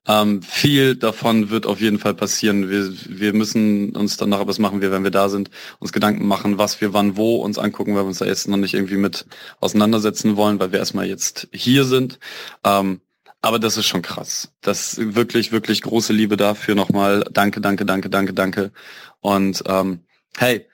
[0.07, 2.69] Ähm, viel davon wird auf jeden Fall passieren.
[2.69, 6.27] Wir, wir müssen uns dann nachher, was machen wir, wenn wir da sind, uns Gedanken
[6.27, 8.97] machen, was wir wann wo uns angucken, weil wir uns da jetzt noch nicht irgendwie
[8.97, 9.27] mit
[9.61, 12.19] auseinandersetzen wollen, weil wir erstmal jetzt hier sind.
[12.65, 13.01] Ähm,
[13.43, 14.53] aber das ist schon krass.
[14.61, 17.25] Das wirklich, wirklich große Liebe dafür nochmal.
[17.33, 18.73] Danke, danke, danke, danke, danke.
[19.21, 20.01] Und ähm,
[20.37, 20.67] hey,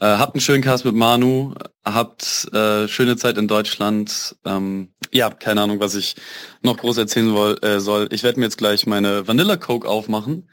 [0.00, 1.54] äh, habt einen schönen Cast mit Manu,
[1.84, 4.36] habt äh, schöne Zeit in Deutschland.
[4.44, 6.16] Ähm, ja, keine Ahnung, was ich
[6.62, 8.08] noch groß erzählen woll, äh, soll.
[8.10, 10.48] Ich werde mir jetzt gleich meine Vanilla Coke aufmachen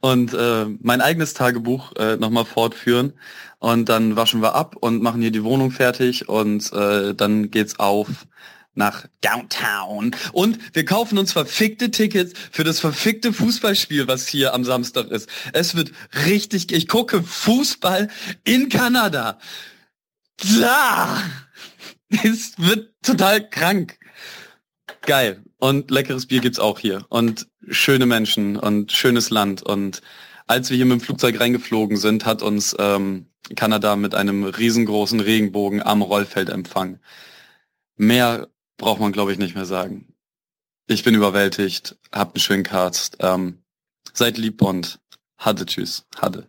[0.00, 3.12] und äh, mein eigenes Tagebuch äh, nochmal fortführen.
[3.60, 7.78] Und dann waschen wir ab und machen hier die Wohnung fertig und äh, dann geht's
[7.78, 8.26] auf
[8.78, 10.16] nach Downtown.
[10.32, 15.28] Und wir kaufen uns verfickte Tickets für das verfickte Fußballspiel, was hier am Samstag ist.
[15.52, 15.92] Es wird
[16.26, 18.08] richtig, ich gucke Fußball
[18.44, 19.38] in Kanada.
[20.38, 21.22] Klar!
[22.24, 23.98] Es wird total krank.
[25.02, 25.42] Geil.
[25.58, 27.04] Und leckeres Bier gibt's auch hier.
[27.10, 29.62] Und schöne Menschen und schönes Land.
[29.62, 30.00] Und
[30.46, 33.26] als wir hier mit dem Flugzeug reingeflogen sind, hat uns ähm,
[33.56, 37.00] Kanada mit einem riesengroßen Regenbogen am Rollfeld empfangen.
[37.96, 38.48] Mehr
[38.78, 40.14] braucht man, glaube ich, nicht mehr sagen.
[40.86, 43.18] Ich bin überwältigt, habt einen schönen Cast.
[43.20, 43.62] Ähm,
[44.14, 45.00] seid lieb und
[45.36, 46.06] hatte tschüss.
[46.16, 46.48] Hatte.